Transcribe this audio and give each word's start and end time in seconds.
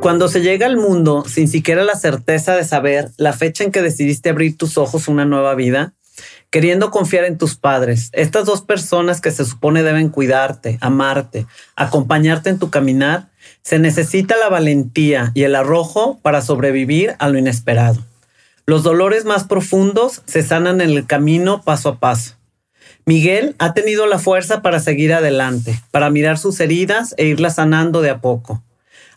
Cuando 0.00 0.28
se 0.28 0.40
llega 0.40 0.64
al 0.64 0.78
mundo 0.78 1.24
sin 1.28 1.46
siquiera 1.46 1.84
la 1.84 1.94
certeza 1.94 2.56
de 2.56 2.64
saber 2.64 3.10
la 3.18 3.34
fecha 3.34 3.64
en 3.64 3.70
que 3.70 3.82
decidiste 3.82 4.30
abrir 4.30 4.56
tus 4.56 4.78
ojos 4.78 5.06
a 5.06 5.10
una 5.12 5.26
nueva 5.26 5.54
vida, 5.54 5.92
queriendo 6.48 6.90
confiar 6.90 7.26
en 7.26 7.36
tus 7.36 7.54
padres, 7.54 8.08
estas 8.14 8.46
dos 8.46 8.62
personas 8.62 9.20
que 9.20 9.30
se 9.30 9.44
supone 9.44 9.82
deben 9.82 10.08
cuidarte, 10.08 10.78
amarte, 10.80 11.46
acompañarte 11.76 12.48
en 12.48 12.58
tu 12.58 12.70
caminar, 12.70 13.28
se 13.62 13.78
necesita 13.78 14.38
la 14.38 14.48
valentía 14.48 15.32
y 15.34 15.42
el 15.42 15.54
arrojo 15.54 16.18
para 16.22 16.40
sobrevivir 16.40 17.14
a 17.18 17.28
lo 17.28 17.38
inesperado. 17.38 18.02
Los 18.64 18.82
dolores 18.82 19.26
más 19.26 19.44
profundos 19.44 20.22
se 20.24 20.42
sanan 20.42 20.80
en 20.80 20.90
el 20.90 21.06
camino 21.06 21.60
paso 21.60 21.90
a 21.90 21.98
paso. 22.00 22.36
Miguel 23.04 23.54
ha 23.58 23.74
tenido 23.74 24.06
la 24.06 24.18
fuerza 24.18 24.62
para 24.62 24.80
seguir 24.80 25.12
adelante, 25.12 25.78
para 25.90 26.08
mirar 26.08 26.38
sus 26.38 26.58
heridas 26.60 27.14
e 27.18 27.26
irlas 27.26 27.56
sanando 27.56 28.00
de 28.00 28.08
a 28.08 28.20
poco. 28.22 28.62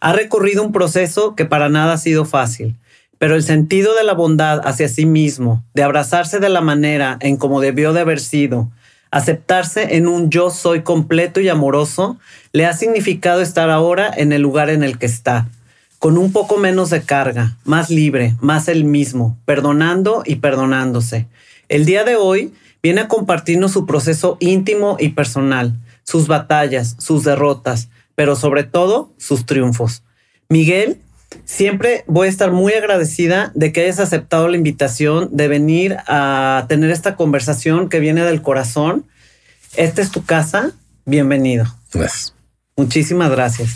Ha 0.04 0.12
recorrido 0.12 0.66
un 0.66 0.74
proceso 0.74 1.34
que 1.34 1.46
para 1.46 1.70
nada 1.70 1.94
ha 1.94 1.98
sido 1.98 2.26
fácil, 2.26 2.76
pero 3.20 3.36
el 3.36 3.42
sentido 3.42 3.96
de 3.96 4.04
la 4.04 4.12
bondad 4.12 4.60
hacia 4.68 4.90
sí 4.90 5.06
mismo, 5.06 5.64
de 5.74 5.82
abrazarse 5.82 6.42
de 6.42 6.50
la 6.50 6.60
manera 6.60 7.16
en 7.22 7.38
como 7.38 7.62
debió 7.62 7.94
de 7.94 8.02
haber 8.02 8.20
sido, 8.20 8.70
aceptarse 9.12 9.96
en 9.96 10.10
un 10.10 10.30
yo 10.30 10.50
soy 10.50 10.82
completo 10.82 11.40
y 11.40 11.48
amoroso, 11.48 12.18
le 12.52 12.66
ha 12.66 12.74
significado 12.74 13.40
estar 13.40 13.70
ahora 13.70 14.12
en 14.14 14.34
el 14.34 14.42
lugar 14.42 14.70
en 14.70 14.84
el 14.84 15.00
que 15.00 15.06
está, 15.06 15.48
con 16.00 16.18
un 16.18 16.34
poco 16.34 16.58
menos 16.58 16.90
de 16.90 17.04
carga, 17.04 17.56
más 17.64 17.90
libre, 17.90 18.36
más 18.42 18.68
el 18.68 18.84
mismo, 18.84 19.38
perdonando 19.46 20.24
y 20.26 20.36
perdonándose. 20.36 21.28
El 21.70 21.86
día 21.86 22.04
de 22.04 22.18
hoy 22.18 22.54
viene 22.82 23.00
a 23.00 23.08
compartirnos 23.08 23.72
su 23.72 23.86
proceso 23.86 24.36
íntimo 24.42 24.98
y 25.00 25.12
personal, 25.12 25.78
sus 26.04 26.28
batallas, 26.28 26.98
sus 27.00 27.24
derrotas, 27.24 27.88
pero 28.16 28.36
sobre 28.36 28.64
todo 28.64 29.14
sus 29.18 29.46
triunfos. 29.46 30.04
Miguel, 30.50 31.00
siempre 31.46 32.04
voy 32.08 32.28
a 32.28 32.30
estar 32.30 32.52
muy 32.52 32.74
agradecida 32.74 33.52
de 33.56 33.72
que 33.72 33.82
hayas 33.82 34.00
aceptado 34.00 34.48
la 34.48 34.58
invitación 34.58 35.30
de 35.32 35.48
venir 35.48 35.98
a 36.08 36.66
tener 36.70 36.92
esta 36.92 37.16
conversación 37.16 37.90
que 37.90 38.00
viene 38.00 38.24
del 38.24 38.42
corazón. 38.42 39.06
Esta 39.76 40.02
es 40.02 40.12
tu 40.12 40.24
casa. 40.24 40.72
Bienvenido. 41.06 41.66
Gracias. 41.92 42.34
Muchísimas 42.76 43.30
gracias. 43.32 43.76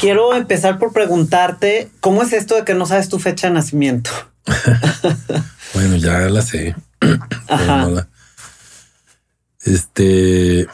Quiero 0.00 0.34
empezar 0.34 0.78
por 0.78 0.92
preguntarte, 0.92 1.90
¿cómo 2.00 2.22
es 2.22 2.32
esto 2.32 2.56
de 2.56 2.64
que 2.64 2.74
no 2.74 2.86
sabes 2.86 3.08
tu 3.08 3.18
fecha 3.18 3.48
de 3.48 3.54
nacimiento? 3.54 4.10
bueno, 5.74 5.96
ya 5.96 6.18
la 6.28 6.42
sé. 6.42 6.74
Ajá. 7.48 8.08
Este, 9.64 10.66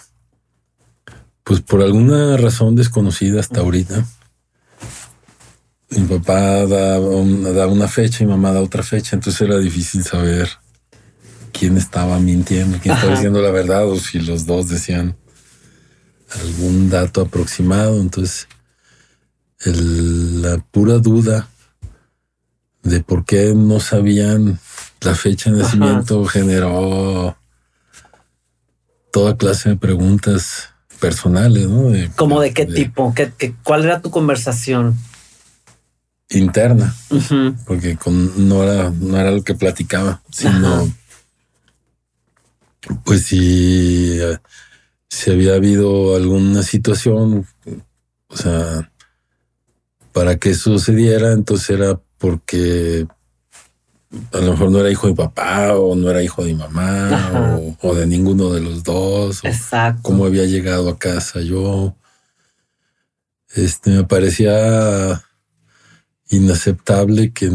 pues 1.49 1.63
por 1.63 1.81
alguna 1.81 2.37
razón 2.37 2.77
desconocida 2.77 3.41
hasta 3.41 3.61
ahorita, 3.61 4.05
mi 5.89 6.07
papá 6.07 6.67
da, 6.67 7.01
una 7.01 7.89
fecha 7.89 8.23
y 8.23 8.27
mi 8.27 8.33
mamá 8.33 8.53
da 8.53 8.61
otra 8.61 8.83
fecha, 8.83 9.17
entonces 9.17 9.41
era 9.41 9.57
difícil 9.57 10.05
saber 10.05 10.51
quién 11.51 11.79
estaba 11.79 12.19
mintiendo, 12.19 12.79
quién 12.83 12.95
estaba 12.95 13.15
diciendo 13.15 13.41
la 13.41 13.51
verdad 13.51 13.89
o 13.89 13.99
si 13.99 14.21
los 14.21 14.45
dos 14.45 14.69
decían 14.69 15.17
algún 16.39 16.91
dato 16.91 17.23
aproximado. 17.23 17.99
Entonces, 17.99 18.47
la 19.65 20.59
pura 20.71 20.99
duda 20.99 21.49
de 22.83 23.01
por 23.01 23.25
qué 23.25 23.55
no 23.55 23.81
sabían 23.81 24.61
la 25.01 25.15
fecha 25.15 25.51
de 25.51 25.63
nacimiento 25.63 26.27
generó 26.27 27.39
toda 29.11 29.39
clase 29.39 29.71
de 29.71 29.77
preguntas 29.77 30.68
personales, 31.01 31.69
¿no? 31.69 31.93
¿Cómo 32.17 32.41
de 32.41 32.53
qué 32.53 32.67
tipo? 32.67 33.15
¿Qué, 33.15 33.55
cuál 33.63 33.85
era 33.85 34.01
tu 34.01 34.11
conversación? 34.11 34.97
Interna, 36.31 36.95
porque 37.67 37.97
con, 37.97 38.49
no, 38.49 38.63
era, 38.63 38.91
no 38.91 39.19
era 39.19 39.31
lo 39.31 39.43
que 39.43 39.55
platicaba, 39.55 40.21
sino 40.31 40.93
pues 43.05 43.25
si, 43.25 44.19
si 45.09 45.31
había 45.31 45.55
habido 45.55 46.17
alguna 46.17 46.63
situación, 46.63 47.47
o 48.29 48.37
sea, 48.37 48.91
para 50.13 50.37
que 50.37 50.55
sucediera, 50.55 51.33
entonces 51.33 51.71
era 51.71 51.99
porque 52.19 53.07
a 54.33 54.39
lo 54.39 54.53
mejor 54.53 54.71
no 54.71 54.81
era 54.81 54.91
hijo 54.91 55.07
de 55.07 55.15
papá 55.15 55.75
o 55.75 55.95
no 55.95 56.11
era 56.11 56.23
hijo 56.23 56.45
de 56.45 56.55
mamá 56.55 57.61
o, 57.83 57.95
de 57.95 58.07
ninguno 58.07 58.51
de 58.51 58.61
los 58.61 58.83
dos. 58.83 59.45
Exacto. 59.45 60.01
cómo 60.03 60.25
había 60.25 60.45
llegado 60.45 60.89
a 60.89 60.99
casa 60.99 61.41
yo. 61.41 61.95
Este 63.55 63.91
me 63.91 64.05
parecía 64.05 65.23
inaceptable 66.31 67.33
que 67.33 67.51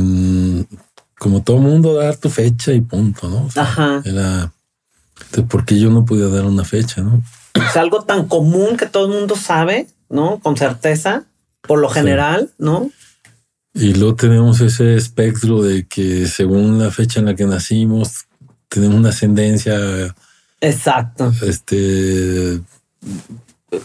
como 1.19 1.43
todo 1.43 1.57
mundo 1.57 1.93
dar 1.95 2.17
tu 2.17 2.29
fecha 2.29 2.73
y 2.73 2.81
punto, 2.81 3.29
¿no? 3.29 3.47
Ajá. 3.55 4.01
Era 4.03 4.51
porque 5.49 5.79
yo 5.79 5.89
no 5.89 6.05
podía 6.05 6.27
dar 6.27 6.45
una 6.45 6.63
fecha, 6.63 7.01
¿no? 7.01 7.21
Es 7.55 7.77
algo 7.77 8.03
tan 8.03 8.27
común 8.27 8.77
que 8.77 8.85
todo 8.85 9.05
el 9.05 9.19
mundo 9.19 9.35
sabe, 9.35 9.87
¿no? 10.09 10.39
Con 10.39 10.57
certeza, 10.57 11.23
por 11.61 11.79
lo 11.79 11.89
general, 11.89 12.51
¿no? 12.57 12.91
Y 13.73 13.93
luego 13.93 14.15
tenemos 14.15 14.61
ese 14.61 14.95
espectro 14.95 15.63
de 15.63 15.87
que 15.87 16.27
según 16.27 16.79
la 16.79 16.91
fecha 16.91 17.19
en 17.19 17.25
la 17.25 17.35
que 17.35 17.45
nacimos, 17.45 18.25
tenemos 18.69 18.97
una 18.97 19.09
ascendencia. 19.09 19.75
Exacto. 20.61 21.33
Este 21.41 22.61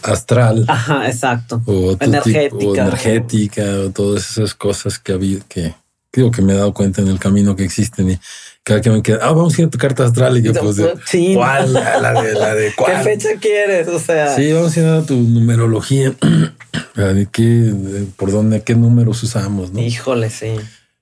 astral. 0.03 0.65
Ajá, 0.67 1.07
exacto. 1.07 1.61
O 1.65 1.97
energética. 1.99 2.83
energética, 2.83 3.63
o 3.85 3.89
todas 3.89 4.29
esas 4.31 4.53
cosas 4.53 4.99
que 4.99 5.13
había 5.13 5.39
que 5.47 5.73
digo 6.11 6.31
que 6.31 6.41
me 6.41 6.53
he 6.53 6.57
dado 6.57 6.73
cuenta 6.73 7.01
en 7.01 7.07
el 7.07 7.19
camino 7.19 7.55
que 7.55 7.63
existen 7.63 8.11
y 8.11 8.19
cada 8.69 8.81
que 8.81 8.91
me 8.91 9.01
queda, 9.01 9.17
ah, 9.23 9.31
vamos 9.31 9.57
a 9.57 9.61
ir 9.63 9.67
a 9.67 9.71
tu 9.71 9.79
carta 9.79 10.05
astral 10.05 10.37
y 10.37 10.43
yo 10.43 10.53
pues, 10.53 10.79
sí. 11.07 11.33
¿cuál? 11.33 11.73
La 11.73 12.21
de, 12.21 12.33
la 12.33 12.53
de 12.53 12.71
¿Qué 12.85 13.03
fecha 13.03 13.29
quieres? 13.41 13.87
O 13.87 13.97
sea, 13.97 14.35
sí, 14.35 14.53
vamos 14.53 14.77
a 14.77 14.79
ir 14.79 14.85
a 14.85 15.01
tu 15.03 15.15
numerología. 15.15 16.13
¿De 16.95 17.27
qué, 17.31 17.73
por 18.15 18.31
dónde, 18.31 18.61
qué 18.61 18.75
números 18.75 19.23
usamos? 19.23 19.73
¿no? 19.73 19.81
Híjole, 19.81 20.29
sí. 20.29 20.53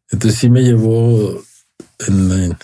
Entonces 0.09 0.39
sí 0.39 0.49
me 0.49 0.61
llevó 0.61 1.43
en 2.07 2.29
la, 2.29 2.57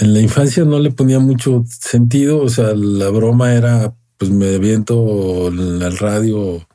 en 0.00 0.14
la 0.14 0.20
infancia 0.20 0.64
no 0.64 0.78
le 0.78 0.92
ponía 0.92 1.18
mucho 1.18 1.62
sentido. 1.68 2.40
O 2.40 2.48
sea, 2.48 2.72
la 2.74 3.10
broma 3.10 3.52
era, 3.52 3.92
pues 4.16 4.30
me 4.30 4.56
viento 4.58 5.48
al 5.48 5.98
radio 5.98 6.66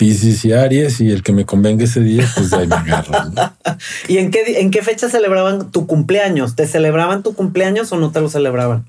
Pisces 0.00 0.46
y 0.46 0.54
Aries 0.54 0.98
y 1.02 1.10
el 1.10 1.22
que 1.22 1.34
me 1.34 1.44
convenga 1.44 1.84
ese 1.84 2.00
día, 2.00 2.26
pues 2.34 2.50
ahí 2.54 2.66
me 2.66 2.74
agarro. 2.74 3.12
¿Y 4.08 4.16
en 4.16 4.30
qué, 4.30 4.58
en 4.60 4.70
qué 4.70 4.82
fecha 4.82 5.10
celebraban 5.10 5.70
tu 5.70 5.86
cumpleaños? 5.86 6.56
¿Te 6.56 6.66
celebraban 6.66 7.22
tu 7.22 7.34
cumpleaños 7.34 7.92
o 7.92 7.98
no 7.98 8.10
te 8.10 8.22
lo 8.22 8.30
celebraban? 8.30 8.86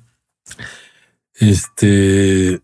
Este, 1.35 2.53
en 2.53 2.61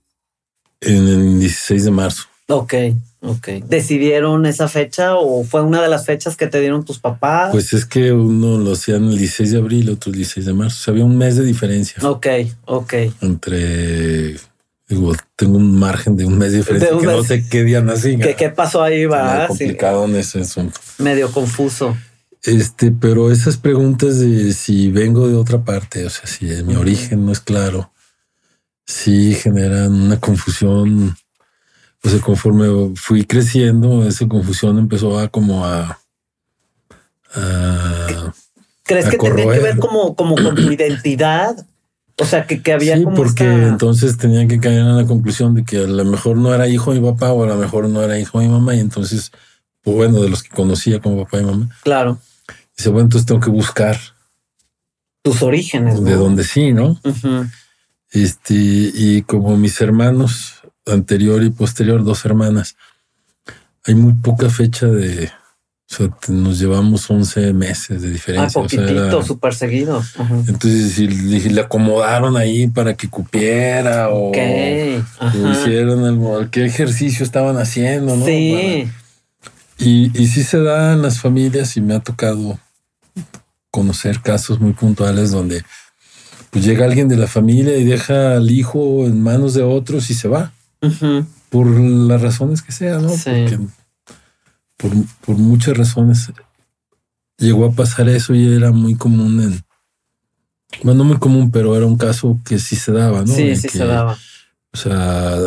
el 0.80 1.40
16 1.42 1.84
de 1.84 1.92
marzo. 1.92 2.24
Ok, 2.48 2.74
ok. 3.20 3.48
¿Decidieron 3.68 4.46
esa 4.46 4.70
fecha 4.70 5.16
o 5.16 5.44
fue 5.44 5.62
una 5.62 5.82
de 5.82 5.90
las 5.90 6.06
fechas 6.06 6.38
que 6.38 6.48
te 6.48 6.62
dieron 6.62 6.86
tus 6.86 7.00
papás? 7.00 7.52
Pues 7.52 7.74
es 7.74 7.86
que 7.86 8.14
uno 8.14 8.58
lo 8.58 8.72
hacían 8.72 9.04
el 9.10 9.18
16 9.18 9.52
de 9.52 9.58
abril, 9.58 9.90
otro 9.90 10.10
el 10.10 10.20
16 10.20 10.46
de 10.46 10.54
marzo. 10.54 10.78
O 10.80 10.84
sea, 10.86 10.92
había 10.94 11.04
un 11.04 11.18
mes 11.18 11.36
de 11.36 11.44
diferencia. 11.44 12.02
Ok, 12.08 12.28
ok. 12.64 12.94
Entre 13.20 14.38
Digo, 14.88 15.14
tengo 15.36 15.58
un 15.58 15.78
margen 15.78 16.16
de 16.16 16.26
un 16.26 16.38
mes 16.38 16.54
diferente 16.54 16.88
que 16.88 17.06
no 17.06 17.24
sé 17.24 17.46
qué 17.50 17.64
día 17.64 17.82
nací. 17.82 18.18
¿Qué, 18.18 18.36
¿Qué 18.36 18.50
pasó 18.50 18.82
ahí? 18.82 19.06
Va 19.06 19.48
complicado 19.48 20.06
en 20.06 20.16
ese 20.16 20.42
asunto. 20.42 20.80
Medio 20.98 21.30
confuso. 21.32 21.98
Este, 22.44 22.92
pero 22.92 23.30
esas 23.30 23.58
preguntas 23.58 24.20
de 24.20 24.54
si 24.54 24.90
vengo 24.90 25.28
de 25.28 25.36
otra 25.36 25.66
parte, 25.66 26.06
o 26.06 26.10
sea, 26.10 26.28
si 26.28 26.46
mi 26.64 26.76
origen 26.76 27.26
no 27.26 27.34
es 27.34 27.42
claro, 27.42 27.92
sí 28.86 29.36
generan 29.36 29.94
una 29.94 30.20
confusión. 30.20 31.18
O 32.04 32.10
sea, 32.10 32.22
conforme 32.22 32.96
fui 32.96 33.26
creciendo, 33.26 34.08
esa 34.08 34.26
confusión 34.28 34.78
empezó 34.78 35.20
a 35.20 35.28
como 35.28 35.66
a. 35.66 36.00
¿Crees 38.84 39.10
que 39.10 39.18
tenía 39.18 39.52
que 39.52 39.60
ver 39.60 39.78
como, 39.78 40.16
como 40.16 40.36
con 40.36 40.56
tu 40.56 40.72
identidad? 40.72 41.58
O 42.20 42.26
sea, 42.26 42.48
que, 42.48 42.64
que 42.64 42.74
había 42.74 42.98
sí, 42.98 43.06
porque 43.16 43.44
entonces 43.44 44.18
tenían 44.18 44.48
que 44.48 44.60
caer 44.60 44.80
en 44.80 44.98
la 44.98 45.06
conclusión 45.06 45.54
de 45.54 45.64
que 45.64 45.78
a 45.78 45.88
lo 45.88 46.04
mejor 46.04 46.36
no 46.38 46.54
era 46.54 46.68
hijo 46.68 46.94
de 46.94 47.00
mi 47.00 47.12
papá 47.12 47.32
o 47.32 47.44
a 47.44 47.48
lo 47.48 47.56
mejor 47.58 47.88
no 47.90 48.02
era 48.02 48.20
hijo 48.20 48.40
de 48.40 48.48
mi 48.48 48.52
mamá. 48.52 48.76
Y 48.76 48.80
entonces, 48.80 49.32
pues 49.82 49.96
bueno, 49.96 50.22
de 50.22 50.30
los 50.30 50.42
que 50.42 50.50
conocía 50.50 51.00
como 51.00 51.24
papá 51.24 51.40
y 51.40 51.44
mamá. 51.44 51.70
Claro. 51.84 52.20
Dice, 52.76 52.90
bueno, 52.90 53.06
entonces 53.06 53.28
tengo 53.28 53.40
que 53.40 53.52
buscar 53.52 54.00
tus 55.22 55.44
orígenes. 55.44 56.04
De 56.04 56.16
donde 56.16 56.44
sí, 56.44 56.72
¿no? 56.72 57.00
Este, 58.12 58.54
y 58.56 59.22
como 59.24 59.56
mis 59.58 59.80
hermanos, 59.82 60.62
anterior 60.86 61.44
y 61.44 61.50
posterior, 61.50 62.04
dos 62.04 62.26
hermanas, 62.26 62.76
hay 63.86 63.96
muy 63.96 64.14
poca 64.14 64.50
fecha 64.50 64.88
de. 64.88 65.32
O 65.90 65.96
sea, 65.96 66.10
nos 66.28 66.60
llevamos 66.60 67.10
11 67.10 67.54
meses 67.54 68.02
de 68.02 68.12
diferencia. 68.12 68.60
Ah, 68.60 68.64
poquitito, 68.64 69.24
súper 69.24 69.56
seguido. 69.56 70.04
Entonces, 70.48 70.94
si 70.94 71.08
le, 71.08 71.62
acomodaron 71.62 72.36
ahí 72.36 72.68
para 72.68 72.96
que 72.96 73.10
cupiera 73.10 74.10
o, 74.10 74.32
hicieron 74.32 76.06
el, 76.06 76.50
qué 76.50 76.66
ejercicio 76.66 77.24
estaban 77.24 77.58
haciendo, 77.58 78.18
¿no? 78.18 78.26
Sí. 78.26 78.90
y, 79.80 80.22
y 80.22 80.28
sí 80.28 80.44
se 80.44 80.62
da 80.62 80.94
en 80.94 81.02
las 81.02 81.20
familias 81.20 81.78
y 81.78 81.82
me 81.82 81.96
ha 81.96 82.00
tocado 82.00 82.60
conocer 83.72 84.22
casos 84.22 84.60
muy 84.60 84.74
puntuales 84.74 85.32
donde 85.32 85.64
pues 86.50 86.66
llega 86.66 86.86
alguien 86.86 87.08
de 87.08 87.18
la 87.18 87.28
familia 87.28 87.78
y 87.78 87.84
deja 87.84 88.38
al 88.38 88.50
hijo 88.50 89.06
en 89.06 89.22
manos 89.22 89.54
de 89.54 89.64
otros 89.64 90.10
y 90.10 90.14
se 90.14 90.28
va. 90.28 90.52
Por 91.50 91.68
las 91.68 92.22
razones 92.22 92.62
que 92.62 92.72
sea, 92.72 93.00
¿no? 93.00 93.10
Por, 94.78 95.38
muchas 95.38 95.78
razones 95.78 96.32
llegó 97.38 97.66
a 97.66 97.72
pasar 97.72 98.10
eso 98.10 98.34
y 98.34 98.56
era 98.56 98.72
muy 98.72 98.96
común 98.96 99.42
en. 99.42 99.64
Bueno, 100.84 101.00
no 101.00 101.04
muy 101.06 101.18
común, 101.18 101.50
pero 101.50 101.76
era 101.76 101.86
un 101.86 101.98
caso 101.98 102.40
que 102.46 102.60
sí 102.60 102.76
se 102.76 102.92
daba, 102.92 103.22
¿no? 103.22 103.34
Sí, 103.34 103.56
sí 103.56 103.70
se 103.70 103.86
daba. 103.86 104.18
O 104.74 104.78
sea, 104.78 105.38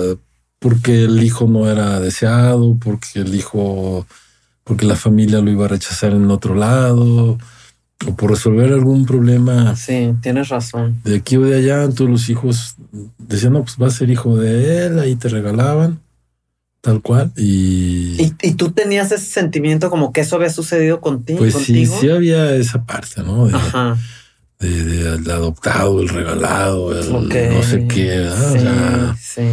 porque 0.58 1.04
el 1.04 1.22
hijo 1.22 1.46
no 1.46 1.70
era 1.70 2.00
deseado, 2.00 2.76
porque 2.76 3.20
el 3.20 3.34
hijo, 3.34 4.06
porque 4.64 4.86
la 4.86 4.96
familia 4.96 5.40
lo 5.40 5.50
iba 5.50 5.66
a 5.66 5.68
rechazar 5.68 6.12
en 6.12 6.30
otro 6.30 6.54
lado 6.54 7.38
o 8.06 8.16
por 8.16 8.30
resolver 8.30 8.72
algún 8.72 9.04
problema. 9.04 9.76
Sí, 9.76 10.14
tienes 10.22 10.48
razón. 10.48 11.00
De 11.04 11.16
aquí 11.16 11.36
o 11.36 11.42
de 11.42 11.58
allá, 11.58 11.88
todos 11.90 12.10
los 12.10 12.28
hijos 12.30 12.76
decían, 13.18 13.52
no, 13.52 13.62
pues 13.62 13.76
va 13.80 13.88
a 13.88 13.90
ser 13.90 14.10
hijo 14.10 14.36
de 14.36 14.86
él, 14.86 14.98
ahí 14.98 15.16
te 15.16 15.28
regalaban, 15.28 16.00
tal 16.80 17.02
cual. 17.02 17.32
Y, 17.36 18.32
¿Y, 18.42 18.52
tú 18.54 18.72
tenías 18.72 19.12
ese 19.12 19.26
sentimiento 19.26 19.90
como 19.90 20.12
que 20.12 20.22
eso 20.22 20.36
había 20.36 20.50
sucedido 20.50 21.00
contigo. 21.00 21.38
Pues 21.38 21.54
sí, 21.54 21.86
sí 21.86 22.10
había 22.10 22.54
esa 22.54 22.84
parte, 22.84 23.22
¿no? 23.22 23.46
De, 23.46 23.54
Ajá. 23.54 23.96
De, 24.58 25.32
adoptado, 25.32 26.00
el 26.00 26.08
regalado, 26.08 26.98
el 26.98 27.12
no 27.12 27.62
sé 27.62 27.86
qué. 27.86 28.30
Sí, 28.52 29.40
sí. 29.40 29.48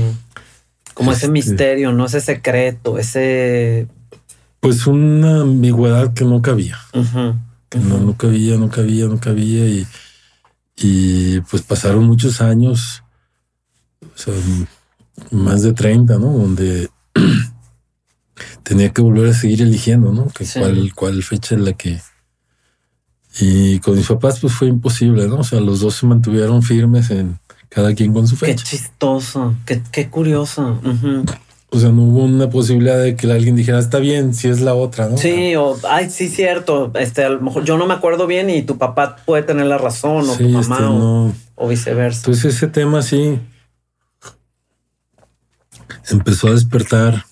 Como 0.94 1.12
ese 1.12 1.27
este 1.27 1.31
misterio, 1.31 1.91
no 1.91 2.06
ese 2.06 2.21
secreto, 2.21 2.97
ese. 2.97 3.88
Pues 4.59 4.88
una 4.88 5.41
ambigüedad 5.41 6.13
que 6.13 6.25
no 6.25 6.41
cabía. 6.41 6.77
Ajá 6.94 7.35
no, 7.75 8.00
no 8.00 8.15
cabía, 8.15 8.57
no 8.57 8.69
cabía, 8.69 9.06
no 9.07 9.19
cabía. 9.19 9.68
Y, 9.68 9.88
y 10.77 11.41
pues 11.41 11.62
pasaron 11.62 12.06
muchos 12.06 12.41
años, 12.41 13.03
o 14.01 14.18
sea, 14.18 14.33
más 15.31 15.63
de 15.63 15.74
30, 15.74 16.18
¿no? 16.18 16.31
Donde 16.31 16.89
tenía 18.63 18.89
que 18.89 19.01
volver 19.01 19.29
a 19.29 19.33
seguir 19.33 19.61
eligiendo, 19.61 20.11
¿no? 20.11 20.27
Que 20.27 20.45
cuál, 20.45 20.91
cuál 20.95 21.23
fecha 21.23 21.55
es 21.55 21.61
la 21.61 21.73
que... 21.73 21.99
Y 23.39 23.79
con 23.79 23.95
mis 23.95 24.07
papás 24.07 24.39
pues 24.39 24.53
fue 24.53 24.67
imposible, 24.67 25.27
¿no? 25.27 25.37
O 25.37 25.43
sea, 25.43 25.59
los 25.59 25.79
dos 25.79 25.95
se 25.95 26.07
mantuvieron 26.07 26.63
firmes 26.63 27.11
en 27.11 27.39
cada 27.69 27.93
quien 27.93 28.11
con 28.11 28.27
su 28.27 28.35
fecha. 28.35 28.55
Qué 28.55 28.69
chistoso, 28.69 29.53
qué, 29.65 29.81
qué 29.91 30.09
curioso. 30.09 30.79
O 31.69 31.79
sea, 31.79 31.89
no 31.89 32.03
hubo 32.03 32.23
una 32.23 32.49
posibilidad 32.49 32.99
de 32.99 33.15
que 33.15 33.31
alguien 33.31 33.55
dijera, 33.55 33.77
está 33.77 33.99
bien, 33.99 34.33
si 34.33 34.47
es 34.47 34.61
la 34.61 34.73
otra, 34.73 35.09
¿no? 35.09 35.17
Sí, 35.17 35.55
o, 35.55 35.77
ay, 35.87 36.09
sí, 36.09 36.29
cierto. 36.29 36.91
Este, 36.95 37.25
a 37.25 37.29
lo 37.29 37.41
mejor 37.41 37.63
yo 37.63 37.77
no 37.77 37.85
me 37.85 37.93
acuerdo 37.93 38.25
bien 38.25 38.49
y 38.49 38.63
tu 38.63 38.77
papá 38.77 39.17
puede 39.25 39.43
tener 39.43 39.67
la 39.67 39.77
razón, 39.77 40.27
o 40.29 40.35
tu 40.35 40.47
mamá, 40.47 40.77
este, 40.77 40.83
o, 40.85 41.33
o, 41.55 41.67
viceversa. 41.67 42.23
Pues 42.25 42.43
ese 42.45 42.67
tema 42.67 43.01
sí 43.01 43.39
empezó 46.09 46.48
a 46.48 46.54
despertar 46.54 47.25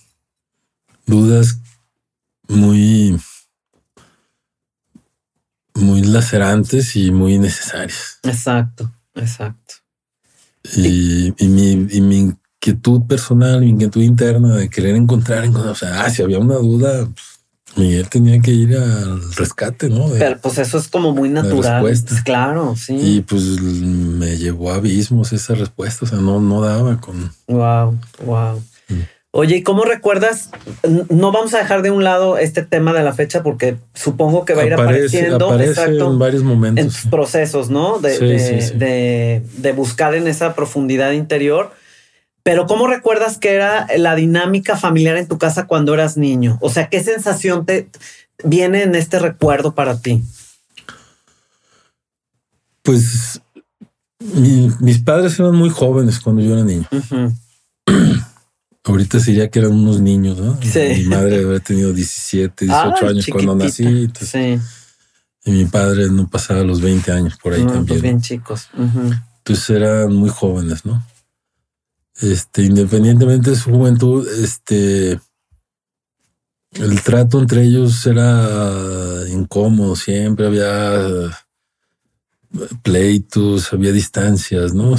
dudas 1.06 1.60
muy, 2.48 3.20
muy 5.74 6.02
lacerantes 6.02 6.96
y 6.96 7.12
muy 7.12 7.38
necesarias. 7.38 8.20
Exacto, 8.24 8.92
exacto. 9.14 9.76
Y, 10.76 11.34
y, 11.38 11.48
mi, 11.48 11.72
y 11.90 12.02
mi 12.02 12.18
inquietud 12.66 13.04
personal, 13.08 13.62
mi 13.62 13.70
inquietud 13.70 14.02
interna 14.02 14.56
de 14.56 14.70
querer 14.70 14.96
encontrar, 14.96 15.48
o 15.48 15.76
sea, 15.76 16.04
ah, 16.04 16.10
si 16.10 16.24
había 16.24 16.40
una 16.40 16.56
duda, 16.56 17.08
Miguel 17.76 18.08
tenía 18.10 18.40
que 18.42 18.52
ir 18.52 18.78
al 18.78 19.34
rescate, 19.34 19.90
¿no? 19.90 20.08
Pero 20.18 20.38
pues 20.40 20.58
eso 20.58 20.78
es 20.78 20.88
como 20.88 21.14
muy 21.14 21.30
natural. 21.30 21.86
Claro, 22.24 22.76
sí. 22.76 22.96
Y 22.96 23.22
pues 23.22 23.44
me 23.62 24.38
llevó 24.38 24.72
a 24.72 24.76
abismos 24.76 25.34
esa 25.34 25.56
respuesta, 25.56 26.06
o 26.06 26.08
sea, 26.08 26.20
no, 26.20 26.40
no 26.40 26.62
daba 26.62 27.00
con... 27.00 27.32
Wow, 27.48 27.98
wow. 28.26 28.62
Mm. 28.88 29.02
Oye, 29.32 29.58
¿y 29.58 29.64
cómo 29.64 29.84
recuerdas? 29.84 30.50
No 31.10 31.34
vamos 31.34 31.54
a 31.54 31.58
dejar 31.58 31.82
de 31.82 31.92
un 31.92 32.06
lado 32.06 32.38
este 32.38 32.62
tema 32.62 32.94
de 32.94 33.04
la 33.04 33.12
fecha 33.12 33.44
porque 33.44 33.76
supongo 33.94 34.46
que 34.46 34.54
va 34.54 34.62
a 34.62 34.66
ir 34.66 34.74
apareciendo 34.74 35.54
en 35.60 36.18
varios 36.18 36.44
momentos. 36.44 37.04
En 37.04 37.10
procesos, 37.10 37.70
¿no? 37.70 38.00
De, 38.00 38.18
de, 38.18 39.44
de 39.58 39.72
buscar 39.74 40.16
en 40.16 40.28
esa 40.28 40.56
profundidad 40.56 41.12
interior. 41.12 41.74
Pero 42.46 42.68
¿cómo 42.68 42.86
recuerdas 42.86 43.40
que 43.40 43.56
era 43.56 43.88
la 43.98 44.14
dinámica 44.14 44.78
familiar 44.78 45.18
en 45.18 45.28
tu 45.28 45.40
casa 45.40 45.66
cuando 45.66 45.96
eras 45.96 46.16
niño? 46.16 46.60
O 46.62 46.70
sea, 46.70 46.90
¿qué 46.90 47.04
sensación 47.04 47.66
te 47.66 47.90
viene 48.44 48.84
en 48.84 48.94
este 48.94 49.18
recuerdo 49.18 49.74
para 49.74 50.00
ti? 50.00 50.24
Pues 52.84 53.42
mis 54.20 55.00
padres 55.00 55.40
eran 55.40 55.56
muy 55.56 55.72
jóvenes 55.72 56.20
cuando 56.20 56.44
yo 56.44 56.54
era 56.54 56.64
niño. 56.64 56.88
Ahorita 58.84 59.20
sería 59.20 59.50
que 59.50 59.58
eran 59.58 59.72
unos 59.72 60.00
niños, 60.00 60.38
¿no? 60.38 60.56
Mi 60.62 61.04
madre 61.06 61.44
había 61.44 61.60
tenido 61.62 61.94
17, 61.94 62.66
18 62.66 63.08
años 63.08 63.26
cuando 63.32 63.56
nací. 63.56 64.08
sí. 64.22 64.60
Y 65.46 65.52
mi 65.52 65.66
padre 65.66 66.12
no 66.12 66.28
pasaba 66.28 66.62
los 66.62 66.80
20 66.80 67.12
años 67.12 67.38
por 67.42 67.54
ahí 67.54 67.64
pues 67.64 67.74
también. 67.74 68.02
bien 68.02 68.22
chicos. 68.22 68.70
Entonces 68.78 69.70
eran 69.72 70.14
muy 70.14 70.30
jóvenes, 70.30 70.86
¿no? 70.86 71.04
Este, 72.22 72.64
independientemente 72.64 73.52
de 73.52 73.56
su 73.56 73.72
juventud, 73.72 74.28
este, 74.42 75.20
el 76.72 77.02
trato 77.04 77.40
entre 77.40 77.64
ellos 77.64 78.06
era 78.06 79.24
incómodo, 79.30 79.96
siempre 79.96 80.48
había 80.48 81.32
pleitos, 82.84 83.72
había 83.74 83.92
distancias, 83.92 84.74
¿no? 84.74 84.96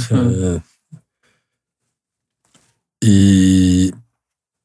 y, 2.99 3.91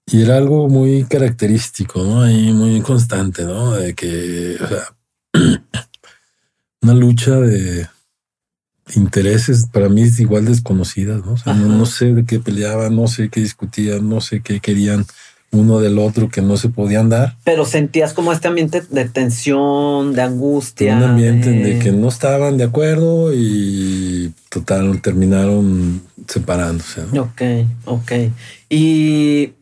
y, 0.06 0.22
era 0.22 0.36
algo 0.36 0.68
muy 0.68 1.04
característico, 1.04 2.02
¿no? 2.02 2.30
Y 2.30 2.52
muy 2.52 2.80
constante, 2.80 3.44
¿no? 3.44 3.72
De 3.72 3.94
que, 3.94 4.56
o 4.60 4.68
sea, 4.68 4.96
una 6.82 6.94
lucha 6.94 7.36
de, 7.40 7.86
intereses 8.96 9.66
para 9.70 9.88
mí 9.88 10.02
es 10.02 10.20
igual 10.20 10.44
desconocidas, 10.44 11.24
¿no? 11.24 11.32
O 11.32 11.36
sea, 11.36 11.54
no, 11.54 11.86
sé 11.86 12.12
de 12.12 12.24
qué 12.24 12.38
peleaban, 12.38 12.96
no 12.96 13.06
sé 13.06 13.28
qué 13.28 13.40
discutían, 13.40 14.08
no 14.08 14.20
sé 14.20 14.40
qué 14.40 14.60
querían 14.60 15.06
uno 15.52 15.80
del 15.80 15.98
otro 15.98 16.30
que 16.30 16.40
no 16.40 16.56
se 16.56 16.70
podían 16.70 17.10
dar. 17.10 17.36
Pero 17.44 17.66
sentías 17.66 18.14
como 18.14 18.32
este 18.32 18.48
ambiente 18.48 18.82
de 18.88 19.04
tensión, 19.04 20.14
de 20.14 20.22
angustia. 20.22 20.96
Un 20.96 21.02
ambiente 21.02 21.50
de... 21.50 21.78
que 21.78 21.92
no 21.92 22.08
estaban 22.08 22.56
de 22.56 22.64
acuerdo 22.64 23.34
y 23.34 24.32
total 24.48 25.00
terminaron 25.02 26.02
separándose. 26.26 27.02
Ok, 27.18 27.42
ok. 27.84 28.12
¿Y 28.70 29.52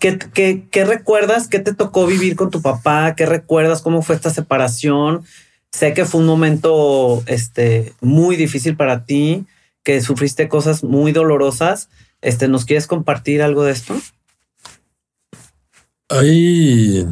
qué, 0.00 0.18
qué, 0.32 0.64
qué 0.70 0.84
recuerdas? 0.84 1.46
¿Qué 1.46 1.60
te 1.60 1.74
tocó 1.74 2.06
vivir 2.06 2.34
con 2.34 2.50
tu 2.50 2.60
papá? 2.60 3.14
¿Qué 3.14 3.24
recuerdas? 3.24 3.82
¿Cómo 3.82 4.02
fue 4.02 4.16
esta 4.16 4.30
separación? 4.30 5.24
Sé 5.74 5.92
que 5.92 6.04
fue 6.04 6.20
un 6.20 6.26
momento 6.28 7.24
este, 7.26 7.94
muy 8.00 8.36
difícil 8.36 8.76
para 8.76 9.04
ti, 9.04 9.44
que 9.82 10.00
sufriste 10.00 10.48
cosas 10.48 10.84
muy 10.84 11.10
dolorosas. 11.10 11.88
Este, 12.22 12.46
¿Nos 12.46 12.64
quieres 12.64 12.86
compartir 12.86 13.42
algo 13.42 13.64
de 13.64 13.72
esto? 13.72 14.00
Hay 16.08 17.04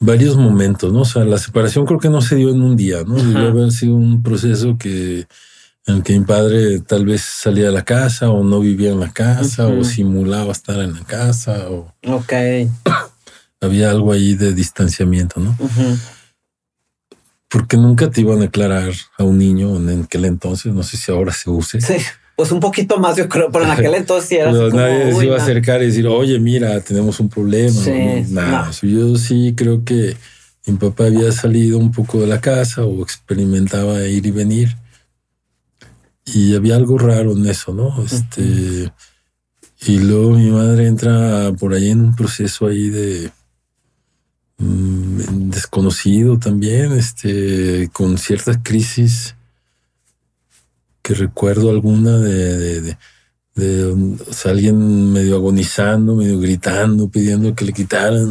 varios 0.00 0.38
momentos, 0.38 0.90
¿no? 0.90 1.02
O 1.02 1.04
sea, 1.04 1.24
la 1.24 1.36
separación 1.36 1.84
creo 1.84 2.00
que 2.00 2.08
no 2.08 2.22
se 2.22 2.36
dio 2.36 2.48
en 2.48 2.62
un 2.62 2.76
día, 2.76 3.04
¿no? 3.06 3.16
Debió 3.16 3.48
haber 3.48 3.72
sido 3.72 3.94
un 3.94 4.22
proceso 4.22 4.78
que 4.78 5.26
en 5.86 5.96
el 5.96 6.02
que 6.02 6.18
mi 6.18 6.24
padre 6.24 6.80
tal 6.80 7.04
vez 7.04 7.20
salía 7.20 7.66
de 7.66 7.72
la 7.72 7.84
casa 7.84 8.30
o 8.30 8.42
no 8.42 8.60
vivía 8.60 8.90
en 8.90 9.00
la 9.00 9.12
casa 9.12 9.66
o 9.66 9.84
simulaba 9.84 10.52
estar 10.52 10.80
en 10.80 10.94
la 10.94 11.04
casa 11.04 11.68
o 11.68 11.92
Ok. 12.06 12.32
había 13.60 13.90
algo 13.90 14.12
ahí 14.12 14.34
de 14.34 14.54
distanciamiento, 14.54 15.40
¿no? 15.40 15.54
Porque 17.52 17.76
nunca 17.76 18.10
te 18.10 18.22
iban 18.22 18.40
a 18.40 18.46
aclarar 18.46 18.92
a 19.18 19.24
un 19.24 19.38
niño 19.38 19.76
en 19.76 20.04
aquel 20.04 20.24
entonces, 20.24 20.72
no 20.72 20.82
sé 20.82 20.96
si 20.96 21.12
ahora 21.12 21.32
se 21.32 21.50
use. 21.50 21.80
Sí, 21.80 21.96
pues 22.34 22.50
un 22.50 22.60
poquito 22.60 22.98
más, 22.98 23.16
yo 23.16 23.28
creo, 23.28 23.52
pero 23.52 23.66
en 23.66 23.70
aquel 23.72 23.94
entonces 23.94 24.28
sí 24.28 24.36
era 24.36 24.50
Pero 24.52 24.70
como, 24.70 24.82
nadie 24.82 25.14
se 25.14 25.26
iba 25.26 25.36
a 25.36 25.42
acercar 25.42 25.82
y 25.82 25.86
decir, 25.86 26.06
oye, 26.06 26.38
mira, 26.38 26.80
tenemos 26.80 27.20
un 27.20 27.28
problema. 27.28 27.70
Sí, 27.70 28.24
Nada. 28.30 28.70
no. 28.82 28.88
Yo 28.88 29.16
sí 29.16 29.52
creo 29.54 29.84
que 29.84 30.16
mi 30.66 30.76
papá 30.76 31.06
había 31.06 31.30
salido 31.32 31.78
un 31.78 31.92
poco 31.92 32.20
de 32.20 32.26
la 32.26 32.40
casa 32.40 32.84
o 32.84 33.02
experimentaba 33.02 34.00
ir 34.06 34.24
y 34.24 34.30
venir. 34.30 34.76
Y 36.24 36.54
había 36.54 36.76
algo 36.76 36.96
raro 36.98 37.32
en 37.32 37.46
eso, 37.46 37.74
¿no? 37.74 38.02
Este. 38.02 38.92
Y 39.84 39.98
luego 39.98 40.30
mi 40.30 40.50
madre 40.50 40.86
entra 40.86 41.52
por 41.58 41.74
ahí 41.74 41.90
en 41.90 42.00
un 42.00 42.16
proceso 42.16 42.66
ahí 42.68 42.88
de 42.88 43.30
mm, 44.62 45.50
desconocido 45.50 46.38
también, 46.38 46.92
este, 46.92 47.88
con 47.92 48.16
ciertas 48.18 48.58
crisis 48.62 49.34
que 51.02 51.14
recuerdo 51.14 51.70
alguna 51.70 52.18
de, 52.18 52.56
de, 52.58 52.80
de, 52.80 52.96
de, 53.54 54.16
o 54.28 54.32
sea, 54.32 54.52
alguien 54.52 55.12
medio 55.12 55.36
agonizando, 55.36 56.14
medio 56.14 56.38
gritando, 56.38 57.08
pidiendo 57.08 57.54
que 57.54 57.64
le 57.64 57.72
quitaran 57.72 58.28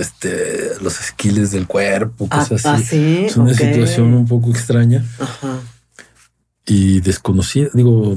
este, 0.00 0.72
los 0.82 1.00
esquiles 1.00 1.52
del 1.52 1.66
cuerpo, 1.66 2.26
Ah, 2.30 2.38
cosas 2.48 2.66
ah, 2.66 2.74
así. 2.74 2.84
sí. 2.84 3.24
Es 3.26 3.36
una 3.36 3.54
situación 3.54 4.12
un 4.14 4.26
poco 4.26 4.50
extraña 4.50 5.04
Ajá. 5.20 5.60
y 6.66 7.00
desconocida, 7.00 7.68
digo, 7.72 8.16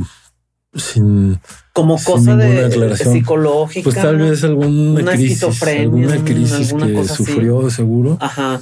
sin 0.75 1.39
Como 1.73 1.97
sin 1.97 2.05
cosa 2.05 2.35
de, 2.35 2.45
ninguna 2.45 2.61
de 2.61 2.65
aclaración. 2.67 3.13
psicológica. 3.13 3.83
pues 3.83 3.95
tal 3.95 4.17
vez 4.17 4.43
alguna 4.43 5.01
una 5.01 5.11
crisis, 5.13 5.31
esquizofrenia, 5.43 5.81
alguna 5.83 6.23
crisis 6.25 6.71
alguna 6.71 6.87
que 6.87 6.99
así. 6.99 7.15
sufrió 7.15 7.61
de 7.61 7.71
seguro. 7.71 8.17
Ajá. 8.19 8.61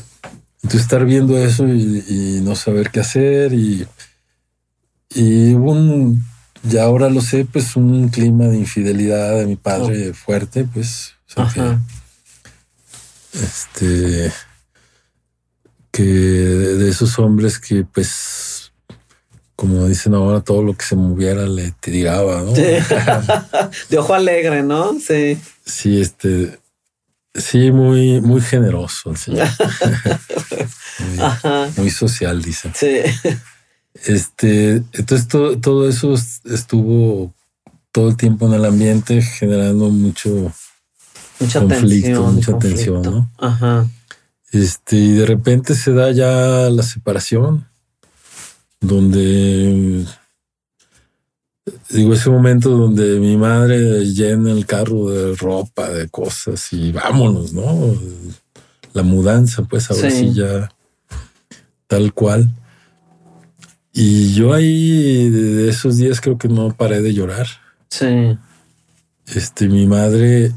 Entonces 0.63 0.81
estar 0.81 1.05
viendo 1.05 1.37
eso 1.37 1.67
y, 1.67 2.03
y 2.07 2.41
no 2.43 2.55
saber 2.55 2.91
qué 2.91 2.99
hacer 2.99 3.53
y, 3.53 3.87
y 5.15 5.53
hubo 5.55 5.71
un, 5.71 6.23
ya 6.63 6.83
ahora 6.83 7.09
lo 7.09 7.21
sé, 7.21 7.45
pues 7.45 7.75
un 7.75 8.09
clima 8.09 8.45
de 8.45 8.57
infidelidad 8.57 9.37
de 9.37 9.47
mi 9.47 9.55
padre 9.55 10.13
fuerte, 10.13 10.65
pues, 10.65 11.13
o 11.29 11.33
sea, 11.33 11.49
que, 11.53 11.59
Oh. 11.61 11.63
Ajá. 11.63 11.81
este, 13.33 14.31
que 15.91 16.03
de 16.03 16.89
esos 16.89 17.17
hombres 17.19 17.57
que 17.59 17.83
pues, 17.83 18.07
como 19.61 19.87
dicen 19.87 20.15
ahora, 20.15 20.41
todo 20.41 20.63
lo 20.63 20.73
que 20.75 20.83
se 20.83 20.95
moviera 20.95 21.45
le 21.45 21.71
tiraba, 21.79 22.41
¿no? 22.41 22.55
Sí. 22.55 22.63
de 23.91 23.97
ojo 23.99 24.15
alegre, 24.15 24.63
¿no? 24.63 24.93
Sí. 24.99 25.37
Sí, 25.63 26.01
este, 26.01 26.59
sí, 27.35 27.71
muy, 27.71 28.21
muy 28.21 28.41
generoso 28.41 29.11
el 29.11 29.17
señor. 29.17 29.47
muy, 30.99 31.19
Ajá. 31.19 31.69
muy 31.77 31.91
social, 31.91 32.41
dicen. 32.41 32.73
Sí. 32.75 33.01
Este, 34.05 34.83
entonces 34.93 35.27
todo, 35.27 35.59
todo 35.59 35.87
eso 35.87 36.15
es- 36.15 36.41
estuvo 36.45 37.31
todo 37.91 38.09
el 38.09 38.17
tiempo 38.17 38.47
en 38.47 38.53
el 38.53 38.65
ambiente 38.65 39.21
generando 39.21 39.89
mucho, 39.89 40.51
Mucha 41.39 41.59
Conflicto, 41.59 42.07
tensión. 42.07 42.35
mucha 42.35 42.51
conflicto. 42.53 42.77
tensión, 42.77 43.01
¿no? 43.03 43.31
Ajá. 43.37 43.87
este, 44.51 44.95
y 44.95 45.11
de 45.11 45.25
repente 45.27 45.75
se 45.75 45.91
da 45.93 46.11
ya 46.11 46.69
la 46.71 46.83
separación, 46.83 47.67
donde 48.81 50.05
digo 51.89 52.13
ese 52.13 52.29
momento 52.29 52.69
donde 52.71 53.19
mi 53.19 53.37
madre 53.37 54.05
llena 54.05 54.51
el 54.51 54.65
carro 54.65 55.09
de 55.09 55.35
ropa, 55.35 55.89
de 55.89 56.09
cosas 56.09 56.73
y 56.73 56.91
vámonos, 56.91 57.53
¿no? 57.53 57.95
La 58.93 59.03
mudanza, 59.03 59.63
pues 59.63 59.89
ahora 59.91 60.09
Sí. 60.09 60.17
sí 60.17 60.33
ya 60.33 60.69
tal 61.87 62.13
cual. 62.13 62.53
Y 63.93 64.33
yo 64.33 64.53
ahí 64.53 65.29
de 65.29 65.69
esos 65.69 65.97
días 65.97 66.19
creo 66.21 66.37
que 66.37 66.47
no 66.47 66.75
paré 66.75 67.01
de 67.01 67.13
llorar. 67.13 67.47
Sí. 67.89 68.37
Este, 69.27 69.67
mi 69.67 69.85
madre, 69.85 70.51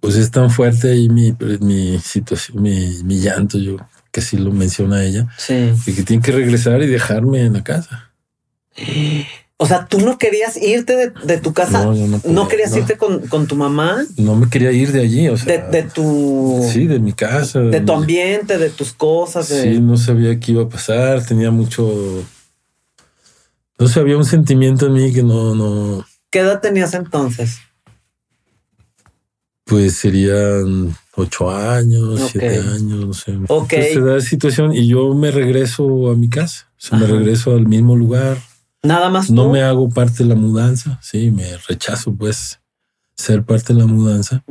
pues 0.00 0.16
es 0.16 0.30
tan 0.30 0.50
fuerte 0.50 0.90
ahí 0.90 1.08
mi, 1.08 1.34
mi 1.60 1.98
situación, 2.00 2.60
mi, 2.62 3.02
mi 3.04 3.20
llanto, 3.20 3.58
yo 3.58 3.76
que 4.14 4.20
sí 4.20 4.36
lo 4.38 4.52
menciona 4.52 5.02
ella, 5.04 5.26
Sí. 5.36 5.72
de 5.84 5.92
que 5.94 6.04
tiene 6.04 6.22
que 6.22 6.30
regresar 6.30 6.80
y 6.82 6.86
dejarme 6.86 7.40
en 7.42 7.54
la 7.54 7.64
casa. 7.64 8.12
O 9.56 9.66
sea, 9.66 9.86
tú 9.86 9.98
no 10.00 10.18
querías 10.18 10.56
irte 10.56 10.94
de, 10.96 11.12
de 11.24 11.38
tu 11.38 11.52
casa. 11.52 11.84
No, 11.84 11.94
yo 11.96 12.06
no 12.06 12.20
No, 12.24 12.42
podía, 12.42 12.48
querías 12.48 12.70
no. 12.70 12.76
irte 12.78 12.96
con, 12.96 13.26
con 13.26 13.48
tu 13.48 13.56
mamá, 13.56 14.04
No 14.16 14.36
me 14.36 14.48
quería 14.48 14.70
ir 14.70 14.92
de 14.92 15.00
allí, 15.00 15.28
o 15.28 15.36
sea, 15.36 15.66
de 15.68 15.82
tu, 15.82 16.64
sí, 16.72 16.86
de 16.86 17.00
mi 17.00 17.12
casa. 17.12 17.58
de 17.58 17.80
tu 17.80 17.92
mi- 17.92 17.98
ambiente, 18.02 18.56
de 18.56 18.70
tus 18.70 18.92
cosas. 18.92 19.46
Sí, 19.48 19.80
no 19.80 19.96
sabía 19.96 20.38
qué 20.38 20.52
iba 20.52 20.62
a 20.62 20.68
pasar, 20.68 21.26
tenía 21.26 21.50
mucho, 21.50 22.24
no 23.80 23.88
sé, 23.88 23.98
había 23.98 24.16
un 24.16 24.24
sentimiento 24.24 24.86
en 24.86 24.92
mí 24.92 25.12
que 25.12 25.24
no, 25.24 25.56
no, 25.56 26.06
¿Qué 26.30 26.38
edad 26.40 26.60
tenías 26.60 26.94
entonces? 26.94 27.58
pues 29.64 29.96
serían 29.96 30.94
ocho 31.16 31.50
años, 31.50 32.20
siete 32.30 32.58
años, 32.58 33.06
no 33.06 33.12
sé. 33.12 33.38
Ok. 33.48 33.72
Entonces 33.72 33.92
se 33.94 34.00
da 34.00 34.14
la 34.14 34.20
situación 34.20 34.72
y 34.74 34.86
yo 34.86 35.14
me 35.14 35.30
regreso 35.30 36.10
a 36.10 36.16
mi 36.16 36.28
casa, 36.28 36.68
o 36.76 36.80
sea, 36.80 36.98
me 36.98 37.06
regreso 37.06 37.52
al 37.52 37.66
mismo 37.66 37.96
lugar, 37.96 38.38
Nada 38.82 39.08
más 39.08 39.30
no 39.30 39.44
tú? 39.44 39.50
me 39.50 39.62
hago 39.62 39.88
parte 39.88 40.24
de 40.24 40.28
la 40.28 40.34
mudanza, 40.34 40.98
sí, 41.02 41.30
me 41.30 41.56
rechazo 41.68 42.12
pues 42.12 42.60
ser 43.16 43.42
parte 43.42 43.72
de 43.72 43.78
la 43.78 43.86
mudanza 43.86 44.44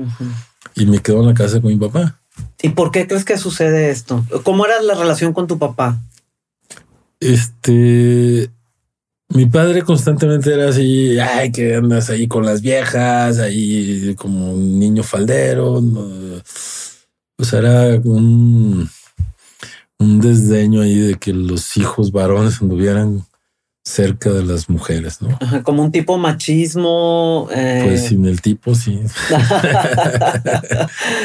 y 0.76 0.86
me 0.86 1.00
quedo 1.00 1.22
en 1.22 1.28
la 1.28 1.34
casa 1.34 1.62
con 1.62 1.70
mi 1.72 1.78
papá. 1.78 2.20
¿Y 2.62 2.70
por 2.70 2.92
qué 2.92 3.06
crees 3.08 3.26
que 3.26 3.38
sucede 3.38 3.92
esto? 3.92 4.26
¿Cómo 4.44 4.66
era 4.66 4.82
la 4.82 4.96
relación 4.96 5.34
con 5.34 5.46
tu 5.46 5.60
papá? 5.60 6.00
Este, 7.20 8.50
mi 9.34 9.46
padre 9.48 9.82
constantemente 9.82 10.54
era 10.54 10.70
así, 10.70 11.18
ay, 11.20 11.52
que 11.52 11.76
andas 11.76 12.10
ahí 12.10 12.28
con 12.28 12.46
las 12.46 12.62
viejas, 12.62 13.40
ahí 13.40 14.14
como 14.18 14.54
un 14.54 14.80
niño 14.80 15.04
faldero. 15.04 15.82
no". 15.82 16.42
O 17.40 17.44
sea, 17.46 17.60
era 17.60 18.00
un, 18.04 18.88
un 20.00 20.22
desdeño 20.22 20.82
ahí 20.82 20.98
de 21.00 21.16
que 21.16 21.34
los 21.34 21.76
hijos 21.78 22.12
varones 22.12 22.62
anduvieran 22.62 23.26
cerca 23.86 24.30
de 24.30 24.46
las 24.46 24.70
mujeres, 24.70 25.22
¿no? 25.22 25.38
Ajá, 25.42 25.62
como 25.64 25.84
un 25.84 25.92
tipo 25.92 26.18
machismo. 26.18 27.50
eh, 27.52 27.82
Pues 27.86 28.06
sin 28.06 28.26
el 28.26 28.40
tipo, 28.42 28.76
sí. 28.76 29.00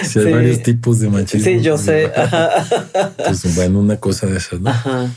Sí, 0.02 0.18
hay 0.18 0.24
Sí. 0.24 0.30
varios 0.32 0.62
tipos 0.62 0.98
de 1.00 1.08
machismo. 1.08 1.44
sí, 1.44 1.60
yo 1.60 1.78
sé. 1.78 2.06
Ajá. 2.16 2.64
Pues 3.16 3.54
bueno, 3.54 3.78
una 3.80 3.96
cosa 3.98 4.26
de 4.26 4.38
esas, 4.38 4.60
¿no? 4.60 4.70
Ajá. 4.70 5.08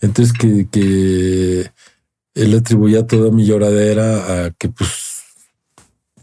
Entonces 0.00 0.32
que, 0.36 0.66
que 0.70 1.70
él 2.38 2.56
atribuía 2.56 3.06
toda 3.06 3.30
mi 3.30 3.44
lloradera 3.44 4.46
a 4.46 4.50
que 4.52 4.68
pues 4.68 4.90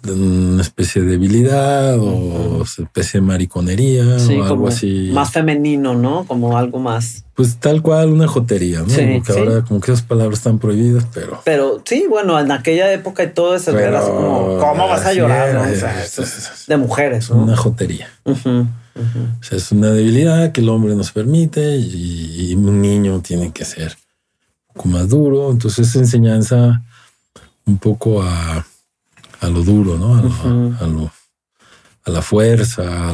una 0.07 0.62
especie 0.62 1.01
de 1.01 1.07
debilidad 1.12 1.98
o 2.00 2.62
especie 2.63 3.19
de 3.19 3.25
mariconería 3.25 4.19
Sí, 4.19 4.36
o 4.36 4.43
algo 4.43 4.55
como 4.57 4.67
así. 4.67 5.10
más 5.12 5.31
femenino, 5.31 5.95
¿no? 5.95 6.25
Como 6.27 6.55
algo 6.60 6.77
más. 6.77 7.25
Pues 7.34 7.57
tal 7.57 7.81
cual 7.81 8.12
una 8.12 8.27
jotería, 8.27 8.81
¿no? 8.81 8.89
Sí, 8.89 9.01
Porque 9.15 9.34
sí. 9.34 9.39
ahora 9.39 9.63
como 9.63 9.79
que 9.79 9.91
esas 9.91 10.05
palabras 10.05 10.38
están 10.39 10.60
prohibidas, 10.60 11.07
pero... 11.12 11.41
Pero 11.43 11.81
sí, 11.86 12.05
bueno, 12.07 12.39
en 12.39 12.51
aquella 12.51 12.93
época 12.93 13.24
y 13.24 13.31
todo 13.34 13.55
eso 13.55 13.75
era 13.77 14.00
así 14.00 14.12
como, 14.12 14.60
¿cómo 14.60 14.88
vas 14.88 15.03
a 15.07 15.13
llorar? 15.13 15.50
era, 15.50 15.65
no? 15.65 15.72
O 15.72 15.75
sea, 15.75 16.03
es- 16.03 16.65
de 16.67 16.77
mujeres, 16.77 17.24
es 17.25 17.29
¿no? 17.31 17.38
una 17.38 17.57
jotería. 17.57 18.07
O 18.25 18.36
sea, 19.43 19.57
es 19.57 19.72
una 19.72 19.89
debilidad 19.89 20.51
que 20.51 20.62
el 20.62 20.69
hombre 20.69 20.95
nos 20.95 21.12
permite 21.12 21.77
y, 21.77 22.51
y 22.51 22.55
un 22.55 22.79
niño 22.79 23.22
tiene 23.22 23.51
que 23.51 23.65
ser 23.65 23.98
más 24.84 25.10
duro. 25.10 25.51
Entonces 25.51 25.88
es 25.89 25.96
enseñanza 25.96 26.82
un 27.65 27.77
poco 27.77 28.22
a, 28.22 28.65
a 29.41 29.48
lo 29.50 29.63
duro, 29.63 29.98
¿no? 29.98 30.15
A, 30.15 30.22
lo- 30.22 30.75
a, 30.82 30.88
lo- 30.88 31.12
a 32.05 32.12
la 32.12 32.22
fuerza, 32.22 33.10
a, 33.10 33.13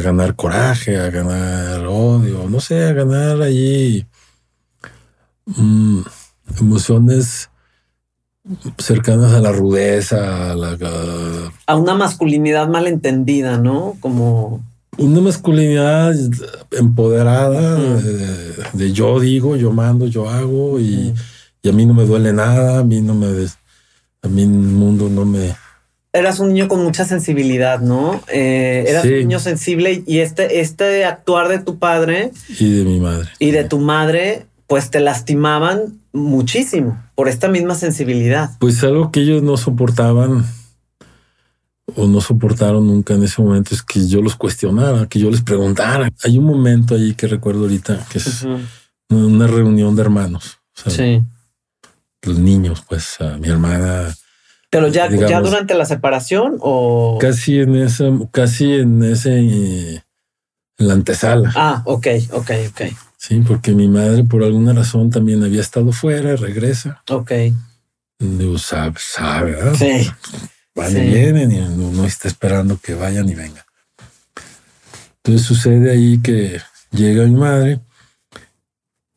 ganar 0.00 0.36
coraje, 0.36 0.98
a 0.98 1.08
ganar 1.08 1.86
odio, 1.86 2.46
no 2.48 2.60
sé, 2.60 2.84
a 2.84 2.92
ganar 2.92 3.40
allí 3.40 4.04
mm, 5.46 6.00
emociones 6.60 7.48
cercanas 8.78 9.32
a 9.32 9.40
la 9.40 9.52
rudeza, 9.52 10.50
a 10.50 10.54
la, 10.54 10.72
a- 10.72 11.52
A 11.66 11.76
una 11.76 11.94
masculinidad 11.94 12.68
malentendida, 12.68 13.56
¿no? 13.56 13.96
Como, 14.00 14.62
una 14.98 15.20
masculinidad 15.20 16.14
empoderada 16.70 17.76
Ujú. 17.78 18.02
de, 18.02 18.54
de 18.74 18.92
yo 18.92 19.18
digo, 19.20 19.56
yo 19.56 19.72
mando, 19.72 20.06
yo 20.06 20.28
hago 20.28 20.78
y, 20.78 21.08
Ujú. 21.10 21.14
y 21.62 21.68
a 21.68 21.72
mí 21.72 21.86
no 21.86 21.94
me 21.94 22.04
duele 22.04 22.32
nada, 22.32 22.80
a 22.80 22.84
mí 22.84 23.00
no 23.00 23.14
me 23.14 23.28
des- 23.28 23.56
a 24.22 24.28
mí 24.28 24.42
el 24.42 24.48
mundo 24.48 25.08
no 25.08 25.24
me 25.24 25.54
eras 26.14 26.38
un 26.40 26.48
niño 26.48 26.68
con 26.68 26.84
mucha 26.84 27.06
sensibilidad, 27.06 27.80
¿no? 27.80 28.20
Eh, 28.30 28.84
eras 28.86 29.04
un 29.06 29.12
niño 29.18 29.40
sensible 29.40 30.02
y 30.06 30.18
este, 30.18 30.60
este 30.60 31.06
actuar 31.06 31.48
de 31.48 31.58
tu 31.58 31.78
padre 31.78 32.32
y 32.60 32.70
de 32.70 32.84
mi 32.84 33.00
madre 33.00 33.28
y 33.38 33.50
de 33.50 33.64
tu 33.64 33.78
madre, 33.78 34.46
pues 34.66 34.90
te 34.90 35.00
lastimaban 35.00 36.00
muchísimo 36.12 37.02
por 37.14 37.28
esta 37.28 37.48
misma 37.48 37.74
sensibilidad. 37.74 38.50
Pues 38.58 38.84
algo 38.84 39.10
que 39.10 39.20
ellos 39.20 39.42
no 39.42 39.56
soportaban 39.56 40.44
o 41.96 42.06
no 42.06 42.20
soportaron 42.20 42.86
nunca 42.86 43.14
en 43.14 43.22
ese 43.22 43.42
momento 43.42 43.74
es 43.74 43.82
que 43.82 44.06
yo 44.06 44.22
los 44.22 44.36
cuestionara, 44.36 45.06
que 45.06 45.18
yo 45.18 45.30
les 45.30 45.42
preguntara. 45.42 46.10
Hay 46.24 46.38
un 46.38 46.44
momento 46.44 46.94
ahí 46.94 47.14
que 47.14 47.26
recuerdo 47.26 47.62
ahorita 47.62 48.06
que 48.10 48.18
es 48.18 48.46
una 49.10 49.46
reunión 49.46 49.94
de 49.96 50.02
hermanos. 50.02 50.58
sí. 50.86 51.22
Los 52.24 52.38
niños, 52.38 52.84
pues 52.88 53.20
a 53.20 53.36
mi 53.36 53.48
hermana 53.48 54.14
pero 54.72 54.88
ya, 54.88 55.10
ya 55.10 55.42
durante 55.42 55.74
la 55.74 55.84
separación 55.84 56.56
o 56.60 57.18
casi 57.20 57.60
en 57.60 57.76
ese, 57.76 58.10
casi 58.30 58.72
en 58.72 59.02
ese 59.02 59.38
en 59.38 60.02
la 60.78 60.94
antesala. 60.94 61.52
Ah, 61.54 61.82
ok, 61.84 62.06
ok, 62.30 62.50
ok. 62.70 62.80
Sí, 63.18 63.42
porque 63.46 63.72
mi 63.72 63.86
madre 63.86 64.24
por 64.24 64.42
alguna 64.42 64.72
razón 64.72 65.10
también 65.10 65.44
había 65.44 65.60
estado 65.60 65.92
fuera, 65.92 66.36
regresa. 66.36 67.02
Ok. 67.10 67.32
Digo, 68.18 68.56
sabe, 68.56 68.94
sabe, 68.96 69.50
¿verdad? 69.52 69.74
Sí. 69.74 70.10
Van 70.74 70.96
y 70.96 71.00
vienen 71.00 71.52
y 71.52 71.58
uno 71.58 72.04
está 72.04 72.28
esperando 72.28 72.78
que 72.80 72.94
vayan 72.94 73.28
y 73.28 73.34
vengan. 73.34 73.64
Entonces 75.16 75.46
sucede 75.46 75.90
ahí 75.90 76.20
que 76.22 76.60
llega 76.90 77.24
mi 77.24 77.36
madre 77.36 77.80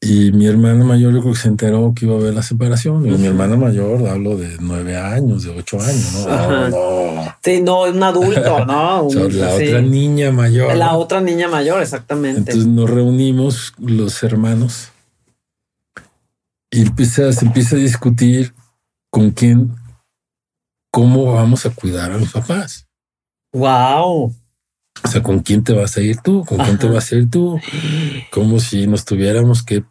y 0.08 0.32
mi 0.34 0.46
hermana 0.46 0.86
mayor, 0.86 1.14
yo 1.14 1.22
creo 1.22 1.34
que 1.34 1.40
se 1.40 1.48
enteró 1.48 1.94
que 1.96 2.06
iba 2.06 2.14
a 2.14 2.20
haber 2.20 2.36
la 2.36 2.44
separación. 2.44 3.02
Mi 3.02 3.26
hermana 3.26 3.56
mayor, 3.56 4.08
hablo 4.08 4.38
de 4.38 4.58
nueve 4.60 4.96
años, 4.96 5.44
de 5.44 5.50
ocho 5.50 5.80
años, 5.82 6.28
¿no? 6.28 6.70
no. 6.70 7.36
Sí, 7.44 7.62
no, 7.62 7.84
un 7.84 8.04
adulto, 8.04 8.66
¿no? 8.68 9.08
la 9.10 9.54
otra 9.56 9.82
niña 9.82 10.32
mayor. 10.32 10.76
La 10.76 10.96
otra 10.96 11.22
niña 11.22 11.48
mayor, 11.48 11.82
exactamente. 11.82 12.52
Entonces 12.52 12.68
nos 12.68 12.88
reunimos 12.88 13.74
los 13.80 14.22
hermanos 14.22 14.90
y 16.70 16.82
empieza, 16.82 17.34
se 17.34 17.46
empieza 17.46 17.76
a 17.76 17.80
discutir 17.80 18.54
con 19.10 19.32
quién, 19.32 19.76
cómo 20.96 21.34
vamos 21.34 21.66
a 21.66 21.72
cuidar 21.72 22.14
a 22.14 22.18
los 22.18 22.32
papás. 22.32 22.88
Wow. 23.52 24.34
O 25.04 25.08
sea, 25.10 25.22
¿con 25.22 25.40
quién 25.40 25.62
te 25.62 25.74
vas 25.74 25.98
a 25.98 26.02
ir 26.02 26.22
tú? 26.22 26.46
¿Con 26.46 26.58
quién 26.60 26.80
te 26.80 26.88
vas 26.88 27.12
a 27.12 27.16
ir 27.16 27.30
tú? 27.30 27.60
Como 28.32 28.62
si 28.62 28.88
nos 28.88 29.04
tuviéramos 29.04 29.62
que 29.62 29.84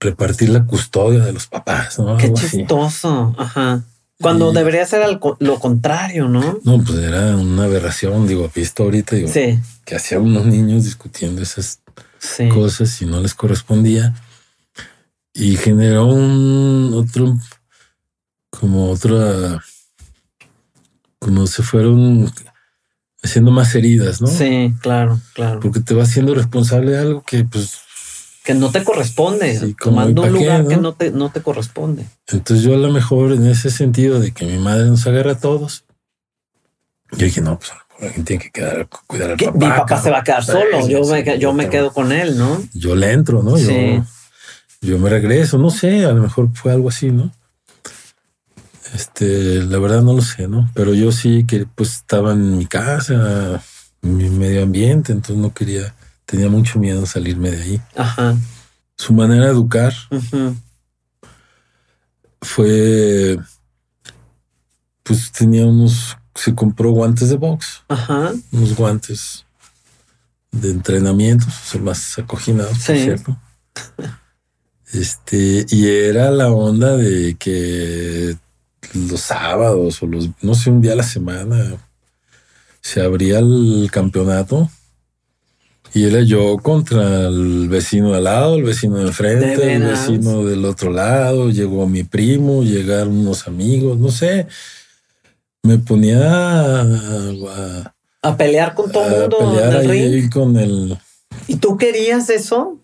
repartir 0.00 0.48
la 0.48 0.66
custodia 0.66 1.20
de 1.20 1.32
los 1.32 1.46
papás, 1.46 2.00
¿no? 2.00 2.16
Qué 2.16 2.32
chistoso. 2.32 3.36
Ajá. 3.38 3.84
Cuando 4.20 4.50
debería 4.50 4.84
ser 4.84 5.06
lo 5.38 5.60
contrario, 5.60 6.28
¿no? 6.28 6.58
No, 6.64 6.82
pues 6.82 6.98
era 6.98 7.36
una 7.36 7.62
aberración, 7.62 8.26
digo, 8.26 8.50
visto 8.52 8.82
ahorita, 8.82 9.14
digo, 9.14 9.30
que 9.32 9.94
hacían 9.94 10.22
unos 10.22 10.44
niños 10.44 10.82
discutiendo 10.82 11.40
esas 11.40 11.78
cosas 12.52 13.00
y 13.00 13.06
no 13.06 13.20
les 13.20 13.34
correspondía. 13.34 14.12
Y 15.32 15.56
generó 15.56 16.06
un 16.06 16.90
otro, 16.94 17.36
como 18.50 18.90
otra, 18.90 19.62
como 21.24 21.46
se 21.46 21.62
fueron 21.62 22.30
haciendo 23.22 23.50
más 23.50 23.74
heridas, 23.74 24.20
¿no? 24.20 24.26
Sí, 24.26 24.74
claro, 24.82 25.18
claro. 25.32 25.60
Porque 25.60 25.80
te 25.80 25.94
va 25.94 26.02
haciendo 26.02 26.34
responsable 26.34 26.92
de 26.92 26.98
algo 26.98 27.22
que 27.22 27.44
pues 27.44 27.78
que 28.44 28.52
no 28.52 28.70
te 28.70 28.84
corresponde, 28.84 29.74
tomando 29.82 30.20
un 30.20 30.32
lugar 30.32 30.68
que 30.68 30.76
no 30.76 30.92
te, 30.92 31.10
no 31.10 31.30
te 31.30 31.40
corresponde. 31.40 32.04
Entonces 32.28 32.62
yo 32.62 32.74
a 32.74 32.76
lo 32.76 32.92
mejor 32.92 33.32
en 33.32 33.46
ese 33.46 33.70
sentido 33.70 34.20
de 34.20 34.32
que 34.32 34.44
mi 34.44 34.58
madre 34.58 34.84
nos 34.84 35.06
agarra 35.06 35.32
a 35.32 35.38
todos, 35.38 35.86
yo 37.12 37.24
dije, 37.24 37.40
no, 37.40 37.58
pues 37.58 37.72
alguien 38.02 38.26
tiene 38.26 38.42
que 38.42 38.50
quedar, 38.50 38.86
cuidar 39.06 39.30
al 39.30 39.36
papá. 39.38 39.52
Mi 39.52 39.66
papá 39.66 40.02
se 40.02 40.10
va 40.10 40.18
a 40.18 40.22
quedar 40.22 40.44
solo, 40.44 40.86
yo, 40.86 41.06
me, 41.06 41.38
yo 41.38 41.54
me 41.54 41.70
quedo 41.70 41.90
con 41.94 42.12
él, 42.12 42.36
¿no? 42.36 42.62
Yo 42.74 42.94
le 42.94 43.12
entro, 43.12 43.42
¿no? 43.42 43.56
Yo, 43.56 44.04
yo 44.82 44.98
me 44.98 45.08
regreso, 45.08 45.56
no 45.56 45.70
sé, 45.70 46.04
a 46.04 46.12
lo 46.12 46.20
mejor 46.20 46.50
fue 46.52 46.70
algo 46.70 46.90
así, 46.90 47.10
¿no? 47.10 47.32
Este, 48.94 49.62
la 49.62 49.78
verdad 49.78 50.02
no 50.02 50.14
lo 50.14 50.22
sé, 50.22 50.48
¿no? 50.48 50.70
Pero 50.72 50.94
yo 50.94 51.12
sí 51.12 51.44
que 51.46 51.66
pues 51.66 51.96
estaba 51.96 52.32
en 52.32 52.56
mi 52.56 52.66
casa, 52.66 53.62
en 54.02 54.16
mi 54.16 54.30
medio 54.30 54.62
ambiente, 54.62 55.12
entonces 55.12 55.36
no 55.36 55.52
quería 55.52 55.94
tenía 56.24 56.48
mucho 56.48 56.78
miedo 56.78 57.06
salirme 57.06 57.50
de 57.50 57.62
ahí. 57.62 57.80
Ajá. 57.96 58.36
Su 58.96 59.12
manera 59.12 59.46
de 59.46 59.52
educar 59.52 59.92
fue, 62.40 63.38
pues 65.02 65.32
tenía 65.32 65.66
unos, 65.66 66.16
se 66.34 66.54
compró 66.54 66.90
guantes 66.90 67.28
de 67.28 67.36
box, 67.36 67.82
Ajá. 67.88 68.32
unos 68.52 68.74
guantes 68.74 69.44
de 70.52 70.70
entrenamiento, 70.70 71.46
son 71.50 71.84
más 71.84 72.18
acoginados, 72.18 72.78
por 72.78 72.96
cierto. 72.96 73.36
Este, 74.92 75.66
y 75.68 75.86
era 75.88 76.30
la 76.30 76.52
onda 76.52 76.96
de 76.96 77.34
que 77.34 78.36
los 78.94 79.20
sábados 79.20 80.02
o 80.02 80.06
los, 80.06 80.30
no 80.40 80.54
sé, 80.54 80.70
un 80.70 80.80
día 80.80 80.92
a 80.92 80.96
la 80.96 81.02
semana 81.02 81.76
se 82.80 83.02
abría 83.02 83.38
el 83.38 83.88
campeonato 83.90 84.68
y 85.94 86.06
era 86.06 86.22
yo 86.22 86.56
contra 86.58 87.28
el 87.28 87.68
vecino 87.68 88.10
de 88.10 88.16
al 88.16 88.24
lado, 88.24 88.56
el 88.56 88.64
vecino 88.64 88.96
de 88.96 89.06
enfrente, 89.06 89.74
el 89.74 89.84
vecino 89.84 90.44
del 90.44 90.64
otro 90.64 90.90
lado. 90.90 91.50
Llegó 91.50 91.86
mi 91.86 92.02
primo, 92.02 92.64
llegaron 92.64 93.16
unos 93.16 93.46
amigos, 93.46 93.96
no 93.96 94.10
sé. 94.10 94.48
Me 95.62 95.78
ponía 95.78 96.18
a, 96.80 97.94
a, 98.22 98.36
pelear 98.36 98.74
con 98.74 98.90
todo 98.90 99.06
el 99.06 99.30
mundo. 99.30 99.56
A 99.56 99.80
pelear 99.80 100.30
con 100.30 100.56
el. 100.56 100.98
¿Y 101.46 101.56
tú 101.56 101.76
querías 101.76 102.28
eso? 102.28 102.80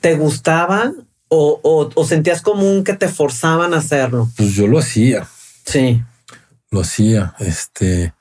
¿Te 0.00 0.14
gustaba? 0.14 0.94
¿O, 1.28 1.60
o, 1.94 2.04
sentías 2.06 2.40
común 2.40 2.82
que 2.82 2.94
te 2.94 3.08
forzaban 3.08 3.74
a 3.74 3.78
hacerlo? 3.78 4.26
Pues 4.38 4.54
yo 4.54 4.66
lo 4.66 4.78
hacía. 4.78 5.28
Sí. 5.68 6.02
Lo 6.70 6.80
hacía. 6.80 7.34
Este. 7.38 8.12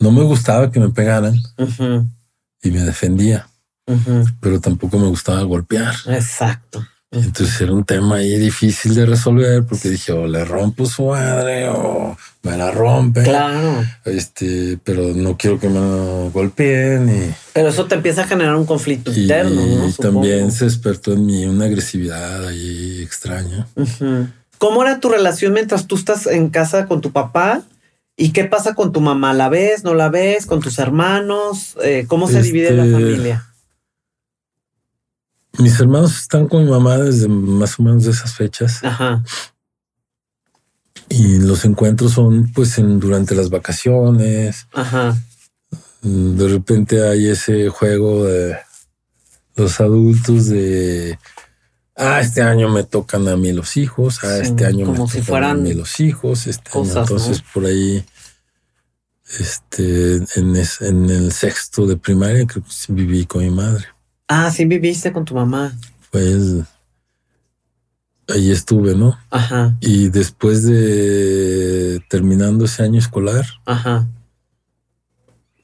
No 0.00 0.12
me 0.12 0.22
gustaba 0.22 0.70
que 0.70 0.78
me 0.78 0.90
pegaran 0.90 1.34
y 2.62 2.70
me 2.70 2.82
defendía, 2.82 3.48
pero 4.40 4.60
tampoco 4.60 4.96
me 4.98 5.08
gustaba 5.08 5.42
golpear. 5.42 5.94
Exacto. 6.06 6.86
Entonces 7.10 7.58
era 7.62 7.72
un 7.72 7.84
tema 7.84 8.16
ahí 8.16 8.38
difícil 8.38 8.94
de 8.94 9.06
resolver 9.06 9.64
porque 9.64 9.88
dije, 9.88 10.12
o 10.12 10.26
le 10.26 10.44
rompo 10.44 10.84
su 10.84 11.06
madre 11.06 11.68
o 11.70 12.16
me 12.42 12.56
la 12.56 12.70
rompe. 12.70 13.22
Claro. 13.22 13.82
Este, 14.04 14.78
pero 14.84 15.14
no 15.14 15.36
quiero 15.36 15.58
que 15.58 15.68
me 15.68 16.28
golpeen. 16.30 17.08
Y, 17.08 17.34
pero 17.54 17.70
eso 17.70 17.86
te 17.86 17.94
empieza 17.94 18.22
a 18.22 18.26
generar 18.26 18.54
un 18.56 18.66
conflicto 18.66 19.12
interno. 19.12 19.88
Y 19.88 19.92
también 19.94 20.52
se 20.52 20.66
despertó 20.66 21.14
en 21.14 21.24
mí 21.24 21.46
una 21.46 21.64
agresividad 21.64 22.46
ahí 22.46 23.00
extraña. 23.02 23.66
¿Cómo 24.58 24.82
era 24.82 25.00
tu 25.00 25.08
relación 25.08 25.52
mientras 25.52 25.86
tú 25.86 25.96
estás 25.96 26.26
en 26.26 26.50
casa 26.50 26.86
con 26.86 27.00
tu 27.00 27.12
papá? 27.12 27.62
¿Y 28.16 28.32
qué 28.32 28.44
pasa 28.44 28.74
con 28.74 28.92
tu 28.92 29.00
mamá? 29.00 29.32
¿La 29.32 29.48
ves? 29.48 29.84
¿No 29.84 29.94
la 29.94 30.08
ves? 30.08 30.44
¿Con 30.46 30.60
tus 30.60 30.78
hermanos? 30.80 31.76
Eh, 31.82 32.04
¿Cómo 32.08 32.26
se 32.26 32.42
divide 32.42 32.72
la 32.72 32.84
este, 32.84 32.92
familia? 32.92 33.46
Mis 35.58 35.78
hermanos 35.78 36.18
están 36.18 36.48
con 36.48 36.64
mi 36.64 36.70
mamá 36.70 36.98
desde 36.98 37.28
más 37.28 37.78
o 37.78 37.84
menos 37.84 38.04
de 38.04 38.10
esas 38.10 38.34
fechas. 38.34 38.82
Ajá. 38.82 39.22
Y 41.08 41.38
los 41.38 41.64
encuentros 41.64 42.12
son 42.12 42.52
pues 42.52 42.76
en, 42.78 42.98
durante 42.98 43.36
las 43.36 43.50
vacaciones. 43.50 44.66
Ajá. 44.72 45.16
De 46.02 46.48
repente 46.48 47.08
hay 47.08 47.28
ese 47.28 47.68
juego 47.68 48.24
de 48.24 48.56
los 49.54 49.80
adultos 49.80 50.46
de 50.46 51.18
ah, 51.98 52.20
este 52.20 52.42
año 52.42 52.68
me 52.68 52.84
tocan 52.84 53.28
a 53.28 53.36
mí 53.36 53.52
los 53.52 53.76
hijos, 53.76 54.22
ah, 54.24 54.38
este 54.38 54.64
año 54.64 54.90
me 54.90 54.98
tocan 54.98 55.44
a 55.44 55.54
mí 55.54 55.74
los 55.74 56.00
hijos, 56.00 56.46
este 56.46 56.70
entonces 56.74 57.42
por 57.52 57.66
ahí, 57.66 58.04
este, 59.38 60.16
en, 60.36 60.56
en, 60.80 61.10
el 61.10 61.32
sexto 61.32 61.86
de 61.86 61.96
primaria 61.96 62.46
creo 62.46 62.64
que 62.64 62.92
viví 62.92 63.26
con 63.26 63.42
mi 63.42 63.50
madre. 63.50 63.84
Ah, 64.26 64.50
sí 64.50 64.64
viviste 64.64 65.12
con 65.12 65.24
tu 65.24 65.34
mamá. 65.34 65.76
Pues 66.10 66.64
ahí 68.28 68.50
estuve, 68.50 68.94
¿no? 68.94 69.18
Ajá. 69.30 69.76
Y 69.80 70.08
después 70.08 70.64
de 70.64 72.02
terminando 72.08 72.64
ese 72.64 72.82
año 72.82 72.98
escolar, 72.98 73.46
Ajá. 73.66 74.08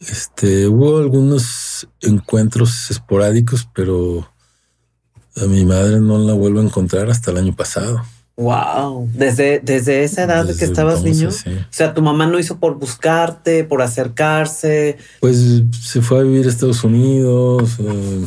Este, 0.01 0.68
hubo 0.68 0.99
algunos 0.99 1.88
encuentros 2.01 2.90
esporádicos, 2.90 3.68
pero 3.75 4.31
a 5.37 5.44
mi 5.47 5.64
madre 5.64 6.01
no 6.01 6.18
la 6.18 6.33
vuelvo 6.35 6.61
a 6.61 6.64
encontrar 6.64 7.11
hasta 7.11 7.31
el 7.31 7.38
año 7.38 7.55
pasado. 7.55 8.03
Wow, 8.37 9.09
desde, 9.14 9.61
desde 9.61 10.03
esa 10.03 10.25
edad 10.25 10.44
de 10.44 10.57
que 10.57 10.64
estabas 10.64 11.05
niño. 11.05 11.29
O 11.29 11.33
sea, 11.70 11.94
tu 11.94 12.03
mamá 12.03 12.27
no 12.27 12.38
hizo 12.40 12.59
por 12.59 12.77
buscarte, 12.79 13.62
por 13.62 13.81
acercarse. 13.81 14.99
Pues 15.20 15.62
se 15.81 16.03
fue 16.03 16.18
a 16.18 16.23
vivir 16.23 16.47
a 16.47 16.49
Estados 16.49 16.83
Unidos. 16.83 17.77
Eh, 17.79 18.27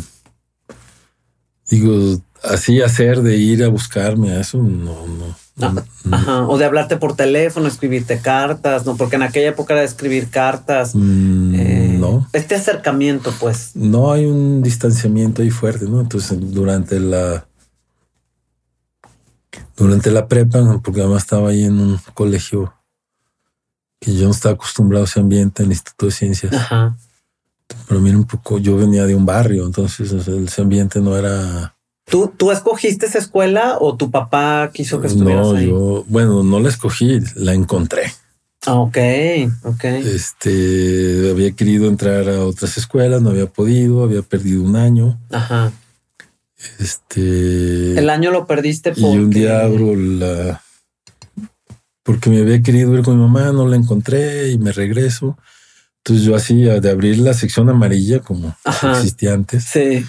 digo, 1.69 2.21
así 2.43 2.81
hacer 2.81 3.21
de 3.21 3.35
ir 3.35 3.63
a 3.63 3.67
buscarme 3.67 4.31
a 4.31 4.39
eso, 4.39 4.59
no, 4.59 5.05
no. 5.07 5.35
Ah, 5.59 5.73
ajá. 6.11 6.47
O 6.47 6.57
de 6.57 6.65
hablarte 6.65 6.97
por 6.97 7.15
teléfono, 7.15 7.67
escribirte 7.67 8.19
cartas, 8.19 8.85
¿no? 8.85 8.95
Porque 8.95 9.15
en 9.15 9.23
aquella 9.23 9.49
época 9.49 9.73
era 9.73 9.81
de 9.81 9.87
escribir 9.87 10.29
cartas. 10.29 10.93
Mm, 10.93 11.55
Eh, 11.55 11.76
no. 12.11 12.27
Este 12.33 12.55
acercamiento, 12.55 13.33
pues. 13.39 13.71
No 13.75 14.11
hay 14.11 14.25
un 14.25 14.61
distanciamiento 14.61 15.41
ahí 15.41 15.49
fuerte, 15.49 15.85
¿no? 15.85 16.01
Entonces, 16.01 16.37
durante 16.39 16.99
la 16.99 17.47
durante 19.75 20.11
la 20.11 20.27
prepa, 20.27 20.79
porque 20.83 21.01
además 21.01 21.23
estaba 21.23 21.49
ahí 21.49 21.63
en 21.63 21.79
un 21.79 21.99
colegio 22.13 22.73
que 23.99 24.15
yo 24.15 24.25
no 24.25 24.31
estaba 24.31 24.55
acostumbrado 24.55 25.05
a 25.05 25.07
ese 25.07 25.19
ambiente 25.19 25.63
en 25.63 25.67
el 25.67 25.73
Instituto 25.73 26.07
de 26.07 26.11
Ciencias. 26.11 26.53
Ajá. 26.53 26.97
Pero 27.87 27.99
mira 27.99 28.17
un 28.17 28.25
poco, 28.25 28.57
yo 28.59 28.77
venía 28.77 29.05
de 29.05 29.15
un 29.15 29.25
barrio, 29.25 29.65
entonces 29.65 30.11
ese 30.11 30.61
ambiente 30.61 30.99
no 30.99 31.17
era. 31.17 31.75
¿Tú, 32.05 32.31
¿Tú 32.35 32.51
escogiste 32.51 33.05
esa 33.05 33.17
escuela 33.19 33.77
o 33.79 33.95
tu 33.97 34.09
papá 34.09 34.71
quiso 34.73 35.01
que 35.01 35.07
estuvieras 35.07 35.47
No, 35.47 35.55
ahí? 35.55 35.67
yo, 35.67 36.05
bueno, 36.07 36.43
no 36.43 36.59
la 36.59 36.69
escogí, 36.69 37.19
la 37.35 37.53
encontré. 37.53 38.13
Ok, 38.67 38.97
ok. 39.63 39.83
Este, 39.85 41.29
había 41.31 41.51
querido 41.53 41.87
entrar 41.87 42.27
a 42.29 42.43
otras 42.45 42.77
escuelas, 42.77 43.21
no 43.21 43.29
había 43.29 43.47
podido, 43.47 44.03
había 44.03 44.21
perdido 44.21 44.61
un 44.63 44.75
año. 44.75 45.19
Ajá. 45.31 45.71
Este, 46.79 47.97
El 47.97 48.09
año 48.09 48.31
lo 48.31 48.45
perdiste 48.47 48.89
y 48.95 49.01
porque... 49.01 49.19
un 49.19 49.29
día 49.29 49.61
abro 49.61 49.95
la, 49.95 50.61
porque 52.03 52.29
me 52.29 52.39
había 52.41 52.61
querido 52.61 52.93
ir 52.95 53.03
con 53.03 53.15
mi 53.17 53.21
mamá, 53.23 53.51
no 53.51 53.67
la 53.67 53.75
encontré 53.75 54.49
y 54.51 54.57
me 54.57 54.71
regreso. 54.71 55.37
Entonces 55.99 56.25
yo 56.25 56.35
así 56.35 56.61
de 56.61 56.89
abrir 56.89 57.17
la 57.19 57.33
sección 57.33 57.69
amarilla 57.69 58.19
como 58.19 58.55
Ajá. 58.63 58.97
existía 58.97 59.33
antes 59.33 59.65
Sí, 59.65 60.05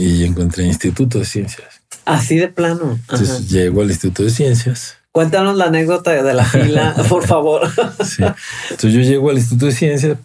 y 0.00 0.24
encontré 0.24 0.64
Instituto 0.64 1.18
de 1.18 1.26
Ciencias. 1.26 1.68
así 2.06 2.36
de 2.36 2.48
plano. 2.48 2.98
Ajá. 3.08 3.16
Entonces 3.22 3.48
llego 3.50 3.82
al 3.82 3.90
Instituto 3.90 4.22
de 4.24 4.30
Ciencias. 4.30 4.94
Cuéntanos 5.16 5.56
la 5.56 5.64
anécdota 5.68 6.10
de 6.10 6.34
la 6.34 6.44
fila, 6.44 6.94
por 7.08 7.26
favor. 7.26 7.62
Sí. 8.04 8.22
Entonces 8.68 8.92
yo 8.92 9.00
llego 9.00 9.30
al 9.30 9.38
Instituto 9.38 9.64
de 9.64 9.72
Ciencias, 9.72 10.18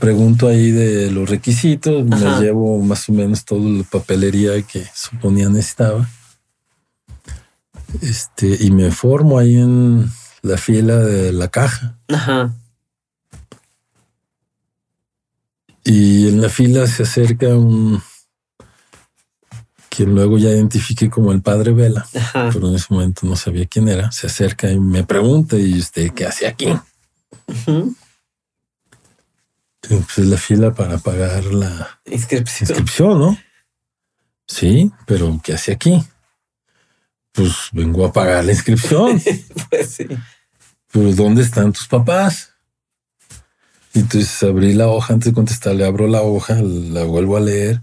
pregunto 0.00 0.48
ahí 0.48 0.72
de 0.72 1.08
los 1.12 1.30
requisitos, 1.30 2.04
Ajá. 2.10 2.40
me 2.40 2.44
llevo 2.44 2.80
más 2.80 3.08
o 3.08 3.12
menos 3.12 3.44
toda 3.44 3.70
la 3.70 3.84
papelería 3.84 4.60
que 4.62 4.84
suponía 4.92 5.48
necesitaba. 5.48 6.08
Este, 8.02 8.64
y 8.64 8.72
me 8.72 8.90
formo 8.90 9.38
ahí 9.38 9.54
en 9.54 10.10
la 10.42 10.56
fila 10.56 10.96
de 10.96 11.32
la 11.32 11.46
caja. 11.46 12.00
Ajá. 12.08 12.52
Y 15.84 16.26
en 16.30 16.40
la 16.40 16.48
fila 16.48 16.84
se 16.88 17.04
acerca 17.04 17.46
un 17.46 18.02
quien 19.98 20.14
luego 20.14 20.38
ya 20.38 20.50
identifiqué 20.50 21.10
como 21.10 21.32
el 21.32 21.42
padre 21.42 21.72
Vela, 21.72 22.06
Ajá. 22.14 22.50
pero 22.52 22.68
en 22.68 22.76
ese 22.76 22.86
momento 22.90 23.26
no 23.26 23.34
sabía 23.34 23.66
quién 23.66 23.88
era. 23.88 24.12
Se 24.12 24.28
acerca 24.28 24.70
y 24.70 24.78
me 24.78 25.02
pregunta, 25.02 25.56
¿y 25.58 25.76
usted 25.76 26.12
qué 26.12 26.24
hace 26.24 26.46
aquí? 26.46 26.68
Ujú. 27.48 27.96
Pues 29.80 30.18
la 30.18 30.36
fila 30.36 30.72
para 30.72 30.98
pagar 30.98 31.44
la 31.46 31.98
Inscripción. 32.04 32.68
inscripción, 32.70 33.18
¿no? 33.18 33.38
Sí, 34.46 34.92
pero 35.04 35.40
¿qué 35.42 35.54
hace 35.54 35.72
aquí? 35.72 36.00
Pues 37.32 37.52
vengo 37.72 38.06
a 38.06 38.12
pagar 38.12 38.44
la 38.44 38.52
inscripción. 38.52 39.20
Pues 39.70 39.90
sí. 39.90 40.06
pero 40.92 41.12
¿dónde 41.12 41.42
están 41.42 41.72
tus 41.72 41.88
papás? 41.88 42.50
Y 43.94 43.98
entonces 43.98 44.40
abrí 44.44 44.74
la 44.74 44.86
hoja 44.86 45.14
antes 45.14 45.32
de 45.32 45.34
contestarle, 45.34 45.84
abro 45.84 46.06
la 46.06 46.22
hoja, 46.22 46.54
la 46.62 47.02
vuelvo 47.02 47.36
a 47.36 47.40
leer. 47.40 47.82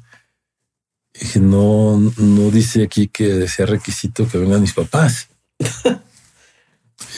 No, 1.36 1.98
no 2.18 2.52
dice 2.52 2.84
aquí 2.84 3.08
que 3.08 3.48
sea 3.48 3.66
requisito 3.66 4.28
que 4.28 4.38
vengan 4.38 4.62
mis 4.62 4.74
papás. 4.74 5.28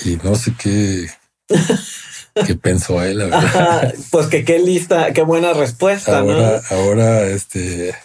y 0.06 0.16
no 0.24 0.36
sé 0.36 0.54
qué, 0.58 1.10
qué 2.46 2.56
pensó 2.56 3.02
él, 3.04 3.20
la 3.20 3.26
verdad. 3.26 3.46
Ajá. 3.46 3.94
Pues 4.12 4.28
que 4.28 4.46
qué 4.46 4.60
lista, 4.60 5.14
qué 5.14 5.24
buena 5.24 5.54
respuesta, 5.54 6.20
ahora, 6.20 6.62
¿no? 6.70 6.76
ahora, 6.78 7.24
este, 7.24 7.96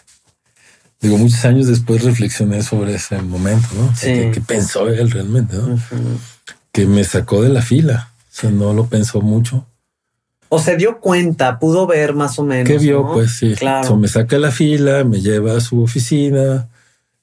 digo, 1.00 1.18
muchos 1.18 1.44
años 1.44 1.66
después 1.66 2.02
reflexioné 2.04 2.62
sobre 2.62 2.94
ese 2.94 3.20
momento, 3.20 3.68
¿no? 3.74 3.86
O 3.86 3.96
sea, 3.96 4.14
Sí. 4.14 4.20
¿Qué, 4.20 4.30
qué 4.32 4.40
pensó 4.40 4.88
él 4.88 5.10
realmente, 5.10 5.56
no? 5.56 5.78
Que 6.72 6.86
me 6.86 7.04
sacó 7.04 7.42
de 7.42 7.50
la 7.50 7.62
fila. 7.62 8.12
O 8.18 8.34
sea, 8.34 8.50
no 8.50 8.72
lo 8.72 8.86
pensó 8.86 9.20
mucho. 9.20 9.66
O 10.54 10.58
se 10.58 10.76
dio 10.76 11.00
cuenta, 11.00 11.58
pudo 11.58 11.86
ver 11.86 12.12
más 12.14 12.38
o 12.38 12.44
menos. 12.44 12.68
¿Qué 12.68 12.76
vio? 12.76 13.04
¿no? 13.04 13.12
Pues 13.14 13.32
sí. 13.38 13.54
Claro. 13.54 13.96
Me 13.96 14.06
saca 14.06 14.36
la 14.36 14.50
fila, 14.50 15.02
me 15.02 15.20
lleva 15.22 15.56
a 15.56 15.60
su 15.60 15.82
oficina 15.82 16.68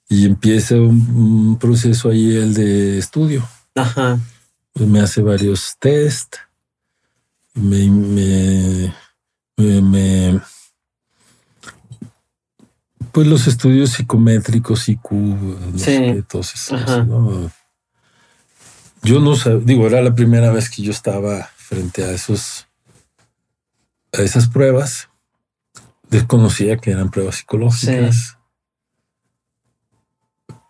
y 0.07 0.25
empieza 0.25 0.73
un, 0.73 0.99
un 1.15 1.59
proceso 1.59 2.09
ahí, 2.09 2.35
el 2.35 2.55
de 2.55 2.97
estudio. 2.97 3.47
Ajá. 3.75 4.17
Pues 4.73 4.89
me 4.89 4.99
hace 4.99 5.21
varios 5.21 5.75
test. 5.79 6.37
Me, 7.53 7.87
me, 7.87 8.93
me, 9.57 9.81
me- 9.81 10.39
pues 13.11 13.27
los 13.27 13.47
estudios 13.47 13.91
psicométricos, 13.91 14.87
IQ, 14.89 15.11
no 15.11 15.77
Sí. 15.77 15.83
sé 15.85 16.23
todos 16.27 16.53
esos, 16.53 16.81
Ajá. 16.81 17.03
¿no? 17.03 17.51
Yo 19.03 19.19
no 19.19 19.35
sabía, 19.35 19.59
digo, 19.65 19.87
era 19.87 20.01
la 20.01 20.13
primera 20.15 20.51
vez 20.51 20.69
que 20.69 20.81
yo 20.81 20.91
estaba 20.91 21.49
frente 21.57 22.03
a 22.03 22.11
esos, 22.11 22.65
a 24.17 24.22
esas 24.22 24.48
pruebas. 24.48 25.10
Desconocía 26.10 26.78
que 26.78 26.91
eran 26.91 27.12
pruebas 27.12 27.36
psicológicas. 27.38 28.38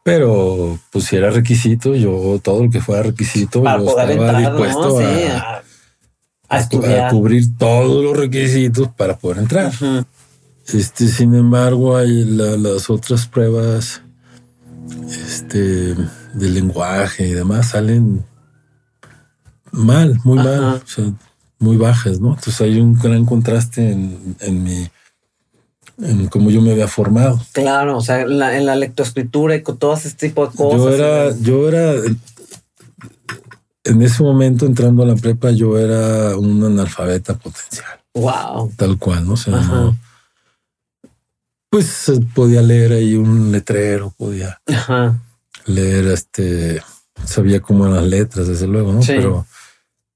Pero, 0.04 0.80
pues, 0.91 1.06
si 1.06 1.17
era 1.17 1.30
requisito, 1.30 1.93
yo 1.95 2.39
todo 2.43 2.63
lo 2.63 2.69
que 2.69 2.82
fuera 2.82 3.04
requisito, 3.04 3.62
Para 3.62 3.80
yo 3.80 3.86
poder 3.86 4.12
estaba 4.12 4.28
entrar, 4.39 4.52
dispuesto 4.54 4.89
¿no? 4.89 4.97
Sí, 4.99 5.04
a, 5.28 5.38
a, 5.39 5.56
a 5.58 5.63
a 6.49 6.60
estudiar. 6.60 7.12
cubrir 7.12 7.58
todos 7.58 8.04
los 8.04 8.17
requisitos 8.17 8.88
para 8.95 9.17
poder 9.17 9.38
entrar. 9.39 9.71
Este, 10.67 11.08
sin 11.08 11.36
embargo, 11.36 11.95
hay 11.97 12.23
la- 12.25 12.58
las 12.58 12.89
otras 12.89 13.28
pruebas 13.28 14.02
este, 15.08 15.93
de 15.95 16.49
lenguaje 16.49 17.28
y 17.28 17.32
demás 17.34 17.69
salen 17.69 18.25
mal, 19.71 20.19
muy 20.23 20.38
mal, 20.38 20.82
o 20.84 20.88
sea, 20.88 21.06
muy 21.59 21.77
bajas, 21.77 22.19
¿no? 22.19 22.29
Entonces 22.29 22.59
hay 22.61 22.79
un 22.79 22.93
gran 22.97 23.25
contraste 23.25 23.91
en, 23.91 24.35
en 24.39 24.63
mi, 24.63 24.89
en 26.01 26.27
cómo 26.27 26.49
yo 26.51 26.61
me 26.61 26.71
había 26.71 26.87
formado. 26.87 27.39
Claro, 27.51 27.97
o 27.97 28.01
sea, 28.01 28.21
en 28.21 28.39
la, 28.39 28.57
en 28.57 28.65
la 28.65 28.75
lectoescritura 28.75 29.55
y 29.55 29.61
con 29.61 29.77
todo 29.77 29.93
ese 29.93 30.11
tipo 30.11 30.47
de 30.47 30.55
cosas. 30.55 30.79
Yo 30.79 30.89
era, 30.93 31.35
yo 31.41 31.67
era, 31.69 31.93
en 33.83 34.01
ese 34.01 34.23
momento 34.23 34.65
entrando 34.65 35.03
a 35.03 35.05
la 35.05 35.15
prepa, 35.15 35.51
yo 35.51 35.77
era 35.77 36.37
un 36.37 36.63
analfabeta 36.63 37.35
potencial. 37.37 37.99
Wow. 38.13 38.71
tal 38.75 38.97
cual, 38.97 39.25
¿no? 39.27 39.33
O 39.33 39.37
sea, 39.37 39.55
no- 39.61 39.97
pues 41.69 42.09
eh, 42.09 42.19
podía 42.33 42.61
leer 42.61 42.93
ahí 42.93 43.13
un 43.15 43.51
letrero, 43.51 44.11
podía 44.17 44.59
Ajá. 44.67 45.19
leer 45.65 46.07
este, 46.07 46.81
sabía 47.23 47.59
cómo 47.61 47.85
eran 47.85 47.97
las 47.97 48.07
letras, 48.07 48.47
desde 48.47 48.65
luego, 48.65 48.91
¿no? 48.91 49.03
Sí. 49.03 49.13
Pero, 49.15 49.45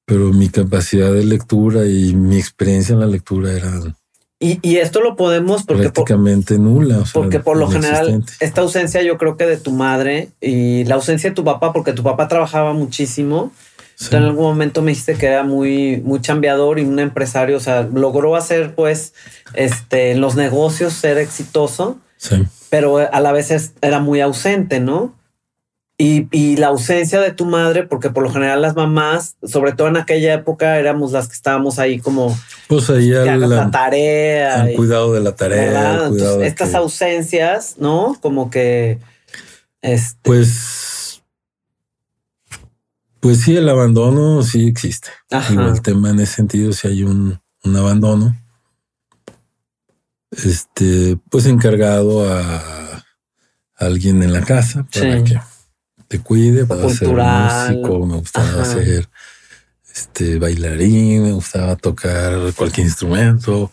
pero 0.06 0.32
mi 0.34 0.50
capacidad 0.50 1.12
de 1.14 1.24
lectura 1.24 1.86
y 1.86 2.14
mi 2.16 2.38
experiencia 2.38 2.94
en 2.94 3.00
la 3.00 3.08
lectura 3.08 3.54
eran 3.54 3.96
Y, 4.40 4.60
y 4.62 4.78
esto 4.78 5.00
lo 5.02 5.16
podemos 5.16 5.64
porque 5.64 5.84
por, 5.86 5.94
prácticamente 5.94 6.58
nula. 6.60 7.00
o 7.00 7.06
sea, 7.06 7.14
porque 7.14 7.40
por 7.40 7.58
lo 7.58 7.70
general 7.70 8.24
esta 8.42 8.62
ausencia 8.62 9.02
yo 9.02 9.18
creo 9.18 9.38
que 9.38 9.46
de 9.46 9.58
tu 9.58 9.72
madre 9.72 10.30
y 10.42 10.84
la 10.86 10.96
ausencia 10.96 11.30
de 11.30 11.36
tu 11.36 11.44
papá, 11.46 11.72
porque 11.72 11.94
tu 11.94 12.04
papá 12.04 12.28
trabajaba 12.28 12.74
muchísimo. 12.74 13.52
Sí. 13.96 14.10
Tú 14.10 14.18
en 14.18 14.24
algún 14.24 14.44
momento 14.46 14.82
me 14.82 14.92
dijiste 14.92 15.14
que 15.16 15.28
era 15.28 15.44
muy, 15.44 16.02
muy 16.04 16.20
chambeador 16.20 16.80
y 16.80 16.84
un 16.84 17.00
empresario, 17.00 17.56
o 17.58 17.60
sea, 17.60 17.84
logró 17.84 18.36
hacer 18.36 18.74
pues 18.76 19.14
este, 19.54 20.12
en 20.12 20.20
los 20.20 20.36
negocios 20.36 20.94
ser 20.94 21.18
exitoso, 21.20 22.00
Sí. 22.18 22.44
pero 22.70 22.98
a 22.98 23.20
la 23.20 23.32
vez 23.32 23.74
era 23.82 24.00
muy 24.00 24.20
ausente, 24.22 24.80
¿no? 24.80 25.14
Y, 26.06 26.28
y 26.32 26.58
la 26.58 26.68
ausencia 26.68 27.22
de 27.22 27.32
tu 27.32 27.46
madre, 27.46 27.84
porque 27.84 28.10
por 28.10 28.24
lo 28.24 28.32
general 28.32 28.62
las 28.62 28.76
mamás, 28.76 29.36
sobre 29.44 29.72
todo 29.74 29.88
en 29.88 29.96
aquella 29.98 30.34
época, 30.34 30.78
éramos 30.78 31.12
las 31.14 31.28
que 31.28 31.34
estábamos 31.36 31.80
ahí 31.80 32.00
como 32.00 32.36
Pues 32.68 32.90
ahí 32.90 33.14
al, 33.14 33.40
la 33.50 33.72
tarea. 33.72 34.68
cuidado 34.76 35.14
de 35.14 35.22
la 35.22 35.36
tarea, 35.36 35.94
Entonces, 36.08 36.38
de 36.40 36.48
estas 36.48 36.72
que- 36.72 36.78
ausencias, 36.78 37.76
¿no? 37.78 38.18
Como 38.22 38.50
que 38.50 39.00
este, 39.82 40.18
Pues, 40.24 41.22
pues 43.20 43.42
sí, 43.42 43.56
el 43.56 43.70
abandono 43.70 44.42
sí 44.44 44.68
existe. 44.68 45.10
Ajá. 45.32 45.68
El 45.70 45.82
tema 45.82 46.10
en 46.10 46.20
ese 46.20 46.36
sentido, 46.36 46.74
si 46.74 46.88
hay 46.88 47.04
un, 47.04 47.40
un 47.64 47.76
abandono, 47.78 48.36
este, 50.32 51.18
pues 51.30 51.46
encargado 51.46 52.28
a 52.30 53.04
alguien 53.78 54.24
en 54.24 54.34
la 54.34 54.42
casa 54.42 54.86
para 54.92 55.18
Sí. 55.20 55.24
que 55.24 55.40
te 56.14 56.20
cuide, 56.20 56.68
para 56.68 56.82
ser 56.90 57.08
Cultural. 57.08 57.76
músico, 57.76 58.06
me 58.06 58.18
gustaba 58.18 58.62
Ajá. 58.62 58.66
ser 58.66 59.10
este 59.96 60.38
bailarín, 60.38 61.24
me 61.24 61.32
gustaba 61.32 61.76
tocar 61.76 62.54
cualquier 62.56 62.86
instrumento, 62.86 63.72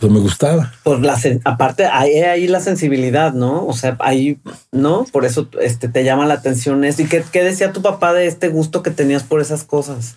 Pues 0.00 0.10
me 0.10 0.18
gustaba. 0.18 0.72
Por 0.82 1.00
la 1.02 1.20
aparte 1.44 1.84
hay 1.84 2.14
ahí 2.20 2.48
la 2.48 2.60
sensibilidad, 2.60 3.34
¿no? 3.34 3.66
O 3.66 3.74
sea, 3.74 3.98
ahí, 4.00 4.40
¿no? 4.70 5.04
Por 5.12 5.26
eso 5.26 5.50
este 5.60 5.88
te 5.88 6.04
llama 6.04 6.24
la 6.24 6.34
atención 6.34 6.84
eso. 6.84 7.02
¿Y 7.02 7.06
qué, 7.06 7.22
qué 7.30 7.44
decía 7.44 7.74
tu 7.74 7.82
papá 7.82 8.14
de 8.14 8.26
este 8.28 8.48
gusto 8.48 8.82
que 8.82 8.90
tenías 8.90 9.24
por 9.24 9.42
esas 9.42 9.62
cosas? 9.62 10.16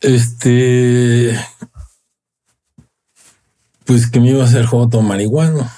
Este, 0.00 1.38
pues 3.84 4.10
que 4.10 4.18
me 4.18 4.30
iba 4.30 4.42
a 4.42 4.46
hacer 4.46 4.66
joto 4.66 5.00
marihuano. 5.00 5.70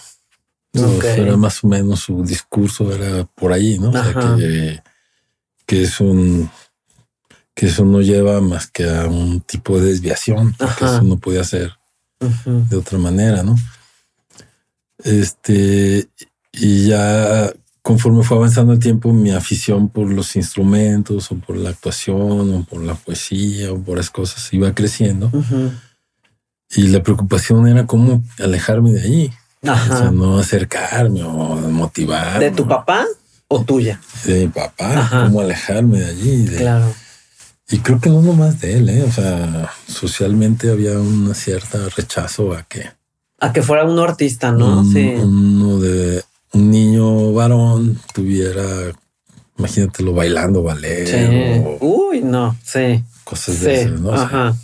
Era 0.72 1.36
más 1.36 1.62
o 1.64 1.68
menos 1.68 2.00
su 2.00 2.24
discurso, 2.24 2.92
era 2.92 3.24
por 3.24 3.52
ahí, 3.52 3.78
¿no? 3.78 3.90
O 3.90 3.92
sea, 3.92 4.36
que, 4.36 4.82
que 5.66 5.82
es 5.82 6.00
un 6.00 6.50
que 7.54 7.66
eso 7.66 7.84
no 7.84 8.00
lleva 8.00 8.40
más 8.40 8.68
que 8.68 8.88
a 8.88 9.06
un 9.06 9.40
tipo 9.42 9.78
de 9.78 9.88
desviación, 9.88 10.54
porque 10.58 10.84
eso 10.84 11.02
no 11.02 11.18
podía 11.18 11.44
ser 11.44 11.72
de 12.44 12.76
otra 12.76 12.98
manera, 12.98 13.42
¿no? 13.42 13.56
Este, 15.04 16.08
y 16.52 16.86
ya 16.86 17.52
conforme 17.82 18.22
fue 18.22 18.36
avanzando 18.36 18.72
el 18.72 18.78
tiempo, 18.78 19.12
mi 19.12 19.32
afición 19.32 19.88
por 19.88 20.10
los 20.10 20.36
instrumentos 20.36 21.30
o 21.32 21.36
por 21.36 21.56
la 21.56 21.70
actuación 21.70 22.54
o 22.54 22.64
por 22.64 22.82
la 22.82 22.94
poesía 22.94 23.72
o 23.72 23.78
por 23.78 23.98
esas 23.98 24.10
cosas 24.10 24.52
iba 24.54 24.72
creciendo. 24.74 25.30
Y 26.74 26.88
la 26.88 27.02
preocupación 27.02 27.66
era 27.66 27.86
cómo 27.86 28.22
alejarme 28.38 28.92
de 28.92 29.02
ahí. 29.02 29.32
O 29.62 29.96
sea, 29.96 30.10
no 30.10 30.38
acercarme 30.38 31.22
o 31.22 31.30
motivar. 31.30 32.40
¿De 32.40 32.50
tu 32.50 32.66
papá 32.66 33.06
o 33.46 33.62
tuya? 33.62 34.00
De 34.24 34.40
mi 34.40 34.48
papá, 34.48 35.08
cómo 35.10 35.40
alejarme 35.40 36.00
de 36.00 36.06
allí. 36.06 36.46
claro. 36.56 36.92
Y 37.70 37.78
creo 37.78 38.00
que 38.00 38.10
no 38.10 38.20
nomás 38.20 38.60
de 38.60 38.76
él, 38.76 38.88
¿eh? 38.90 39.02
O 39.02 39.10
sea, 39.10 39.70
socialmente 39.86 40.70
había 40.70 40.98
un 40.98 41.34
cierto 41.34 41.78
rechazo 41.96 42.52
a 42.52 42.64
que... 42.64 42.90
A 43.40 43.52
que 43.52 43.62
fuera 43.62 43.84
uno 43.84 44.02
artista, 44.02 44.52
¿no? 44.52 44.84
sí. 44.84 45.14
Uno 45.16 45.78
de 45.78 46.22
un 46.52 46.70
niño 46.70 47.32
varón 47.32 47.98
tuviera, 48.12 48.62
imagínatelo 49.58 50.12
bailando 50.12 50.62
ballet. 50.62 51.06
Sí. 51.06 51.76
Uy, 51.80 52.20
no, 52.20 52.56
sí. 52.62 53.02
Cosas 53.24 53.60
de 53.60 53.82
esas, 53.82 54.00
¿no? 54.00 54.12
Ajá. 54.12 54.54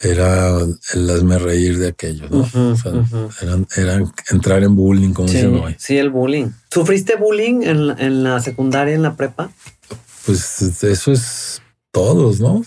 Era 0.00 0.58
el 0.94 1.10
hazme 1.10 1.38
reír 1.38 1.78
de 1.78 1.88
aquello, 1.88 2.28
¿no? 2.30 2.40
o 2.40 2.76
sea, 2.76 2.92
eran, 3.76 4.12
entrar 4.30 4.62
en 4.62 4.76
bullying, 4.76 5.12
como 5.12 5.28
sí, 5.28 5.44
hoy. 5.44 5.74
Sí, 5.78 5.98
el 5.98 6.10
bullying. 6.10 6.50
¿Sufriste 6.70 7.16
bullying 7.16 7.62
en, 7.62 7.98
en 7.98 8.22
la 8.22 8.40
secundaria, 8.40 8.94
en 8.94 9.02
la 9.02 9.16
prepa? 9.16 9.50
Pues 10.24 10.62
eso 10.82 11.12
es 11.12 11.62
todos, 11.90 12.40
¿no? 12.40 12.62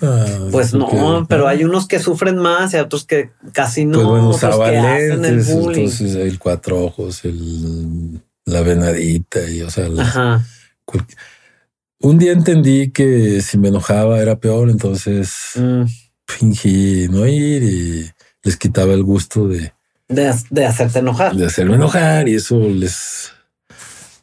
pues 0.51 0.73
no, 0.73 1.25
pero 1.29 1.47
hay 1.47 1.63
unos 1.63 1.87
que 1.87 1.99
sufren 1.99 2.37
más 2.37 2.73
y 2.73 2.77
otros 2.77 3.05
que 3.05 3.31
casi 3.53 3.85
no. 3.85 3.97
Pues 3.97 4.07
bueno, 4.07 4.33
Zabalentes, 4.33 5.49
el 5.49 5.57
entonces 5.57 6.15
el 6.15 6.39
cuatro 6.39 6.83
ojos, 6.83 7.23
el 7.23 8.21
la 8.45 8.61
venadita 8.61 9.47
y 9.47 9.61
o 9.61 9.69
sea, 9.69 9.87
un 11.99 12.17
día 12.17 12.31
entendí 12.31 12.89
que 12.89 13.41
si 13.41 13.57
me 13.57 13.67
enojaba 13.69 14.19
era 14.19 14.39
peor, 14.39 14.69
entonces 14.69 15.31
mm. 15.55 15.83
Fingí 16.31 17.07
no 17.09 17.27
ir 17.27 17.63
y 17.63 18.11
les 18.43 18.57
quitaba 18.57 18.93
el 18.93 19.03
gusto 19.03 19.47
de, 19.47 19.73
de, 20.07 20.65
hacerte 20.65 20.99
enojar, 20.99 21.35
de 21.35 21.45
hacerme 21.45 21.75
enojar 21.75 22.27
y 22.27 22.35
eso 22.35 22.59
les 22.59 23.31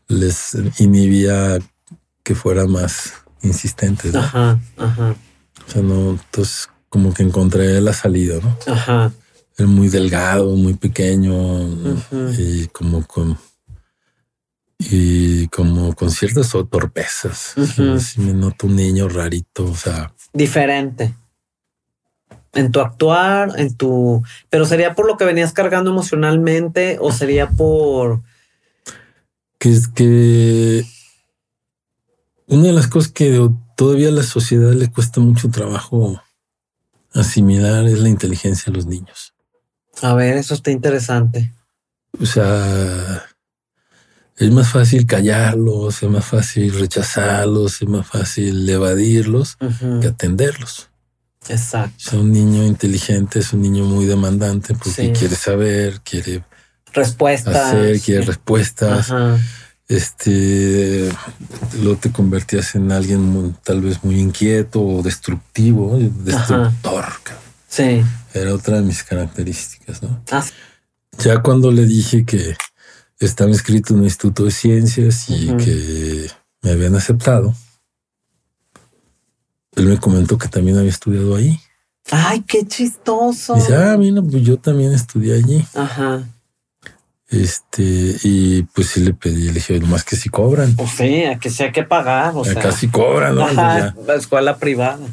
les 0.08 0.56
inhibía 0.78 1.58
que 2.22 2.34
fuera 2.34 2.66
más 2.66 3.12
insistentes. 3.42 4.14
Ajá, 4.14 4.58
ajá. 4.76 5.14
O 5.66 5.70
sea, 5.70 5.82
no, 5.82 6.10
entonces 6.10 6.68
como 6.88 7.12
que 7.12 7.22
encontré 7.22 7.80
la 7.80 7.92
salida, 7.92 8.38
¿no? 8.42 8.72
Ajá. 8.72 9.12
Era 9.56 9.68
muy 9.68 9.88
delgado, 9.88 10.56
muy 10.56 10.74
pequeño 10.74 11.68
y 12.38 12.66
como 12.68 13.06
con 13.06 13.38
y 14.78 15.48
como 15.48 15.94
con 15.94 16.10
ciertas 16.10 16.50
torpezas. 16.70 17.54
Si 18.00 18.20
me 18.20 18.32
noto 18.32 18.66
un 18.66 18.76
niño 18.76 19.08
rarito, 19.08 19.64
o 19.64 19.74
sea, 19.74 20.14
diferente 20.32 21.12
en 22.58 22.72
tu 22.72 22.80
actuar, 22.80 23.52
en 23.56 23.76
tu, 23.76 24.22
pero 24.50 24.64
sería 24.66 24.94
por 24.94 25.06
lo 25.06 25.16
que 25.16 25.24
venías 25.24 25.52
cargando 25.52 25.90
emocionalmente 25.90 26.98
o 27.00 27.12
sería 27.12 27.48
por 27.48 28.22
que 29.58 29.70
es 29.70 29.88
que 29.88 30.84
una 32.46 32.64
de 32.64 32.72
las 32.72 32.86
cosas 32.86 33.12
que 33.12 33.48
todavía 33.76 34.08
a 34.08 34.12
la 34.12 34.22
sociedad 34.22 34.72
le 34.72 34.90
cuesta 34.90 35.20
mucho 35.20 35.50
trabajo 35.50 36.20
asimilar 37.12 37.86
es 37.86 37.98
la 38.00 38.08
inteligencia 38.08 38.72
de 38.72 38.76
los 38.76 38.86
niños. 38.86 39.34
A 40.00 40.14
ver, 40.14 40.36
eso 40.36 40.54
está 40.54 40.70
interesante. 40.70 41.52
O 42.20 42.26
sea, 42.26 43.24
es 44.36 44.50
más 44.52 44.70
fácil 44.70 45.06
callarlos, 45.06 46.02
es 46.02 46.08
más 46.08 46.24
fácil 46.24 46.78
rechazarlos, 46.78 47.82
es 47.82 47.88
más 47.88 48.06
fácil 48.06 48.68
evadirlos 48.68 49.56
que 50.00 50.08
atenderlos. 50.08 50.87
Exacto. 51.48 51.94
Sea, 51.98 52.18
un 52.18 52.32
niño 52.32 52.64
inteligente 52.64 53.38
es 53.38 53.52
un 53.52 53.62
niño 53.62 53.84
muy 53.84 54.04
demandante 54.04 54.74
porque 54.74 55.12
quiere 55.12 55.34
saber, 55.34 56.00
quiere 56.00 56.44
respuestas, 56.92 57.56
hacer, 57.56 58.00
quiere 58.00 58.22
respuestas. 58.22 59.10
Ajá 59.10 59.38
este, 59.88 61.10
lo 61.82 61.96
te 61.96 62.12
convertías 62.12 62.74
en 62.74 62.92
alguien 62.92 63.56
tal 63.64 63.80
vez 63.80 64.04
muy 64.04 64.20
inquieto 64.20 64.82
o 64.82 65.02
destructivo, 65.02 65.98
destructor. 65.98 67.06
Sí. 67.68 68.02
Era 68.34 68.54
otra 68.54 68.76
de 68.76 68.82
mis 68.82 69.02
características, 69.02 70.02
¿no? 70.02 70.22
Ah. 70.30 70.44
Ya 71.18 71.42
cuando 71.42 71.70
le 71.70 71.86
dije 71.86 72.24
que 72.24 72.56
estaba 73.18 73.50
inscrito 73.50 73.94
en 73.94 74.00
un 74.00 74.04
instituto 74.04 74.44
de 74.44 74.50
ciencias 74.50 75.24
y 75.30 75.48
que 75.56 76.30
me 76.62 76.72
habían 76.72 76.94
aceptado, 76.94 77.54
él 79.76 79.86
me 79.86 79.98
comentó 79.98 80.38
que 80.38 80.48
también 80.48 80.78
había 80.78 80.90
estudiado 80.90 81.36
ahí. 81.36 81.58
Ay, 82.10 82.42
qué 82.46 82.66
chistoso. 82.66 83.54
dice, 83.54 83.76
ah, 83.76 83.96
mira, 83.98 84.22
pues 84.22 84.42
yo 84.42 84.58
también 84.58 84.92
estudié 84.92 85.34
allí. 85.34 85.64
Ajá. 85.74 86.22
Este, 87.28 88.16
y 88.22 88.62
pues 88.62 88.88
sí 88.88 89.00
le 89.00 89.12
pedí, 89.12 89.48
le 89.48 89.52
dije, 89.54 89.78
más 89.80 90.04
que 90.04 90.16
si 90.16 90.30
cobran. 90.30 90.74
O 90.78 90.86
sea, 90.86 91.38
que 91.38 91.50
sea 91.50 91.72
que 91.72 91.82
pagar. 91.82 92.32
O 92.34 92.44
sea, 92.44 92.54
casi 92.54 92.88
cobran, 92.88 93.34
¿no? 93.34 93.46
la 93.52 94.14
escuela 94.14 94.56
privada. 94.56 95.06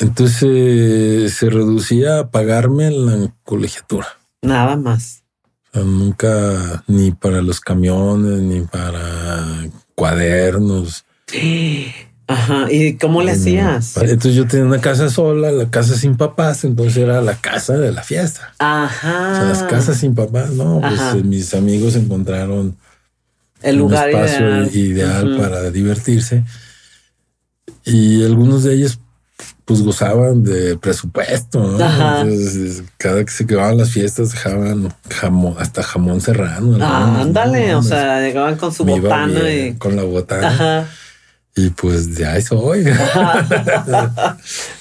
Entonces 0.00 1.34
se 1.34 1.50
reducía 1.50 2.18
a 2.18 2.30
pagarme 2.30 2.90
la 2.90 3.32
colegiatura. 3.44 4.08
Nada 4.40 4.74
más. 4.74 5.22
nunca, 5.72 6.82
ni 6.88 7.12
para 7.12 7.40
los 7.42 7.60
camiones, 7.60 8.40
ni 8.40 8.62
para 8.62 9.68
cuadernos. 9.94 11.04
Ajá. 12.32 12.72
¿Y 12.72 12.94
cómo 12.94 13.22
le 13.22 13.32
hacías? 13.32 13.96
Entonces 13.96 14.34
yo 14.34 14.46
tenía 14.46 14.66
una 14.66 14.80
casa 14.80 15.10
sola, 15.10 15.50
la 15.50 15.70
casa 15.70 15.96
sin 15.96 16.16
papás, 16.16 16.64
entonces 16.64 16.96
era 16.96 17.20
la 17.20 17.36
casa 17.36 17.76
de 17.76 17.92
la 17.92 18.02
fiesta. 18.02 18.52
Ajá. 18.58 19.32
O 19.32 19.34
sea, 19.34 19.44
las 19.44 19.62
casas 19.64 19.98
sin 19.98 20.14
papás, 20.14 20.50
no, 20.50 20.80
pues 20.80 21.00
eh, 21.14 21.22
mis 21.24 21.54
amigos 21.54 21.96
encontraron 21.96 22.76
el 23.62 23.76
lugar 23.76 24.08
un 24.08 24.20
espacio 24.20 24.64
ideal, 24.78 25.36
para 25.38 25.70
divertirse. 25.70 26.44
Y 27.84 28.24
algunos 28.24 28.64
de 28.64 28.74
ellos 28.74 28.98
pues 29.64 29.82
gozaban 29.82 30.42
de 30.42 30.76
presupuesto, 30.76 31.60
¿no? 31.60 32.20
Entonces, 32.20 32.82
cada 32.96 33.24
que 33.24 33.30
se 33.30 33.46
quedaban 33.46 33.78
las 33.78 33.90
fiestas 33.90 34.32
dejaban 34.32 34.92
jamón, 35.08 35.54
hasta 35.58 35.82
jamón 35.82 36.20
serrano. 36.20 36.78
Ah, 36.80 37.20
ándale, 37.20 37.74
o 37.74 37.82
sea, 37.82 38.20
llegaban 38.20 38.56
con 38.56 38.72
su 38.72 38.84
botana 38.84 39.52
y 39.52 39.74
con 39.74 39.94
la 39.94 40.02
botana. 40.02 40.48
Ajá. 40.48 40.88
Y 41.54 41.70
pues 41.70 42.14
de 42.14 42.26
ahí 42.26 42.42
soy. 42.42 42.84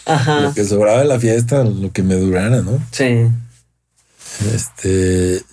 Lo 0.05 0.53
que 0.53 0.63
sobraba 0.63 0.99
de 0.99 1.05
la 1.05 1.19
fiesta, 1.19 1.63
lo 1.63 1.91
que 1.91 2.01
me 2.01 2.15
durara, 2.15 2.61
¿no? 2.61 2.81
Sí. 2.91 3.27
Este. 4.53 5.43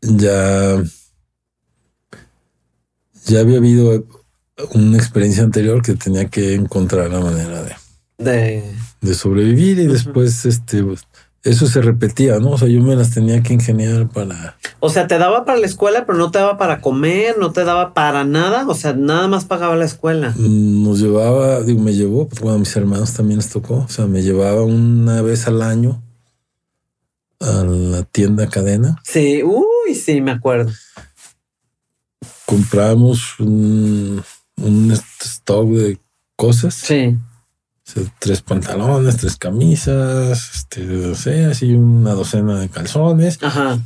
Ya. 0.00 0.82
Ya 3.26 3.40
había 3.40 3.58
habido 3.58 4.06
una 4.72 4.96
experiencia 4.96 5.42
anterior 5.42 5.82
que 5.82 5.94
tenía 5.94 6.26
que 6.28 6.54
encontrar 6.54 7.10
la 7.10 7.20
manera 7.20 7.62
de. 7.62 7.74
De, 8.18 8.64
de 9.00 9.14
sobrevivir 9.14 9.78
y 9.78 9.86
después, 9.86 10.46
este. 10.46 10.82
Pues, 10.82 11.06
eso 11.44 11.66
se 11.66 11.82
repetía, 11.82 12.38
¿no? 12.38 12.50
O 12.50 12.58
sea, 12.58 12.68
yo 12.68 12.80
me 12.80 12.94
las 12.94 13.10
tenía 13.10 13.42
que 13.42 13.52
ingeniar 13.52 14.08
para... 14.08 14.56
O 14.78 14.88
sea, 14.90 15.08
te 15.08 15.18
daba 15.18 15.44
para 15.44 15.58
la 15.58 15.66
escuela, 15.66 16.06
pero 16.06 16.16
no 16.16 16.30
te 16.30 16.38
daba 16.38 16.56
para 16.56 16.80
comer, 16.80 17.36
no 17.38 17.52
te 17.52 17.64
daba 17.64 17.94
para 17.94 18.24
nada, 18.24 18.66
o 18.68 18.74
sea, 18.74 18.92
nada 18.92 19.26
más 19.26 19.44
pagaba 19.44 19.74
la 19.74 19.84
escuela. 19.84 20.32
Mm, 20.36 20.84
nos 20.84 21.00
llevaba, 21.00 21.60
digo, 21.62 21.80
me 21.80 21.94
llevó, 21.94 22.28
pues 22.28 22.40
bueno, 22.40 22.56
a 22.56 22.58
mis 22.60 22.74
hermanos 22.76 23.12
también 23.14 23.38
les 23.38 23.48
tocó, 23.48 23.78
o 23.78 23.88
sea, 23.88 24.06
me 24.06 24.22
llevaba 24.22 24.62
una 24.62 25.20
vez 25.22 25.48
al 25.48 25.62
año 25.62 26.00
a 27.40 27.64
la 27.64 28.04
tienda 28.04 28.48
cadena. 28.48 29.00
Sí, 29.02 29.42
uy, 29.42 29.94
sí, 29.96 30.20
me 30.20 30.30
acuerdo. 30.30 30.70
Compramos 32.46 33.40
un, 33.40 34.22
un 34.58 34.92
stock 34.92 35.68
de 35.70 35.98
cosas. 36.36 36.74
Sí 36.74 37.18
sea, 37.92 38.02
tres 38.18 38.42
pantalones, 38.42 39.16
tres 39.16 39.36
camisas, 39.36 40.50
este, 40.54 40.80
no 40.82 41.14
sé, 41.14 41.44
así 41.46 41.72
una 41.74 42.12
docena 42.12 42.58
de 42.60 42.68
calzones. 42.68 43.38
Ajá. 43.42 43.78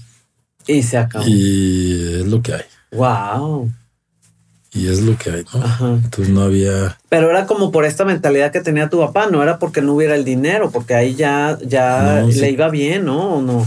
Y 0.67 0.83
se 0.83 0.99
acabó. 0.99 1.25
Y 1.27 2.15
es 2.21 2.27
lo 2.27 2.43
que 2.43 2.55
hay. 2.55 2.63
Wow. 2.93 3.71
Y 4.73 4.89
es 4.89 5.01
lo 5.01 5.17
que 5.17 5.31
hay, 5.31 5.45
¿no? 5.55 5.63
Ajá. 5.65 5.89
Entonces 5.89 6.29
no 6.35 6.43
había. 6.43 6.99
Pero 7.09 7.31
era 7.31 7.47
como 7.47 7.71
por 7.73 7.85
esta 7.87 8.05
mentalidad 8.05 8.53
que 8.53 8.61
tenía 8.61 8.91
tu 8.91 8.99
papá, 8.99 9.27
no 9.31 9.43
era 9.43 9.59
porque 9.59 9.81
no 9.81 9.95
hubiera 9.95 10.15
el 10.17 10.25
dinero, 10.25 10.71
porque 10.71 10.95
ahí 10.95 11.15
ya, 11.15 11.57
ya 11.67 12.21
No, 12.21 12.27
le 12.27 12.33
sí. 12.33 12.47
iba 12.47 12.69
bien, 12.69 13.07
¿no? 13.07 13.37
¿O 13.37 13.43
no? 13.43 13.67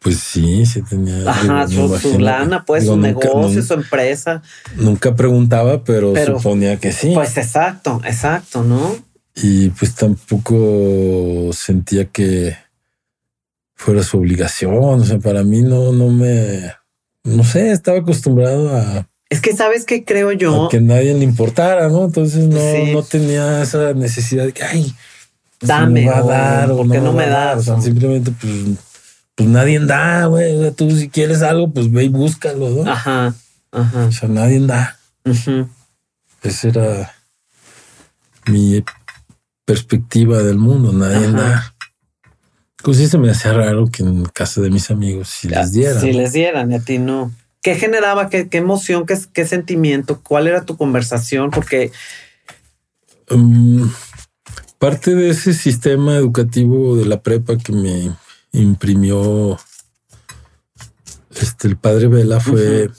Pues 0.00 0.18
sí, 0.20 0.64
sí 0.66 0.82
tenía. 0.82 1.28
Ajá, 1.28 1.66
digo, 1.66 1.88
su, 1.98 2.12
su 2.12 2.18
lana, 2.20 2.64
pues, 2.64 2.84
digo, 2.84 2.94
su 2.94 3.00
nunca- 3.00 3.26
negocio, 3.28 3.62
su 3.62 3.74
empresa. 3.74 4.40
Nunca 4.76 5.16
preguntaba, 5.16 5.82
pero, 5.82 6.12
Pero- 6.12 6.36
suponía 6.36 6.76
que 6.78 6.92
sí. 6.92 7.10
Pues 7.12 7.36
exacto, 7.38 8.00
exacto, 8.04 8.62
¿no? 8.62 8.94
Y 9.36 9.68
pues 9.70 9.94
tampoco 9.94 11.50
sentía 11.52 12.06
que 12.06 12.56
fuera 13.74 14.02
su 14.02 14.16
obligación. 14.18 14.74
O 14.74 15.04
sea, 15.04 15.18
para 15.18 15.44
mí 15.44 15.60
no, 15.62 15.92
no 15.92 16.08
me. 16.08 16.72
No 17.22 17.44
sé, 17.44 17.70
estaba 17.72 17.98
acostumbrado 17.98 18.74
a, 18.74 19.06
Es 19.28 19.40
que 19.40 19.54
sabes 19.54 19.84
qué 19.84 20.04
creo 20.04 20.32
yo, 20.32 20.66
a 20.66 20.68
que 20.70 20.80
nadie 20.80 21.12
le 21.12 21.24
importara, 21.24 21.88
¿no? 21.88 22.04
Entonces 22.06 22.46
no, 22.46 22.58
Sí. 22.60 22.92
no 22.92 23.02
tenía 23.02 23.62
esa 23.62 23.92
necesidad 23.92 24.46
de 24.46 24.52
que, 24.52 24.62
ay, 24.62 24.84
si 25.60 25.66
dame, 25.66 26.02
me 26.02 26.08
va 26.08 26.18
a 26.18 26.22
dar 26.22 26.70
o 26.70 26.76
¿por 26.78 26.90
qué 26.90 27.00
no, 27.00 27.12
me 27.12 27.24
a 27.24 27.28
dar. 27.28 27.52
O 27.54 27.56
das? 27.56 27.64
sea, 27.66 27.80
simplemente, 27.80 28.30
pues, 28.40 28.52
pues 29.34 29.48
nadie 29.48 29.80
da, 29.80 30.26
güey. 30.26 30.56
O 30.56 30.62
sea, 30.62 30.70
tú 30.70 30.90
si 30.96 31.08
quieres 31.10 31.42
algo, 31.42 31.68
pues 31.70 31.90
ve 31.92 32.04
y 32.04 32.08
búscalo, 32.08 32.70
¿no? 32.70 32.90
Ajá, 32.90 33.34
ajá. 33.72 34.04
O 34.06 34.12
sea, 34.12 34.28
nadie 34.28 34.60
da. 34.60 34.98
ujú. 35.26 35.68
Esa 36.42 36.68
era 36.68 37.14
mi 38.46 38.82
perspectiva 39.66 40.42
del 40.42 40.56
mundo, 40.56 40.92
nadie 40.94 41.30
da. 41.30 41.74
Pues 42.82 42.96
sí 42.96 43.08
se 43.08 43.18
me 43.18 43.30
hacía 43.30 43.52
raro 43.52 43.88
que 43.88 44.02
en 44.02 44.24
casa 44.24 44.62
de 44.62 44.70
mis 44.70 44.90
amigos 44.90 45.28
si 45.28 45.48
les 45.48 45.72
dieran. 45.72 46.00
Si 46.00 46.12
les 46.14 46.32
dieran, 46.32 46.72
y 46.72 46.76
a 46.76 46.80
ti 46.80 46.98
no. 46.98 47.30
¿Qué 47.60 47.74
generaba? 47.74 48.30
¿Qué, 48.30 48.48
qué 48.48 48.58
emoción? 48.58 49.04
Qué, 49.04 49.18
¿Qué 49.34 49.44
sentimiento? 49.44 50.20
¿Cuál 50.22 50.46
era 50.46 50.64
tu 50.64 50.78
conversación? 50.78 51.50
Porque, 51.50 51.92
Mm, 53.30 53.88
parte 54.78 55.14
de 55.14 55.30
ese 55.30 55.52
sistema 55.52 56.16
educativo 56.16 56.96
de 56.96 57.06
la 57.06 57.22
prepa 57.22 57.56
que 57.56 57.72
me 57.72 58.12
imprimió 58.52 59.58
este 61.34 61.66
el 61.68 61.76
padre 61.76 62.06
Vela 62.06 62.40
fue 62.40 62.90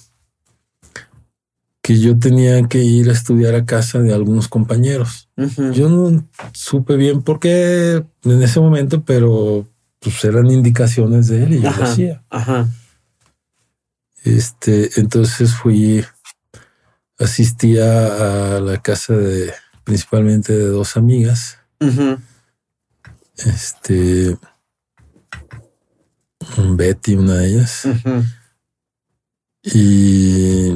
que 1.81 1.97
yo 1.99 2.19
tenía 2.19 2.61
que 2.67 2.79
ir 2.79 3.09
a 3.09 3.13
estudiar 3.13 3.55
a 3.55 3.65
casa 3.65 3.99
de 3.99 4.13
algunos 4.13 4.49
compañeros. 4.49 5.26
Yo 5.37 5.87
no 5.87 6.27
supe 6.53 6.95
bien 6.95 7.21
por 7.21 7.39
qué 7.39 8.03
en 8.23 8.41
ese 8.41 8.59
momento, 8.59 9.03
pero 9.03 9.67
pues 9.99 10.23
eran 10.25 10.49
indicaciones 10.49 11.27
de 11.27 11.43
él 11.43 11.53
y 11.53 11.57
yo 11.57 11.69
lo 11.69 11.69
Ajá. 11.69 11.91
hacía. 11.91 12.23
ajá, 12.29 12.67
Este, 14.23 14.99
entonces 14.99 15.53
fui, 15.53 16.03
asistía 17.19 18.55
a 18.57 18.59
la 18.59 18.81
casa 18.81 19.13
de 19.13 19.53
principalmente 19.83 20.53
de 20.53 20.65
dos 20.67 20.97
amigas. 20.97 21.59
ujú, 21.79 22.17
Este, 23.37 24.37
Betty, 26.75 27.15
una 27.15 27.35
de 27.35 27.47
ellas, 27.47 27.83
y, 29.61 30.71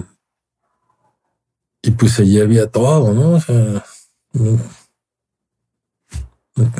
y 1.82 1.92
pues 1.98 2.20
allí 2.20 2.40
había 2.40 2.68
todo, 2.68 3.14
¿no? 3.14 3.32
O 3.32 3.42
sea, 3.42 3.84
o 4.34 4.58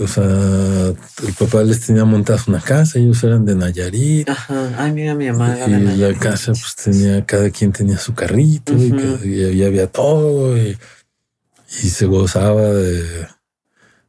sea, 0.08 0.24
el 0.24 1.34
papá 1.38 1.64
les 1.64 1.86
tenía 1.86 2.06
montadas 2.06 2.48
una 2.48 2.60
casa, 2.60 2.98
ellos 3.00 3.24
eran 3.24 3.46
de 3.46 3.56
Nayarit. 3.56 4.30
Ajá. 4.30 4.74
Ay, 4.78 4.92
mira, 4.92 5.16
mi 5.16 5.32
mamá. 5.32 5.58
era 5.58 5.68
y 5.68 5.98
de 5.98 6.12
la 6.12 6.20
casa 6.20 6.54
pues 6.54 6.76
tenía 6.76 7.26
cada 7.26 7.50
quien 7.50 7.72
tenía 7.72 7.98
su 7.98 8.14
carrito 8.14 8.74
y, 8.74 9.64
había 9.64 9.88
todo 9.88 10.56
y, 10.58 10.78
y 11.84 11.90
se 11.90 12.06
gozaba 12.06 12.62
de, 12.62 13.28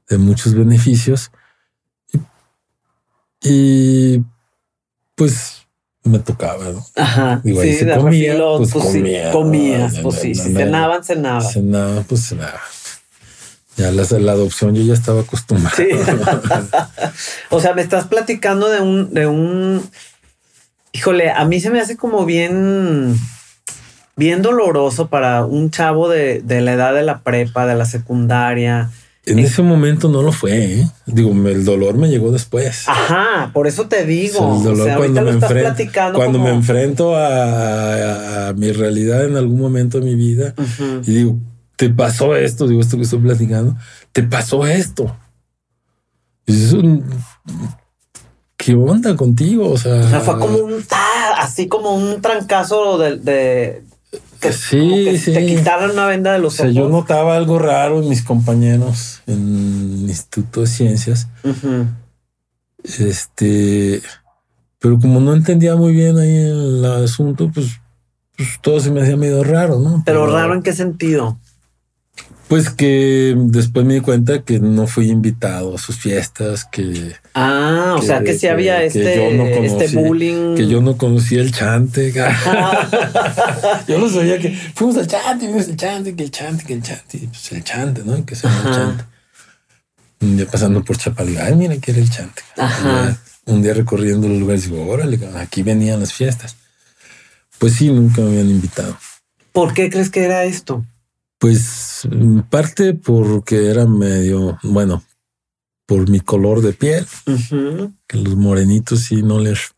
de 0.09 0.18
muchos 0.18 0.55
beneficios 0.55 1.31
y, 2.12 2.18
y, 3.48 4.24
pues 5.14 5.62
me 6.05 6.18
tocaba 6.18 6.70
¿no? 6.70 6.85
Ajá. 6.96 7.40
Digo, 7.44 7.61
ahí 7.61 7.74
se 7.74 7.85
de 7.85 7.96
comía, 7.96 8.33
refilo, 8.33 8.59
pues, 8.59 8.70
sí, 8.70 8.78
comía, 8.78 9.31
comías, 9.31 9.98
pues 10.00 10.16
sí. 10.16 10.35
Si 10.35 10.52
cenaban, 10.52 11.05
cenaban. 11.05 11.42
cenaba 11.42 12.02
pues 12.02 12.28
cenaba 12.28 12.61
ya 13.76 13.90
la, 13.90 14.04
la 14.18 14.32
adopción 14.32 14.74
yo 14.74 14.82
ya 14.82 14.94
estaba 14.94 15.22
acostumbrado 15.22 15.76
Sí. 15.76 15.88
o 17.50 17.61
sea, 17.61 17.74
me 17.74 17.82
estás 17.82 18.06
platicando 18.06 18.68
de 18.68 18.80
un, 18.80 19.12
de 19.14 19.26
un, 19.26 19.82
híjole, 20.92 21.30
a 21.30 21.44
mí 21.44 21.61
se 21.61 21.70
me 21.70 21.80
hace 21.80 21.96
como 21.96 22.24
bien, 22.26 23.16
bien 24.16 24.42
doloroso 24.42 25.08
para 25.08 25.44
un 25.44 25.70
chavo 25.70 26.08
de, 26.08 26.40
de 26.42 26.61
la 26.61 26.74
edad 26.74 26.94
de 26.94 27.02
la 27.02 27.20
prepa, 27.22 27.66
de 27.66 27.74
la 27.74 27.87
secundaria. 27.87 28.90
en 29.24 29.38
ese 29.38 29.62
momento 29.62 30.08
no 30.08 30.20
lo 30.22 30.32
fue 30.32 30.80
¿eh? 30.80 30.88
digo 31.06 31.32
me- 31.32 31.52
el 31.52 31.64
dolor 31.64 31.96
me 31.96 32.08
llegó 32.08 32.32
después 32.32 32.88
Ajá, 32.88 33.50
por 33.54 33.66
eso 33.68 33.87
te 33.87 34.04
digo. 34.04 34.40
O 34.40 34.48
sea, 34.48 34.56
el 34.58 34.64
dolor 34.64 34.80
o 34.80 34.85
sea, 34.85 34.96
cuando 34.98 35.22
me 35.22 35.30
enfrento, 35.30 35.61
platicando 35.64 36.18
cuando 36.18 36.38
como- 36.40 36.50
me 36.50 36.54
enfrento 36.56 37.16
a, 37.16 37.26
a- 37.26 38.48
a 38.48 38.52
mi 38.52 38.70
realidad 38.72 39.24
en 39.24 39.37
algún 39.37 39.61
momento 39.61 39.98
de 40.00 40.04
mi 40.06 40.14
vida 40.16 40.54
y 41.06 41.11
digo, 41.14 41.38
te 41.83 41.90
pasó 41.90 42.37
esto, 42.37 42.68
digo 42.68 42.81
esto 42.81 42.97
que 42.97 43.03
estoy 43.03 43.18
platicando, 43.18 43.75
te 44.12 44.23
pasó 44.23 44.64
esto. 44.64 45.16
Y 46.47 46.53
dices, 46.53 46.73
"Un- 46.75 47.05
¿qué 48.57 48.75
onda 48.77 49.16
contigo? 49.16 49.68
O 49.73 49.77
sea, 49.77 49.97
O 49.97 50.09
sea, 50.09 50.21
fue 50.21 50.38
como 50.38 50.59
un, 50.59 50.75
ah, 50.92 51.35
así 51.38 51.66
como 51.66 51.97
un 51.97 52.21
trancazo 52.23 52.99
de, 52.99 53.16
de 53.16 53.83
que, 54.38 54.53
Sí, 54.53 54.79
como 54.79 54.95
que 54.95 55.18
sí. 55.18 55.33
te 55.33 55.45
quitaron 55.45 55.90
una 55.90 56.07
venda 56.07 56.35
de 56.35 56.38
o 56.38 56.42
los 56.42 56.55
sea, 56.55 56.66
ojos. 56.66 56.77
yo 56.77 56.88
notaba 56.88 57.35
algo 57.35 57.59
raro 57.59 58.01
en 58.01 58.09
mis 58.09 58.23
compañeros 58.23 59.23
en 59.27 60.03
el 60.05 60.09
Instituto 60.09 60.61
de 60.61 60.66
Ciencias. 60.68 61.27
Este, 62.85 64.03
pero 64.79 65.01
como 65.01 65.18
no 65.18 65.35
entendía 65.35 65.75
muy 65.75 65.92
bien 65.95 66.16
ahí 66.18 66.37
el 66.37 66.85
asunto, 66.85 67.51
pues, 67.53 67.66
pues 68.37 68.49
todo 68.61 68.79
se 68.79 68.92
me 68.92 69.03
hacía 69.03 69.16
medio 69.16 69.42
raro, 69.42 69.81
¿no? 69.81 70.03
Pero 70.07 70.27
raro 70.27 70.55
en 70.55 70.62
qué 70.62 70.73
sentido. 70.73 71.38
Pues 72.53 72.69
que 72.69 73.35
después 73.35 73.87
me 73.87 73.95
di 73.95 74.01
cuenta 74.01 74.43
que 74.43 74.61
no 74.61 74.87
fui 74.87 75.09
invitado 75.09 75.75
a 75.75 75.79
sus 75.79 75.97
fiestas, 75.97 76.67
que, 76.67 77.15
Ah, 77.33 77.95
o 77.97 78.01
Que- 78.01 78.07
sea 78.07 78.23
que 78.23 78.37
que- 78.38 78.51
había 78.51 78.81
que 78.81 78.87
este, 78.88 79.17
yo 79.17 79.35
no 79.38 79.45
este 79.47 79.87
conocí, 79.87 79.97
bullying. 79.97 80.55
que 80.55 80.67
yo 80.69 80.83
no 80.83 80.99
conocía 80.99 81.41
el 81.41 81.51
chante. 81.51 82.12
Yo 83.88 83.99
no 83.99 84.07
sabía 84.11 84.38
que 84.38 84.51
fuimos 84.75 84.99
al 84.99 85.07
chante, 85.07 85.47
vimos 85.47 85.67
el 85.67 85.77
chante, 85.79 86.15
que 86.15 86.25
el 86.25 86.31
chante, 86.31 86.65
que 86.65 86.75
el 86.75 86.83
chante, 86.83 87.21
pues 87.27 87.53
el 87.53 87.65
chante, 87.65 88.03
¿no? 88.05 88.23
Que 88.27 88.37
se 88.37 88.47
llama 88.47 88.69
el 88.69 88.75
chante. 88.75 89.05
Un 90.21 90.37
día 90.37 90.47
pasando 90.47 90.85
por 90.85 90.99
Chapal, 90.99 91.35
ay, 91.41 91.55
mira 91.55 91.79
que 91.79 91.91
era 91.93 92.01
el 92.03 92.11
chante. 92.11 92.43
Ajá. 92.59 93.19
Un 93.47 93.62
día 93.62 93.73
recorriendo 93.73 94.29
los 94.29 94.38
lugares, 94.38 94.65
digo, 94.69 94.87
órale, 94.87 95.19
aquí 95.37 95.62
venían 95.62 96.01
las 96.01 96.12
fiestas. 96.12 96.57
Pues 97.59 97.73
sí, 97.77 97.91
nunca 97.91 98.21
me 98.21 98.29
habían 98.29 98.51
invitado. 98.51 98.95
¿Por 99.53 99.73
qué 99.73 99.88
crees 99.88 100.11
que 100.11 100.23
era 100.25 100.45
esto? 100.45 100.85
Pues 101.42 102.05
en 102.05 102.42
parte 102.44 102.94
porque 102.94 103.68
era 103.68 103.85
medio, 103.85 104.61
bueno, 104.62 105.02
por 105.87 106.09
mi 106.09 106.20
color 106.20 106.62
de 106.62 106.72
piel, 106.72 107.05
que 108.07 108.16
los 108.16 108.37
morenitos 108.37 109.00
sí 109.00 109.24
no 109.24 109.40
les, 109.40 109.72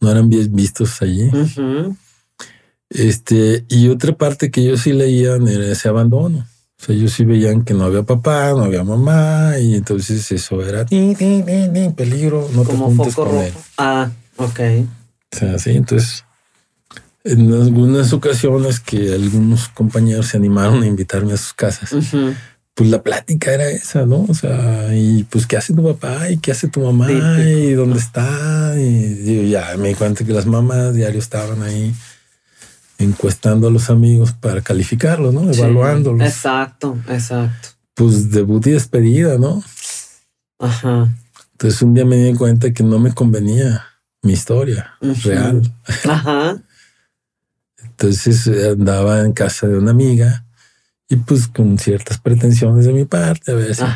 no 0.00 0.10
eran 0.10 0.30
bien 0.30 0.48
vistos 0.56 1.02
allí. 1.02 1.30
Este, 2.88 3.66
y 3.68 3.88
otra 3.88 4.16
parte 4.16 4.50
que 4.50 4.62
ellos 4.62 4.80
sí 4.80 4.94
leían 4.94 5.46
era 5.46 5.66
ese 5.66 5.90
abandono. 5.90 6.38
O 6.80 6.84
sea, 6.84 6.94
ellos 6.94 7.12
sí 7.12 7.26
veían 7.26 7.62
que 7.62 7.74
no 7.74 7.84
había 7.84 8.04
papá, 8.04 8.52
no 8.52 8.64
había 8.64 8.82
mamá, 8.82 9.58
y 9.60 9.74
entonces 9.74 10.32
eso 10.32 10.64
era 10.66 10.86
"Ni, 10.90 11.14
ni, 11.14 11.42
ni, 11.42 11.68
ni, 11.68 11.90
peligro, 11.90 12.48
no 12.54 12.62
te 12.62 12.68
Como 12.70 12.86
juntes 12.86 13.14
con 13.14 13.28
rojo. 13.28 13.42
él. 13.42 13.52
Ah, 13.76 14.10
ok. 14.38 14.60
O 15.34 15.36
sea, 15.36 15.58
sí, 15.58 15.72
entonces 15.72 16.24
en 17.26 17.52
algunas 17.52 18.12
ocasiones 18.12 18.80
que 18.80 19.12
algunos 19.12 19.68
compañeros 19.68 20.28
se 20.28 20.36
animaron 20.36 20.82
a 20.82 20.86
invitarme 20.86 21.32
a 21.32 21.36
sus 21.36 21.52
casas, 21.52 21.90
pues 22.74 22.90
la 22.90 23.02
plática 23.02 23.52
era 23.52 23.68
esa, 23.70 24.04
¿no? 24.04 24.26
O 24.28 24.34
sea, 24.34 24.94
y 24.94 25.24
pues 25.24 25.46
qué 25.46 25.56
hace 25.56 25.72
tu 25.74 25.82
papá 25.82 26.30
y 26.30 26.36
qué 26.36 26.52
hace 26.52 26.68
tu 26.68 26.80
mamá 26.80 27.06
Típico. 27.06 27.40
y 27.40 27.72
dónde 27.72 27.98
está. 27.98 28.74
Y 28.78 29.48
ya 29.48 29.74
me 29.78 29.88
di 29.88 29.94
cuenta 29.94 30.24
que 30.24 30.32
las 30.32 30.46
mamás 30.46 30.94
diario 30.94 31.18
estaban 31.18 31.62
ahí 31.62 31.94
encuestando 32.98 33.68
a 33.68 33.70
los 33.70 33.90
amigos 33.90 34.32
para 34.32 34.60
calificarlos, 34.60 35.32
¿no? 35.32 35.52
Sí, 35.52 35.60
Evaluándolos. 35.60 36.26
Exacto, 36.26 36.98
exacto. 37.08 37.70
Pues 37.94 38.30
debut 38.30 38.66
y 38.66 38.72
despedida, 38.72 39.38
¿no? 39.38 39.64
Ajá. 40.58 41.08
Entonces 41.52 41.80
un 41.82 41.94
día 41.94 42.04
me 42.04 42.16
di 42.16 42.34
cuenta 42.34 42.72
que 42.72 42.82
no 42.82 42.98
me 42.98 43.12
convenía 43.12 43.84
mi 44.22 44.34
historia 44.34 44.94
real. 45.24 45.62
Ajá. 46.04 46.62
Entonces 47.98 48.46
eh, 48.46 48.70
andaba 48.72 49.20
en 49.20 49.32
casa 49.32 49.66
de 49.66 49.78
una 49.78 49.92
amiga 49.92 50.44
Y 51.08 51.16
pues 51.16 51.48
con 51.48 51.78
ciertas 51.78 52.18
pretensiones 52.18 52.84
de 52.84 52.92
mi 52.92 53.06
parte, 53.06 53.52
a 53.52 53.54
veces 53.54 53.88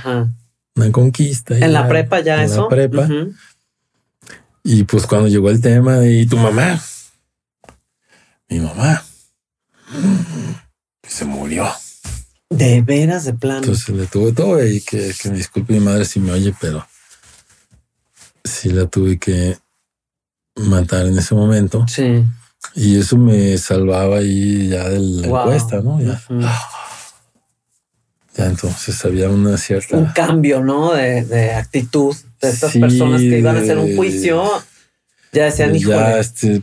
una 0.74 0.90
conquista. 0.92 1.59
En 1.59 1.74
la 1.74 1.86
prepa 1.86 2.20
ya 2.20 2.42
eso. 2.42 2.55
En 2.55 2.62
la 2.62 2.68
prepa. 2.68 3.09
Y 4.64 4.84
pues 4.84 5.07
cuando 5.07 5.28
llegó 5.28 5.51
el 5.51 5.61
tema 5.61 5.96
de 5.98 6.26
tu 6.26 6.38
mamá, 6.38 6.80
mi 8.48 8.61
mamá 8.61 9.05
se 11.07 11.24
murió. 11.26 11.68
De 12.48 12.80
veras, 12.80 13.24
de 13.26 13.34
plano. 13.34 13.59
Entonces 13.59 13.88
le 13.94 14.07
tuve 14.07 14.32
todo 14.32 14.64
y 14.64 14.80
que, 14.80 15.12
que 15.20 15.30
me 15.30 15.36
disculpe 15.36 15.74
mi 15.74 15.80
madre 15.80 16.05
si 16.05 16.20
me 16.20 16.32
oye, 16.32 16.55
pero 16.59 16.86
sí 18.44 18.70
la 18.70 18.86
tuve 18.86 19.18
que 19.18 19.59
matar 20.57 21.07
en 21.07 21.18
ese 21.18 21.34
momento. 21.34 21.86
Sí. 21.86 22.24
Y 22.75 22.99
eso 22.99 23.16
me 23.16 23.57
salvaba 23.59 24.18
ahí 24.18 24.68
ya 24.68 24.89
de 24.89 25.01
la 25.01 25.27
encuesta, 25.27 25.81
¿no? 25.81 26.01
Ya. 26.01 26.21
ya. 28.37 28.47
entonces 28.47 29.05
había 29.05 29.29
una 29.29 29.57
cierta. 29.57 29.97
Un 29.97 30.07
cambio, 30.07 30.62
¿no? 30.62 30.93
De, 30.93 31.25
de 31.25 31.53
actitud 31.55 32.14
de 32.41 32.51
estas 32.51 32.77
personas 32.77 33.21
que 33.21 33.39
iban 33.39 33.57
a 33.57 33.61
hacer 33.61 33.79
un 33.79 33.97
juicio. 33.97 34.45
Ya 35.33 35.45
decían, 35.45 35.75
hijo. 35.75 35.91
Ya, 35.91 36.18
este 36.18 36.62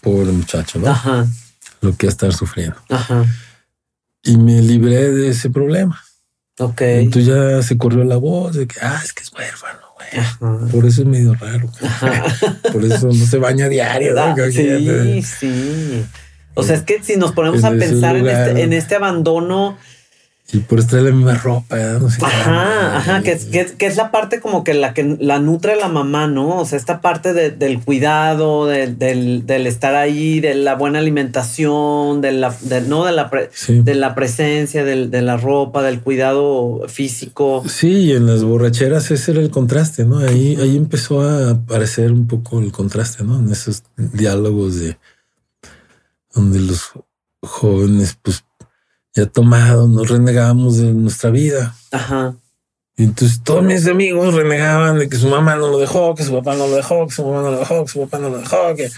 pobre 0.00 0.32
muchacho, 0.32 0.78
¿no? 0.78 0.88
Ajá. 0.88 1.26
Lo 1.80 1.96
que 1.96 2.06
estar 2.06 2.32
sufriendo. 2.32 2.76
Ajá. 2.88 3.24
Y 4.22 4.36
me 4.36 4.60
libré 4.62 5.10
de 5.10 5.28
ese 5.30 5.50
problema. 5.50 6.02
Ok. 6.58 6.80
Entonces 6.80 7.26
ya 7.26 7.62
se 7.62 7.78
corrió 7.78 8.04
la 8.04 8.16
voz 8.16 8.56
de 8.56 8.66
que, 8.66 8.80
ah, 8.80 9.00
es 9.04 9.12
que 9.12 9.22
es 9.22 9.32
huérfano. 9.32 9.77
Por 10.72 10.86
eso 10.86 11.02
es 11.02 11.08
medio 11.08 11.34
raro. 11.34 11.70
Por 12.72 12.84
eso 12.84 13.06
no 13.08 13.26
se 13.26 13.38
baña 13.38 13.68
diario. 13.68 14.14
Sí, 14.50 15.22
sí. 15.22 16.04
O 16.54 16.62
sea, 16.62 16.76
es 16.76 16.82
que 16.82 17.02
si 17.02 17.16
nos 17.16 17.32
ponemos 17.32 17.62
a 17.64 17.70
pensar 17.70 18.16
en, 18.16 18.26
este, 18.26 18.62
en 18.62 18.72
este 18.72 18.96
abandono 18.96 19.78
y 20.50 20.60
por 20.60 20.78
estar 20.78 21.02
la 21.02 21.10
misma 21.10 21.34
ropa, 21.34 21.76
no 22.00 22.08
sé. 22.08 22.24
Ajá, 22.24 22.96
ajá, 22.96 23.22
que 23.22 23.32
es, 23.32 23.44
que, 23.44 23.86
es 23.86 23.96
la 23.96 24.10
parte 24.10 24.40
como 24.40 24.64
que 24.64 24.72
la 24.72 24.94
que 24.94 25.16
la 25.20 25.40
nutre 25.40 25.76
la 25.76 25.88
mamá, 25.88 26.26
¿no? 26.26 26.60
O 26.60 26.64
sea, 26.64 26.78
esta 26.78 27.02
parte 27.02 27.34
del 27.34 27.80
cuidado, 27.84 28.66
del, 28.66 29.44
estar 29.66 29.94
ahí, 29.94 30.40
de 30.40 30.54
la 30.54 30.74
buena 30.74 31.00
alimentación, 31.00 32.22
de 32.22 32.32
la, 32.32 32.56
no 32.86 33.04
de 33.04 33.12
la, 33.12 33.30
de 33.68 33.94
la 33.94 34.14
presencia, 34.14 34.84
de 34.84 35.22
la 35.22 35.36
ropa, 35.36 35.82
del 35.82 36.00
cuidado 36.00 36.86
físico. 36.88 37.62
Sí, 37.68 38.12
en 38.12 38.26
las 38.26 38.42
borracheras 38.42 39.10
ese 39.10 39.32
era 39.32 39.42
el 39.42 39.50
contraste, 39.50 40.06
¿no? 40.06 40.18
Ahí, 40.20 40.56
ahí 40.58 40.78
empezó 40.78 41.20
a 41.20 41.50
aparecer 41.50 42.10
un 42.10 42.26
poco 42.26 42.58
el 42.58 42.72
contraste, 42.72 43.22
¿no? 43.22 43.38
En 43.38 43.52
esos 43.52 43.82
diálogos 43.98 44.80
de 44.80 44.96
donde 46.32 46.60
los 46.60 46.92
jóvenes, 47.42 48.16
pues 48.22 48.44
ya 49.18 49.26
tomado, 49.26 49.88
nos 49.88 50.08
renegábamos 50.08 50.78
de 50.78 50.92
nuestra 50.92 51.30
vida. 51.30 51.74
Ajá. 51.90 52.34
Y 52.96 53.04
entonces 53.04 53.40
todos 53.42 53.64
mis 53.64 53.86
amigos 53.86 54.34
renegaban 54.34 54.98
de 54.98 55.08
que 55.08 55.16
su 55.16 55.28
mamá 55.28 55.56
no 55.56 55.68
lo 55.68 55.78
dejó, 55.78 56.14
que 56.14 56.24
su 56.24 56.32
papá 56.32 56.54
no 56.56 56.66
lo 56.66 56.76
dejó, 56.76 57.06
que 57.06 57.14
su 57.14 57.24
mamá 57.24 57.42
no 57.42 57.50
lo 57.52 57.58
dejó, 57.58 57.84
que 57.84 57.92
su 57.92 58.00
papá 58.00 58.18
no 58.18 58.28
lo 58.28 58.38
dejó, 58.38 58.74
que 58.74 58.90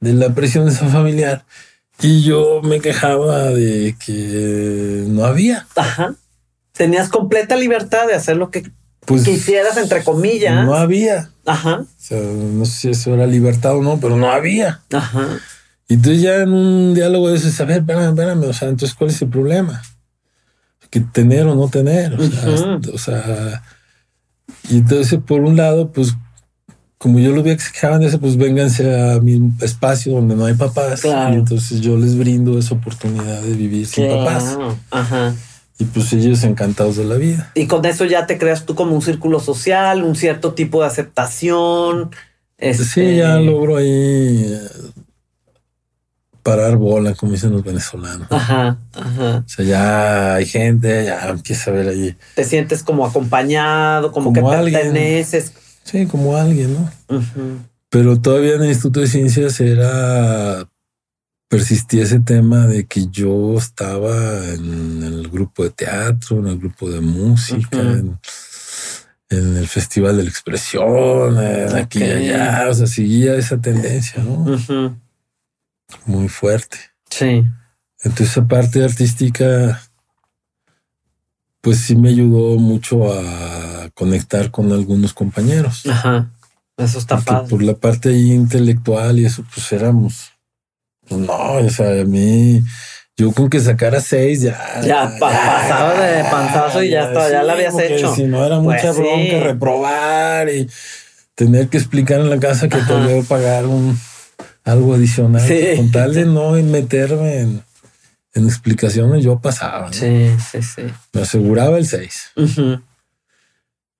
de 0.00 0.12
la 0.12 0.34
presión 0.34 0.66
de 0.66 0.72
esa 0.72 0.88
familiar. 0.88 1.44
Y 2.00 2.22
yo 2.22 2.62
me 2.62 2.80
quejaba 2.80 3.50
de 3.50 3.96
que 4.04 5.04
no 5.08 5.24
había. 5.24 5.66
Ajá. 5.76 6.14
Tenías 6.72 7.08
completa 7.08 7.54
libertad 7.54 8.06
de 8.06 8.14
hacer 8.14 8.36
lo 8.36 8.50
que 8.50 8.70
pues, 9.06 9.24
quisieras, 9.24 9.76
entre 9.76 10.02
comillas. 10.02 10.64
No 10.64 10.74
había. 10.74 11.30
Ajá. 11.44 11.80
O 11.80 11.86
sea, 11.98 12.20
no 12.20 12.64
sé 12.64 12.72
si 12.72 12.90
eso 12.90 13.14
era 13.14 13.26
libertad 13.26 13.76
o 13.76 13.82
no, 13.82 13.98
pero 14.00 14.16
no 14.16 14.30
había. 14.30 14.80
Ajá. 14.92 15.38
Y 15.92 15.96
entonces 15.96 16.22
ya 16.22 16.36
en 16.36 16.54
un 16.54 16.94
diálogo 16.94 17.28
de 17.28 17.36
eso, 17.36 17.62
a 17.62 17.66
ver, 17.66 17.80
espérame, 17.80 18.08
espérame, 18.08 18.44
o 18.44 18.52
sea, 18.54 18.68
entonces, 18.70 18.96
¿cuál 18.96 19.10
es 19.10 19.20
el 19.20 19.28
problema? 19.28 19.82
Que 20.88 21.00
tener 21.00 21.46
o 21.46 21.54
no 21.54 21.68
tener, 21.68 22.18
o 22.18 22.96
sea, 22.96 23.62
y 24.70 24.78
entonces, 24.78 25.20
por 25.26 25.42
un 25.42 25.54
lado, 25.54 25.92
pues, 25.92 26.14
como 26.96 27.18
yo 27.18 27.32
lo 27.32 27.42
vi 27.42 27.54
que 27.56 27.60
se 27.60 27.72
quejaban 27.72 28.00
de 28.00 28.06
eso, 28.06 28.18
pues 28.20 28.38
vénganse 28.38 28.98
a 28.98 29.20
mi 29.20 29.52
espacio 29.60 30.14
donde 30.14 30.34
no 30.34 30.46
hay 30.46 30.54
papás. 30.54 31.04
Y 31.04 31.34
entonces 31.34 31.82
yo 31.82 31.98
les 31.98 32.16
brindo 32.16 32.58
esa 32.58 32.74
oportunidad 32.74 33.42
de 33.42 33.52
vivir 33.52 33.86
sin 33.86 34.08
papás. 34.08 34.56
Ajá. 34.90 35.34
Y 35.78 35.84
pues 35.84 36.10
ellos 36.14 36.42
encantados 36.42 36.96
de 36.96 37.04
la 37.04 37.16
vida. 37.16 37.52
Y 37.54 37.66
con 37.66 37.84
eso 37.84 38.06
ya 38.06 38.26
te 38.26 38.38
creas 38.38 38.64
tú 38.64 38.74
como 38.74 38.94
un 38.94 39.02
círculo 39.02 39.40
social, 39.40 40.04
un 40.04 40.16
cierto 40.16 40.54
tipo 40.54 40.80
de 40.80 40.86
aceptación. 40.86 42.12
Sí, 42.58 43.16
ya 43.16 43.38
este 43.38 43.44
logro 43.44 43.76
ahí 43.76 44.58
parar 46.42 46.76
bola, 46.76 47.14
como 47.14 47.32
dicen 47.32 47.52
los 47.52 47.62
venezolanos. 47.62 48.26
Ajá, 48.30 48.78
ajá. 48.94 49.44
O 49.46 49.48
sea, 49.48 49.64
ya 49.64 50.34
hay 50.34 50.46
gente, 50.46 51.04
ya 51.04 51.28
empieza 51.28 51.70
a 51.70 51.74
ver 51.74 51.88
allí. 51.88 52.16
Te 52.34 52.44
sientes 52.44 52.82
como 52.82 53.06
acompañado, 53.06 54.12
como, 54.12 54.32
que 54.32 54.42
perteneces. 54.42 55.52
Sí, 55.84 56.06
como 56.06 56.36
alguien, 56.36 56.74
¿no? 56.74 56.90
Pero 57.88 58.20
todavía 58.20 58.54
en 58.54 58.62
el 58.62 58.68
Instituto 58.68 59.00
de 59.00 59.06
Ciencias 59.06 59.60
era 59.60 60.66
persistía 61.48 62.04
ese 62.04 62.20
tema 62.20 62.66
de 62.66 62.86
que 62.86 63.08
yo 63.08 63.58
estaba 63.58 64.44
en 64.54 65.02
el 65.02 65.28
grupo 65.28 65.64
de 65.64 65.70
teatro, 65.70 66.38
en 66.38 66.46
el 66.46 66.58
grupo 66.58 66.88
de 66.88 67.00
música, 67.00 67.78
en, 67.78 68.18
el 69.28 69.66
Festival 69.66 70.16
de 70.16 70.22
la 70.24 70.30
Expresión, 70.30 71.38
aquí 71.76 72.00
y 72.00 72.10
allá. 72.10 72.66
O 72.70 72.74
sea, 72.74 72.86
seguía 72.86 73.34
esa 73.34 73.60
tendencia, 73.60 74.22
¿no? 74.22 74.56
Muy 76.06 76.28
fuerte. 76.28 76.78
Sí. 77.10 77.44
Entonces 78.02 78.30
esa 78.30 78.46
parte 78.46 78.82
artística, 78.82 79.80
pues 81.60 81.78
sí 81.78 81.96
me 81.96 82.08
ayudó 82.08 82.58
mucho 82.58 83.12
a 83.12 83.90
conectar 83.94 84.50
con 84.50 84.72
algunos 84.72 85.14
compañeros. 85.14 85.86
Ajá. 85.86 86.30
Eso 86.76 86.98
está 86.98 87.20
padre. 87.20 87.48
Por 87.48 87.62
la 87.62 87.74
parte 87.74 88.12
intelectual 88.12 89.18
y 89.18 89.26
eso, 89.26 89.44
pues 89.54 89.70
éramos. 89.72 90.32
Pues 91.08 91.20
no, 91.20 91.52
o 91.54 91.70
sea, 91.70 92.00
a 92.00 92.04
mí, 92.04 92.62
yo 93.16 93.30
con 93.32 93.50
que 93.50 93.60
sacara 93.60 94.00
seis 94.00 94.40
ya. 94.40 94.80
Ya, 94.82 95.14
pasaba 95.20 96.00
de 96.00 96.24
panzazo 96.24 96.82
y 96.82 96.90
ya, 96.90 97.04
está, 97.04 97.30
ya 97.30 97.42
la 97.42 97.52
habías 97.52 97.78
hecho. 97.78 98.14
Si 98.14 98.24
no 98.24 98.44
era 98.44 98.58
mucha 98.58 98.92
pues 98.92 98.96
bronca 98.96 99.40
reprobar 99.40 100.48
y 100.48 100.68
tener 101.34 101.68
que 101.68 101.78
explicar 101.78 102.20
en 102.20 102.30
la 102.30 102.40
casa 102.40 102.68
que 102.68 102.78
te 102.78 102.92
voy 102.92 103.20
a 103.20 103.22
pagar 103.22 103.66
un 103.66 103.98
algo 104.64 104.94
adicional. 104.94 105.46
Con 105.76 105.90
tal 105.90 106.14
de 106.14 106.24
no 106.24 106.52
meterme 106.52 107.40
en, 107.40 107.62
explicaciones, 108.34 109.22
yo 109.24 109.40
pasaba. 109.40 109.92
Sí, 109.92 110.30
sí, 110.50 110.62
sí. 110.62 110.82
Me 111.12 111.22
aseguraba 111.22 111.78
el 111.78 111.86
6. 111.86 112.32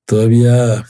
Todavía 0.06 0.84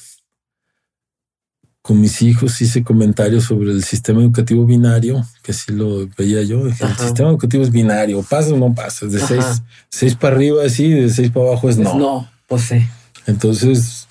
con 1.83 2.01
mis 2.01 2.23
hijos 2.23 2.61
hice 2.61 2.85
comentarios 2.85 3.45
sobre 3.45 3.73
el 3.73 3.83
sistema 3.83 4.21
educativo 4.21 4.65
binario, 4.65 5.27
que 5.43 5.53
sí 5.53 5.73
lo 5.73 6.07
veía 6.17 6.43
yo. 6.43 6.65
El 6.67 6.75
sistema 6.97 7.31
educativo 7.31 7.65
es 7.65 7.73
binario, 7.73 8.23
pasa 8.23 8.55
o 8.55 8.57
no 8.57 8.73
pasa. 8.73 9.07
De 9.07 9.19
6 9.19 9.63
seis, 9.89 10.15
para 10.15 10.37
arriba 10.37 10.69
sí, 10.69 10.89
de 10.91 11.11
6 11.11 11.31
para 11.33 11.47
abajo 11.47 11.69
es 11.69 11.79
no. 11.79 11.99
No, 11.99 12.31
pues 12.47 12.63
sí. 12.63 12.87
Entonces, 13.27 14.02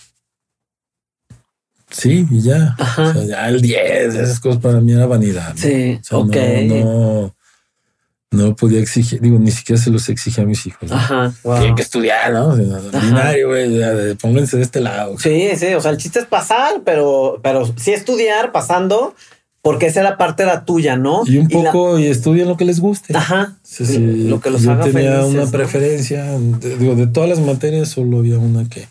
Sí, 1.91 2.25
y 2.29 2.41
ya. 2.41 2.75
O 2.79 3.13
sea, 3.13 3.23
ya 3.23 3.49
el 3.49 3.61
10, 3.61 4.15
esas 4.15 4.39
cosas 4.39 4.61
para 4.61 4.79
mí 4.79 4.93
era 4.93 5.05
vanidad. 5.05 5.53
Sí, 5.55 5.99
ok. 6.09 6.35
No, 6.67 7.35
no, 8.31 8.55
podía 8.55 8.79
exigir, 8.79 9.19
digo, 9.19 9.37
ni 9.37 9.51
siquiera 9.51 9.81
se 9.81 9.89
los 9.89 10.07
exige 10.07 10.41
a 10.41 10.45
mis 10.45 10.65
hijos. 10.65 10.89
Ajá. 10.89 11.33
Tienen 11.43 11.75
que 11.75 11.81
estudiar, 11.81 12.31
¿no? 12.31 12.55
binario, 12.55 13.49
güey, 13.49 14.15
pónganse 14.15 14.55
de 14.55 14.63
este 14.63 14.79
lado. 14.79 15.19
Sí, 15.19 15.49
sí, 15.57 15.73
o 15.73 15.81
sea, 15.81 15.91
el 15.91 15.97
chiste 15.97 16.19
es 16.19 16.25
pasar, 16.25 16.81
pero, 16.85 17.41
pero 17.43 17.69
sí 17.75 17.91
estudiar, 17.91 18.53
pasando, 18.53 19.15
porque 19.61 19.87
esa 19.87 19.99
era 19.99 20.17
parte 20.17 20.45
la 20.45 20.63
tuya, 20.63 20.95
¿no? 20.95 21.23
Y 21.25 21.39
un 21.39 21.49
poco, 21.49 21.99
y, 21.99 22.07
estudien 22.07 22.47
lo 22.47 22.55
que 22.55 22.63
les 22.63 22.79
guste. 22.79 23.15
Ajá. 23.17 23.57
Sí, 23.63 23.97
lo 23.97 24.39
que 24.39 24.49
los 24.49 24.61
yo 24.61 24.77
tenía 24.79 25.25
una 25.25 25.45
preferencia, 25.47 26.25
digo, 26.79 26.95
de 26.95 27.07
todas 27.07 27.29
las 27.29 27.39
materias 27.39 27.89
solo 27.89 28.19
había 28.19 28.39
una 28.39 28.67
que 28.69 28.87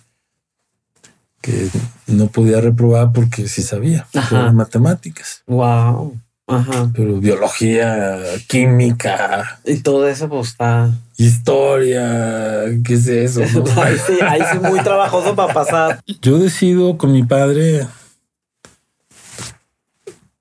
que 1.40 1.68
no 2.06 2.28
podía 2.28 2.60
reprobar 2.60 3.12
porque 3.12 3.48
sí 3.48 3.62
sabía, 3.62 4.06
matemáticas. 4.52 5.42
Wow. 5.46 6.18
Ajá. 6.46 6.90
Pero 6.94 7.18
biología, 7.20 8.18
química. 8.48 9.60
Y 9.64 9.78
todo 9.78 10.08
eso, 10.08 10.28
pues 10.28 10.48
está. 10.48 10.90
Historia, 11.16 12.64
¿qué 12.84 12.94
es 12.94 13.06
eso? 13.06 13.40
ahí 13.76 13.96
sí, 14.04 14.18
ahí 14.20 14.40
sí, 14.50 14.58
muy 14.58 14.80
trabajoso 14.80 15.36
para 15.36 15.54
pasar. 15.54 16.00
Yo 16.20 16.38
decido 16.38 16.98
con 16.98 17.12
mi 17.12 17.22
padre. 17.22 17.86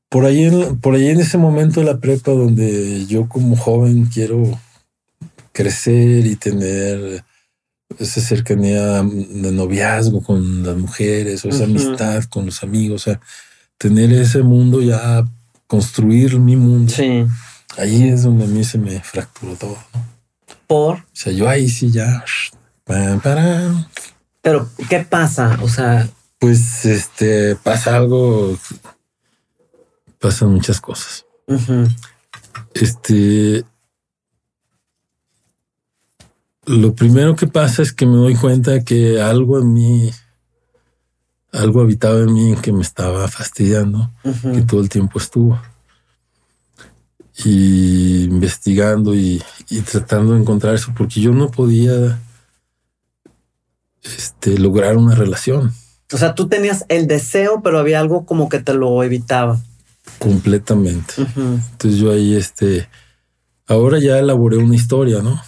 Por 0.09 0.25
ahí, 0.25 0.45
en, 0.45 0.79
por 0.79 0.95
ahí 0.95 1.09
en 1.09 1.19
ese 1.19 1.37
momento 1.37 1.81
de 1.81 1.85
la 1.85 1.99
prepa 1.99 2.31
donde 2.31 3.05
yo 3.05 3.29
como 3.29 3.55
joven 3.55 4.09
quiero 4.11 4.59
crecer 5.51 6.25
y 6.25 6.35
tener 6.35 7.23
esa 7.97 8.21
cercanía 8.21 9.01
de 9.01 9.51
noviazgo 9.51 10.21
con 10.21 10.63
las 10.63 10.77
mujeres 10.77 11.43
o 11.43 11.49
esa 11.49 11.63
amistad 11.63 12.23
con 12.25 12.45
los 12.45 12.61
amigos, 12.63 13.01
o 13.01 13.11
sea, 13.11 13.19
tener 13.77 14.11
ese 14.13 14.43
mundo 14.43 14.81
ya, 14.81 15.25
construir 15.67 16.39
mi 16.39 16.55
mundo. 16.55 16.93
Sí. 16.93 17.25
Ahí 17.77 18.09
es 18.09 18.23
donde 18.23 18.45
a 18.45 18.47
mí 18.47 18.63
se 18.63 18.77
me 18.77 18.99
fracturó 18.99 19.55
todo. 19.55 19.77
¿Por? 20.67 20.97
O 20.97 21.03
sea, 21.13 21.33
yo 21.33 21.49
ahí 21.49 21.69
sí 21.69 21.91
ya. 21.91 22.23
Pero, 24.41 24.69
¿qué 24.89 24.99
pasa? 24.99 25.57
O 25.61 25.69
sea, 25.69 26.07
Pues 26.39 26.85
este 26.85 27.55
pasa 27.55 27.95
algo. 27.95 28.57
Pasan 30.19 30.49
muchas 30.51 30.79
cosas. 30.79 31.25
Este. 32.73 33.63
Lo 36.69 36.93
primero 36.93 37.35
que 37.35 37.47
pasa 37.47 37.81
es 37.81 37.91
que 37.91 38.05
me 38.05 38.15
doy 38.17 38.35
cuenta 38.35 38.83
que 38.83 39.19
algo 39.19 39.57
en 39.57 39.73
mí, 39.73 40.11
algo 41.51 41.81
habitaba 41.81 42.19
en 42.19 42.31
mí 42.31 42.55
que 42.61 42.71
me 42.71 42.83
estaba 42.83 43.27
fastidiando, 43.27 44.11
que 44.53 44.61
todo 44.61 44.79
el 44.79 44.87
tiempo 44.87 45.17
estuvo. 45.17 45.59
Y 47.43 48.25
investigando 48.25 49.15
y, 49.15 49.41
y 49.67 49.81
tratando 49.81 50.33
de 50.33 50.41
encontrar 50.41 50.75
eso, 50.75 50.93
porque 50.95 51.19
yo 51.19 51.31
no 51.31 51.49
podía 51.49 52.19
este, 54.03 54.59
lograr 54.59 54.95
una 54.95 55.15
relación 55.15 55.73
O 56.13 56.17
sea, 56.17 56.35
tú 56.35 56.49
tenías 56.49 56.85
el 56.87 57.07
deseo, 57.07 57.61
pero 57.63 57.79
había 57.79 57.99
algo 57.99 58.27
como 58.27 58.47
que 58.47 58.59
te 58.59 58.75
lo 58.75 59.01
evitaba. 59.03 59.59
completamente. 60.19 61.15
Entonces 61.17 61.99
yo 61.99 62.11
ahí, 62.11 62.35
este, 62.35 62.87
ahora 63.65 63.97
ya 63.97 64.19
elaboré 64.19 64.57
una 64.57 64.75
historia, 64.75 65.23
¿no? 65.23 65.41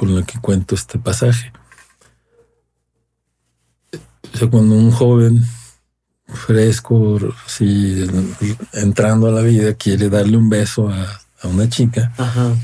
Con 0.00 0.16
la 0.16 0.22
que 0.22 0.40
cuento 0.40 0.74
este 0.74 0.98
pasaje. 0.98 1.52
O 4.32 4.38
sea, 4.38 4.48
cuando 4.48 4.74
un 4.74 4.90
joven 4.90 5.44
fresco, 6.24 7.18
sí, 7.46 8.06
entrando 8.72 9.26
a 9.28 9.30
la 9.30 9.42
vida, 9.42 9.74
quiere 9.74 10.08
darle 10.08 10.38
un 10.38 10.48
beso 10.48 10.88
a, 10.88 11.20
a 11.42 11.48
una 11.48 11.68
chica, 11.68 12.14
Ajá. 12.16 12.54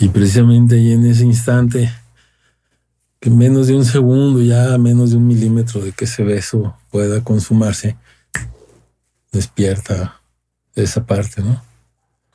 y 0.00 0.08
precisamente 0.08 0.74
ahí 0.74 0.90
en 0.90 1.06
ese 1.06 1.22
instante, 1.22 1.88
que 3.20 3.28
en 3.28 3.38
menos 3.38 3.68
de 3.68 3.76
un 3.76 3.84
segundo, 3.84 4.42
ya 4.42 4.76
menos 4.76 5.10
de 5.10 5.18
un 5.18 5.26
milímetro 5.28 5.80
de 5.80 5.92
que 5.92 6.06
ese 6.06 6.24
beso 6.24 6.76
pueda 6.90 7.22
consumarse, 7.22 7.96
despierta 9.30 10.20
esa 10.74 11.06
parte, 11.06 11.42
¿no? 11.42 11.62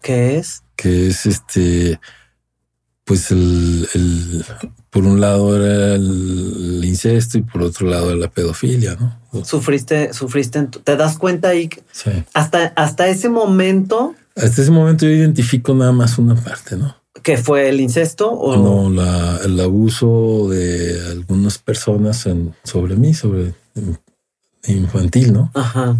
¿Qué 0.01 0.38
es? 0.38 0.63
que 0.82 1.07
es 1.09 1.25
este, 1.27 1.99
pues 3.12 3.30
el, 3.32 3.89
el- 3.93 4.45
por 4.89 5.03
un 5.03 5.20
lado 5.20 5.53
era 5.62 5.95
el, 5.95 6.80
incesto 6.86 7.38
y 7.38 7.41
por 7.41 7.62
otro 7.62 7.86
lado 7.89 8.16
la 8.16 8.30
pedofilia, 8.30 8.95
¿no? 8.95 9.43
Sufriste, 9.43 10.14
sufriste. 10.14 10.64
¿Te 10.82 10.95
das 10.95 11.18
cuenta 11.18 11.49
ahí? 11.49 11.68
que 11.68 11.84
Sí. 11.91 12.09
Hasta, 12.34 12.68
hasta 12.78 13.09
ese 13.09 13.28
momento 13.28 14.16
Hasta 14.38 14.62
ese 14.62 14.72
momento 14.72 15.05
yo 15.05 15.12
identifico 15.12 15.74
nada 15.76 15.91
más 15.91 16.18
una 16.18 16.36
parte, 16.36 16.78
¿no? 16.78 16.95
que 17.22 17.36
fue 17.36 17.68
el 17.68 17.82
incesto 17.82 18.32
o 18.32 18.55
No, 18.55 18.89
la, 18.89 19.41
el 19.43 19.59
abuso 19.59 20.47
de 20.49 21.09
algunas 21.12 21.57
personas 21.57 22.26
en- 22.28 22.55
sobre 22.64 22.95
mí, 22.95 23.14
sobre 23.14 23.53
infantil, 24.68 25.34
¿no? 25.34 25.51
Ajá. 25.53 25.97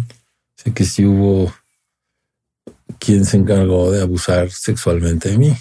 Sé 0.56 0.72
que 0.72 0.86
sí 0.86 1.04
hubo 1.04 1.52
quien 2.98 3.26
se 3.26 3.36
encargó 3.36 3.90
de 3.90 4.00
abusar 4.00 4.50
sexualmente 4.50 5.28
de 5.28 5.36
mí. 5.38 5.52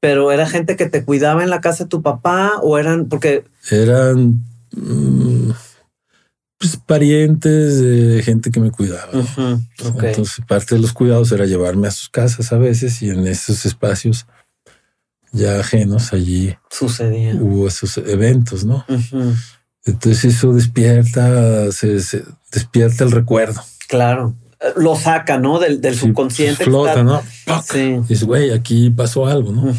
Pero 0.00 0.30
era 0.32 0.46
gente 0.46 0.76
que 0.76 0.86
te 0.88 1.04
cuidaba 1.04 1.42
en 1.42 1.50
la 1.50 1.60
casa 1.60 1.84
de 1.84 1.88
tu 1.90 2.02
papá 2.02 2.52
o 2.62 2.78
eran 2.78 3.06
porque 3.08 3.44
eran 3.70 4.42
mm, 4.72 5.50
pues, 6.58 6.76
parientes 6.76 7.80
de 7.80 8.22
gente 8.22 8.50
que 8.50 8.60
me 8.60 8.70
cuidaba. 8.70 9.10
Entonces, 10.08 10.44
parte 10.46 10.74
de 10.76 10.80
los 10.80 10.92
cuidados 10.92 11.32
era 11.32 11.46
llevarme 11.46 11.88
a 11.88 11.92
sus 11.92 12.08
casas 12.08 12.52
a 12.52 12.58
veces 12.58 13.02
y 13.02 13.10
en 13.10 13.26
esos 13.26 13.66
espacios 13.66 14.26
ya 15.32 15.60
ajenos 15.60 16.12
allí 16.12 16.56
sucedía. 16.70 17.34
hubo 17.34 17.68
esos 17.68 17.98
eventos, 17.98 18.64
¿no? 18.64 18.84
Entonces 19.84 20.36
eso 20.36 20.52
despierta, 20.54 21.70
se, 21.72 22.00
se- 22.00 22.24
despierta 22.52 23.04
el 23.04 23.10
recuerdo. 23.10 23.62
Claro. 23.88 24.34
Lo 24.76 24.96
saca, 24.96 25.38
¿no? 25.38 25.58
Del, 25.58 25.80
del 25.80 25.94
Sí, 25.94 26.00
subconsciente. 26.00 26.64
flota, 26.64 26.90
está- 26.90 27.02
¿no? 27.04 27.22
Sí. 27.62 28.00
Dices, 28.08 28.24
güey, 28.24 28.50
aquí 28.50 28.90
pasó 28.90 29.26
algo, 29.26 29.52
¿no? 29.52 29.74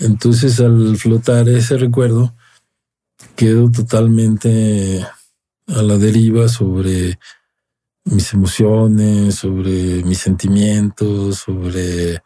Entonces, 0.00 0.60
al 0.60 0.96
flotar 0.96 1.48
ese 1.48 1.76
recuerdo, 1.76 2.34
quedo 3.36 3.70
totalmente 3.70 5.04
a 5.68 5.82
la 5.82 5.96
deriva 5.98 6.48
sobre 6.48 7.18
mis 8.04 8.32
emociones, 8.32 9.34
sobre 9.36 10.04
mis 10.04 10.18
sentimientos, 10.18 11.38
sobre 11.38 12.22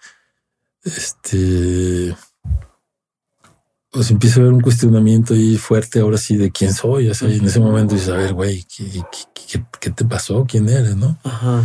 este. 0.84 2.16
Pues 3.90 4.10
empieza 4.10 4.36
a 4.38 4.42
haber 4.42 4.52
un 4.52 4.60
cuestionamiento 4.60 5.32
ahí 5.34 5.56
fuerte 5.56 6.00
ahora 6.00 6.18
sí 6.18 6.36
de 6.36 6.50
quién 6.50 6.74
soy. 6.74 7.08
O 7.08 7.14
sea, 7.14 7.28
y 7.30 7.38
en 7.38 7.46
ese 7.46 7.58
momento 7.60 7.94
dices, 7.94 8.10
a 8.10 8.16
ver, 8.16 8.34
güey, 8.34 8.64
¿qué, 8.64 8.84
qué- 8.84 9.02
qué- 9.58 9.64
qué 9.80 9.90
te 9.90 10.04
pasó? 10.04 10.44
¿Quién 10.46 10.68
eres? 10.68 10.96
¿No? 10.96 11.18
Ajá. 11.24 11.64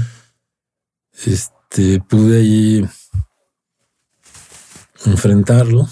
este, 1.25 1.99
pude 2.01 2.37
ahí 2.39 2.87
enfrentarlo, 5.05 5.87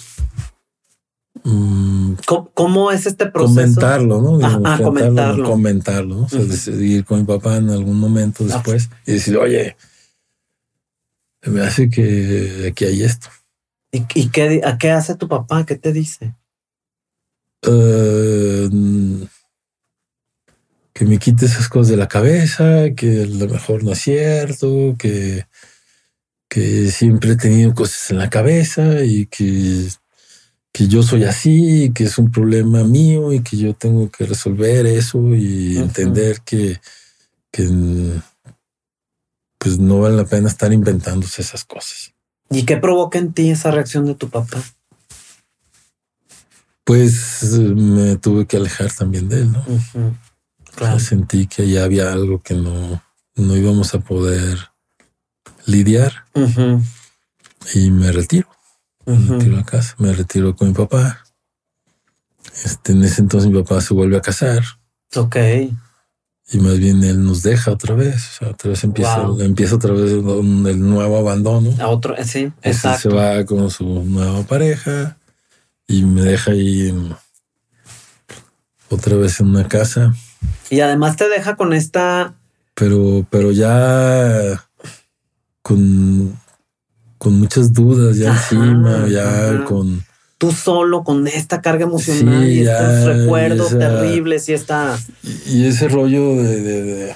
mm, 1.44 2.14
¿Cómo, 2.26 2.50
cómo 2.54 2.92
es 2.92 3.06
este 3.06 3.26
proceso? 3.28 3.56
comentarlo, 3.56 4.22
¿no? 4.22 4.38
Digo, 4.38 4.50
Ah, 4.66 4.76
ah, 4.76 4.80
comentarlo. 4.84 5.44
comentarlo, 5.50 6.16
¿no? 6.16 6.24
O 6.26 6.30
sea, 6.30 6.40
decidir 6.44 7.04
con 7.06 7.20
mi 7.20 7.26
papá 7.26 7.58
en 7.58 7.70
algún 7.70 8.00
momento 8.00 8.44
Ah. 8.50 8.54
después 8.56 8.90
y 9.06 9.14
decir, 9.14 9.38
oye, 9.38 9.76
me 11.44 11.62
hace 11.62 11.90
que 11.90 12.68
aquí 12.72 12.86
hay 12.86 13.04
esto. 13.04 13.28
¿Y, 13.92 14.06
y 14.16 14.30
qué, 14.30 14.62
a 14.64 14.78
qué 14.78 14.92
hace 14.92 15.16
tu 15.16 15.28
papá? 15.28 15.66
¿Qué 15.66 15.76
te 15.76 15.92
dice? 15.92 16.36
Eh, 17.64 18.70
mm, 18.72 19.24
que 20.94 21.06
me 21.06 21.18
quite 21.20 21.46
esas 21.46 21.68
cosas 21.68 21.90
de 21.90 21.98
la 21.98 22.08
cabeza, 22.08 22.92
que 22.96 23.24
a 23.24 23.26
lo 23.26 23.48
mejor 23.48 23.84
no 23.84 23.92
es 23.92 24.00
cierto, 24.00 24.96
que, 24.98 25.46
que 26.50 26.92
siempre 26.92 27.32
he 27.32 27.36
tenido 27.36 27.74
cosas 27.74 28.12
en 28.12 28.18
la 28.18 28.30
cabeza 28.30 29.04
y 29.04 29.26
que, 29.28 29.88
que 30.72 30.88
yo 30.88 31.04
soy 31.04 31.24
así, 31.26 31.86
y 31.86 31.94
que 31.94 32.06
es 32.06 32.18
un 32.18 32.32
problema 32.32 32.84
mío 32.84 33.32
y 33.34 33.42
que 33.42 33.58
yo 33.58 33.74
tengo 33.74 34.10
que 34.10 34.26
resolver 34.26 34.86
eso 34.86 35.36
y 35.36 35.78
entender 35.78 36.42
que, 36.42 36.80
que 37.52 37.64
mm, 37.64 38.22
pues 39.58 39.78
no 39.78 40.02
vale 40.02 40.18
la 40.18 40.26
pena 40.26 40.48
estar 40.48 40.74
inventándose 40.74 41.42
esas 41.42 41.64
cosas. 41.64 42.14
¿Y 42.52 42.66
qué 42.66 42.78
provoca 42.78 43.18
en 43.18 43.34
ti 43.34 43.50
esa 43.50 43.72
reacción 43.72 44.06
de 44.06 44.16
tu 44.16 44.30
papá? 44.30 44.62
Pues 46.84 47.44
me 47.58 48.18
tuve 48.18 48.46
que 48.46 48.58
alejar 48.58 48.92
también 48.92 49.30
de 49.30 49.42
él, 49.42 49.52
¿no? 49.52 49.64
Claro. 50.76 51.00
Sentí 51.00 51.48
que 51.48 51.68
ya 51.70 51.84
había 51.84 52.12
algo 52.12 52.42
que 52.42 52.54
no, 52.54 53.02
no 53.36 53.56
íbamos 53.56 53.94
a 53.94 54.00
poder 54.00 54.58
lidiar 55.66 56.26
y 57.74 57.92
me 57.92 58.12
retiro, 58.12 58.50
me 59.06 59.18
retiro 59.18 59.60
a 59.60 59.64
casa, 59.64 59.96
me 60.00 60.12
retiro 60.14 60.56
con 60.56 60.70
mi 60.70 60.74
papá. 60.74 61.24
Este, 62.66 62.92
en 62.92 63.04
ese 63.04 63.22
entonces 63.22 63.50
mi 63.50 63.62
papá 63.62 63.80
se 63.82 63.94
vuelve 63.94 64.18
a 64.18 64.22
casar 64.22 64.64
Ok. 65.16 65.36
Y 66.52 66.60
más 66.60 66.78
bien 66.80 67.04
él 67.04 67.24
nos 67.24 67.42
deja 67.44 67.72
otra 67.72 67.96
vez, 67.96 68.16
o 68.16 68.40
sea, 68.40 68.50
otra 68.50 68.70
vez 68.72 68.84
empieza, 68.84 69.22
Wow. 69.22 69.40
empieza 69.42 69.76
otra 69.76 69.94
vez 69.94 70.12
un- 70.14 70.68
el 70.68 70.80
nuevo 70.82 71.18
abandono. 71.18 71.74
A 71.80 71.88
otro, 71.88 72.16
eh, 72.18 72.26
sí, 72.26 72.52
Ese 72.62 72.80
se 72.82 72.88
exacto. 72.90 73.16
va 73.16 73.46
con 73.46 73.70
su 73.70 73.86
nueva 73.86 74.44
pareja 74.44 75.18
y 75.88 76.04
me 76.04 76.22
deja 76.24 76.52
ahí 76.52 76.90
en- 76.90 77.16
otra 78.90 79.16
vez 79.16 79.40
en 79.40 79.48
una 79.48 79.68
casa. 79.68 80.14
Y 80.70 80.82
además 80.82 81.16
te 81.16 81.30
deja 81.30 81.56
con 81.56 81.72
esta, 81.74 82.34
pero, 82.76 83.26
pero 83.30 83.52
ya 83.52 84.66
con, 85.62 86.38
con 87.18 87.40
muchas 87.40 87.72
dudas 87.72 88.18
ya 88.18 88.32
Ajá, 88.32 88.56
encima, 88.56 89.08
ya 89.08 89.52
ajá. 89.52 89.64
con 89.66 90.04
tú 90.42 90.52
solo 90.52 91.04
con 91.04 91.28
esta 91.28 91.62
carga 91.62 91.84
emocional 91.84 92.44
Sí, 92.44 92.62
y 92.62 92.64
ya, 92.64 92.72
estos 92.80 93.06
recuerdos 93.16 93.68
esa- 93.68 93.78
terribles 93.78 94.50
y 94.50 94.54
esta... 94.54 94.98
y 95.46 95.68
ese 95.68 95.88
rollo 95.88 96.36
de, 96.36 96.62
de- 96.62 96.82
de- 96.84 97.16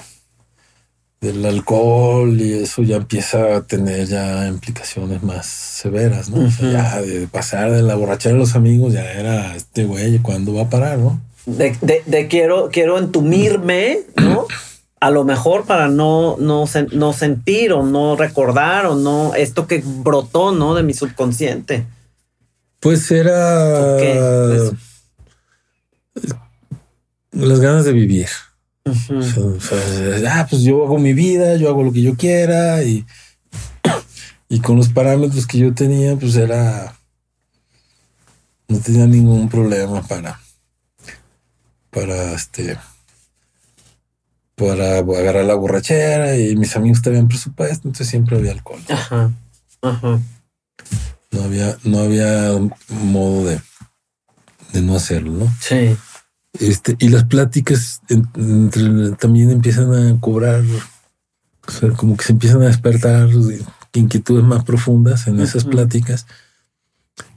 del 1.20 1.44
alcohol 1.44 2.40
y 2.40 2.52
eso 2.52 2.82
ya 2.82 2.96
empieza 2.96 3.56
a 3.56 3.62
tener 3.66 4.06
ya 4.06 4.46
implicaciones 4.46 5.24
más 5.24 5.46
severas, 5.46 6.28
¿no? 6.30 6.46
O 6.46 6.50
sea, 6.52 6.70
ya 6.70 7.02
de 7.02 7.26
pasar 7.26 7.72
de 7.72 7.82
la 7.82 7.96
borrachera 7.96 8.34
de 8.34 8.38
los 8.38 8.54
amigos 8.54 8.92
ya 8.92 9.10
era 9.12 9.56
este 9.56 9.84
güey, 9.86 10.18
¿cuándo 10.18 10.54
va 10.54 10.62
a 10.62 10.70
parar, 10.70 10.98
no? 10.98 11.20
De, 11.46 11.76
de- 12.06 12.28
quiero, 12.28 12.68
quiero 12.70 12.96
entumirme, 12.98 14.00
¿no? 14.16 14.46
A 15.00 15.10
lo 15.10 15.24
mejor 15.24 15.64
para 15.64 15.88
no, 15.88 16.36
no, 16.38 16.64
no 16.92 17.12
sentir 17.12 17.72
o 17.72 17.82
no 17.82 18.14
recordar 18.14 18.86
o 18.86 18.94
no 18.94 19.34
esto 19.34 19.66
que 19.66 19.82
brotó, 19.84 20.52
¿no? 20.52 20.74
De 20.76 20.84
mi 20.84 20.94
subconsciente. 20.94 21.86
Pues 22.86 23.10
era 23.10 24.46
las 27.32 27.58
ganas 27.58 27.84
de 27.84 27.92
vivir. 27.92 28.28
O 28.84 28.94
sea, 28.94 29.42
o 29.42 29.60
sea, 29.60 30.40
ah, 30.40 30.46
pues 30.48 30.62
yo 30.62 30.84
hago 30.84 30.96
mi 30.96 31.12
vida, 31.12 31.56
yo 31.56 31.68
hago 31.68 31.82
lo 31.82 31.92
que 31.92 32.02
yo 32.02 32.14
quiera 32.14 32.84
y, 32.84 33.04
y 34.48 34.60
con 34.60 34.76
los 34.76 34.88
parámetros 34.88 35.48
que 35.48 35.58
yo 35.58 35.74
tenía, 35.74 36.14
pues 36.14 36.36
era 36.36 36.96
no 38.68 38.78
tenía 38.78 39.08
ningún 39.08 39.48
problema 39.48 40.06
para, 40.06 40.40
para 41.90 42.34
este, 42.34 42.78
para 44.54 44.98
agarrar 44.98 45.44
la 45.44 45.56
borrachera 45.56 46.36
y 46.36 46.54
mis 46.54 46.76
amigos 46.76 47.02
tenían 47.02 47.26
presupuesto, 47.26 47.88
entonces 47.88 48.06
siempre 48.06 48.36
había 48.36 48.52
alcohol. 48.52 48.80
Ajá. 48.88 49.32
Ajá. 49.82 50.20
No 51.30 51.42
había, 51.42 51.76
no 51.84 51.98
había 51.98 52.52
modo 52.88 53.46
de, 53.46 53.60
de 54.72 54.82
no 54.82 54.96
hacerlo, 54.96 55.32
¿no? 55.32 55.54
Sí. 55.60 55.96
Este, 56.60 56.96
y 56.98 57.08
las 57.08 57.24
pláticas 57.24 58.00
entre, 58.08 59.12
también 59.12 59.50
empiezan 59.50 59.92
a 59.92 60.20
cobrar, 60.20 60.62
o 61.66 61.70
sea, 61.70 61.90
como 61.90 62.16
que 62.16 62.24
se 62.24 62.32
empiezan 62.32 62.62
a 62.62 62.66
despertar 62.66 63.28
inquietudes 63.92 64.44
más 64.44 64.64
profundas 64.64 65.26
en 65.26 65.40
esas 65.40 65.64
pláticas 65.64 66.26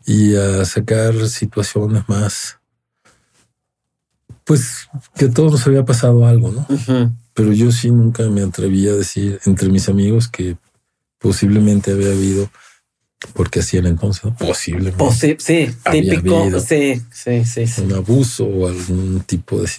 y 0.05 0.35
a 0.35 0.65
sacar 0.65 1.27
situaciones 1.27 2.07
más, 2.07 2.57
pues 4.43 4.87
que 5.15 5.25
a 5.25 5.31
todos 5.31 5.53
nos 5.53 5.67
había 5.67 5.85
pasado 5.85 6.25
algo, 6.25 6.51
¿no? 6.51 6.67
Pero 7.33 7.53
yo 7.53 7.71
sí 7.71 7.91
nunca 7.91 8.23
me 8.29 8.41
atreví 8.41 8.87
a 8.87 8.95
decir 8.95 9.39
entre 9.45 9.69
mis 9.69 9.87
amigos 9.87 10.27
que 10.27 10.57
posiblemente 11.19 11.91
había 11.91 12.11
habido 12.11 12.49
porque 13.33 13.59
así 13.59 13.77
era 13.77 13.89
entonces, 13.89 14.23
¿no? 14.23 14.35
posiblemente. 14.35 15.37
sí, 15.39 15.75
típico. 15.91 16.59
Sí, 16.59 17.01
sí, 17.11 17.45
sí, 17.45 17.67
sí, 17.67 17.81
Un 17.81 17.93
abuso 17.93 18.45
o 18.45 18.67
algún 18.67 19.21
tipo 19.21 19.61
de 19.61 19.69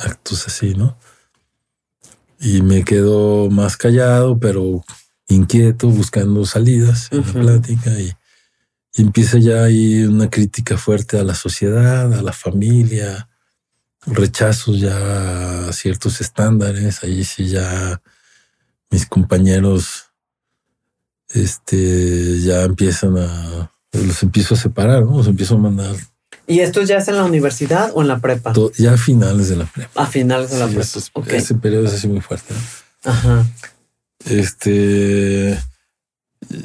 actos 0.00 0.46
así, 0.46 0.74
¿no? 0.74 0.96
Y 2.40 2.62
me 2.62 2.84
quedo 2.84 3.50
más 3.50 3.76
callado, 3.76 4.38
pero 4.38 4.82
inquieto, 5.28 5.88
buscando 5.88 6.44
salidas 6.46 7.08
en 7.12 7.26
la 7.26 7.32
plática 7.32 7.90
y, 8.00 8.12
empieza 8.94 9.38
ya 9.38 9.62
ahí 9.62 10.02
una 10.02 10.28
crítica 10.28 10.76
fuerte 10.76 11.18
a 11.18 11.22
la 11.22 11.34
sociedad, 11.34 12.12
a 12.12 12.22
la 12.22 12.32
familia, 12.32 13.28
rechazos 14.04 14.80
ya 14.80 15.68
a 15.68 15.72
ciertos 15.72 16.20
estándares. 16.20 17.04
Ahí 17.04 17.24
sí 17.24 17.46
ya 17.46 18.02
mis 18.90 19.06
compañeros 19.06 20.09
este, 21.32 22.40
ya 22.40 22.62
empiezan 22.62 23.18
a, 23.18 23.70
los 23.92 24.22
empiezo 24.22 24.54
a 24.54 24.58
separar, 24.58 25.04
¿no? 25.04 25.18
Los 25.18 25.26
empiezo 25.26 25.54
a 25.54 25.58
mandar. 25.58 25.94
¿Y 26.46 26.60
esto 26.60 26.82
ya 26.82 26.96
es 26.96 27.08
en 27.08 27.16
la 27.16 27.24
universidad 27.24 27.92
o 27.94 28.02
en 28.02 28.08
la 28.08 28.18
prepa? 28.18 28.52
ya 28.76 28.94
a 28.94 28.96
finales 28.96 29.48
de 29.48 29.56
la 29.56 29.66
prepa. 29.66 30.02
A 30.02 30.06
finales 30.06 30.50
de 30.50 30.58
la 30.58 30.66
prepa. 30.66 31.36
Ese 31.36 31.54
periodo 31.54 31.86
es 31.86 31.94
así 31.94 32.08
muy 32.08 32.20
fuerte. 32.20 32.54
Ajá. 33.04 33.46
Este, 34.28 35.58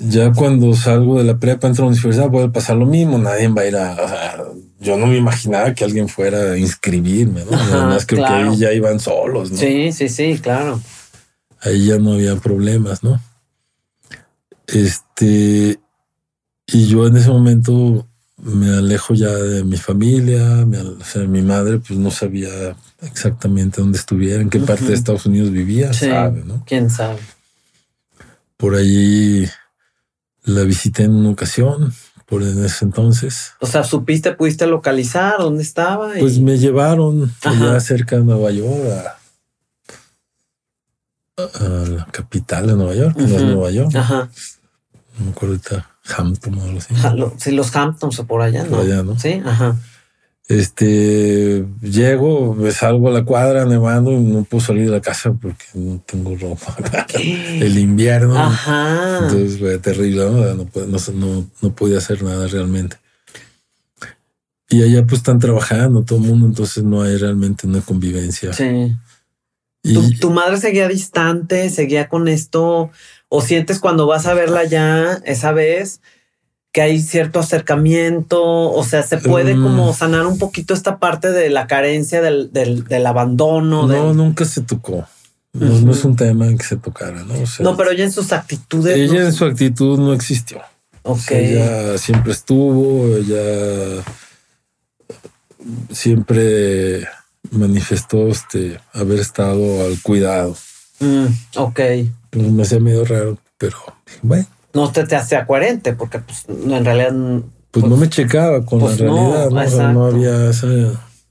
ya 0.07 0.33
cuando 0.33 0.73
salgo 0.75 1.19
de 1.19 1.23
la 1.23 1.37
prepa, 1.37 1.67
entro 1.67 1.83
a 1.83 1.87
la 1.87 1.91
universidad, 1.93 2.31
puede 2.31 2.49
pasar 2.49 2.77
lo 2.77 2.85
mismo. 2.85 3.17
Nadie 3.17 3.47
va 3.49 3.61
a 3.61 3.65
ir 3.65 3.75
a, 3.77 4.43
yo 4.79 4.97
no 4.97 5.05
me 5.07 5.17
imaginaba 5.17 5.73
que 5.73 5.83
alguien 5.83 6.09
fuera 6.09 6.53
a 6.53 6.57
inscribirme, 6.57 7.45
¿no? 7.45 7.57
Además, 7.57 8.05
creo 8.05 8.25
que 8.25 8.33
ahí 8.33 8.57
ya 8.57 8.73
iban 8.73 8.99
solos, 8.99 9.51
¿no? 9.51 9.57
Sí, 9.57 9.91
sí, 9.91 10.09
sí, 10.09 10.39
claro. 10.41 10.81
Ahí 11.61 11.87
ya 11.87 11.97
no 11.97 12.13
había 12.13 12.35
problemas, 12.35 13.03
¿no? 13.03 13.21
Este, 14.75 15.79
y 16.67 16.87
yo 16.87 17.07
en 17.07 17.15
ese 17.15 17.29
momento 17.29 18.05
me 18.35 18.69
alejo 18.75 19.13
ya 19.13 19.29
de 19.29 19.63
mi 19.63 19.77
familia, 19.77 20.67
o 20.99 21.03
sea, 21.05 21.23
mi 21.23 21.41
madre 21.41 21.79
pues 21.79 21.97
no 21.97 22.11
sabía 22.11 22.75
exactamente 23.01 23.79
dónde 23.79 23.97
estuviera, 23.97 24.41
en 24.41 24.49
qué 24.49 24.59
parte 24.59 24.83
de 24.83 24.93
Estados 24.93 25.27
Unidos 25.27 25.51
vivía, 25.51 25.93
sabe, 25.93 26.43
¿no? 26.43 26.61
¿Quién 26.65 26.89
sabe? 26.89 27.21
Por 28.57 28.75
allí 28.75 29.47
la 30.43 30.63
visité 30.63 31.03
en 31.03 31.15
una 31.15 31.29
ocasión, 31.29 31.93
por 32.25 32.43
en 32.43 32.65
ese 32.65 32.83
entonces. 32.83 33.53
O 33.61 33.67
sea, 33.67 33.85
¿supiste, 33.85 34.33
pudiste 34.33 34.67
localizar 34.67 35.37
dónde 35.37 35.63
estaba? 35.63 36.11
Pues 36.19 36.37
me 36.39 36.57
llevaron 36.57 37.33
allá 37.43 37.79
cerca 37.79 38.17
de 38.17 38.25
Nueva 38.25 38.51
York 38.51 39.15
a, 41.37 41.61
la 41.63 42.05
capital 42.11 42.67
de 42.67 42.73
Nueva 42.73 42.93
York, 42.93 43.15
Nueva 43.15 43.71
York. 43.71 43.95
Ajá 43.95 44.29
no 45.17 45.25
me 45.25 45.31
acuerdo 45.31 45.55
ahorita, 45.55 45.89
Hampton 46.15 46.57
o 46.57 46.63
algo 46.63 46.77
así. 46.77 46.93
sí, 47.37 47.51
los 47.51 47.75
Hamptons 47.75 48.19
o 48.19 48.25
por 48.25 48.41
allá, 48.41 48.63
¿no? 48.63 48.69
Por 48.69 48.79
allá, 48.81 49.03
¿no? 49.03 49.17
Sí, 49.19 49.41
ajá. 49.45 49.75
Este, 50.47 51.65
llego, 51.81 52.53
me 52.53 52.71
salgo 52.71 53.07
a 53.07 53.11
la 53.11 53.25
cuadra 53.25 53.65
nevando 53.65 54.11
y 54.11 54.19
no 54.19 54.43
puedo 54.43 54.63
salir 54.63 54.85
de 54.85 54.91
la 54.91 55.01
casa 55.01 55.33
porque 55.33 55.65
no 55.73 55.99
tengo 56.05 56.35
ropa. 56.35 56.75
El 57.15 57.79
invierno. 57.79 58.37
Ajá. 58.37 59.21
Entonces 59.23 59.57
fue 59.57 59.79
terrible, 59.79 60.23
¿no? 60.23 60.53
No, 60.53 60.99
no, 61.13 61.47
no, 61.61 61.75
podía 61.75 61.97
hacer 61.97 62.21
nada 62.21 62.47
realmente. 62.47 62.97
Y 64.69 64.83
allá 64.83 65.03
pues 65.05 65.19
están 65.19 65.39
trabajando 65.39 66.03
todo 66.03 66.19
el 66.19 66.25
mundo, 66.25 66.45
entonces 66.45 66.83
no 66.83 67.01
hay 67.01 67.17
realmente 67.17 67.65
una 67.65 67.81
convivencia. 67.81 68.53
Sí. 68.53 68.95
¿Tu, 70.19 70.31
madre 70.31 70.57
seguía 70.57 70.87
distante, 70.87 71.69
seguía 71.69 72.09
con 72.09 72.27
esto, 72.27 72.89
o 73.29 73.41
sientes 73.41 73.79
cuando 73.79 74.07
vas 74.07 74.25
a 74.25 74.33
verla 74.33 74.63
ya 74.65 75.19
esa 75.25 75.51
vez 75.51 76.01
que 76.71 76.81
hay 76.81 77.01
cierto 77.01 77.39
acercamiento, 77.39 78.43
o 78.43 78.83
sea, 78.83 79.01
se 79.01 79.17
puede 79.17 79.55
mm. 79.55 79.63
como 79.63 79.93
sanar 79.93 80.25
un 80.25 80.37
poquito 80.37 80.73
esta 80.73 80.99
parte 80.99 81.31
de 81.31 81.49
la 81.49 81.67
carencia 81.67 82.21
del, 82.21 83.05
abandono. 83.07 83.87
No, 83.87 84.13
nunca 84.13 84.43
se 84.43 84.61
tocó. 84.61 85.07
No, 85.53 85.91
es 85.91 86.03
un 86.03 86.17
tema 86.17 86.47
en 86.47 86.57
que 86.57 86.65
se 86.65 86.75
tocara, 86.75 87.23
¿no? 87.23 87.33
no, 87.61 87.77
pero 87.77 87.91
ella 87.91 88.03
en 88.03 88.11
sus 88.11 88.33
actitudes. 88.33 88.97
Ella 88.97 89.23
en 89.23 89.31
su 89.31 89.45
actitud 89.45 89.97
no 89.97 90.11
existió. 90.11 90.59
Ok. 91.03 91.31
ella 91.31 91.97
siempre 91.97 92.33
estuvo, 92.33 93.15
ella 93.15 94.03
siempre 95.91 97.07
manifestó 97.51 98.27
este 98.27 98.81
haber 98.91 99.19
estado 99.19 99.85
al 99.85 100.01
cuidado. 100.01 100.57
Mm, 100.99 101.27
ok. 101.55 101.79
Pues 102.35 102.51
me 102.51 102.63
hacía 102.63 102.79
medio 102.79 103.05
raro, 103.05 103.37
pero 103.57 103.77
bueno. 104.21 104.45
No 104.73 104.91
te, 104.91 105.05
te 105.05 105.15
hacía 105.15 105.45
coherente, 105.45 105.93
porque 105.93 106.19
pues 106.19 106.43
en 106.49 106.83
realidad. 106.83 107.13
Pues, 107.71 107.83
no 107.83 107.89
pues, 107.89 108.01
me 108.01 108.09
checaba 108.09 108.65
con 108.65 108.79
la 108.79 108.85
pues, 108.85 108.99
realidad, 108.99 109.49
¿no? 109.49 109.93
no 109.93 110.05
había 110.07 110.49
esa. 110.49 110.67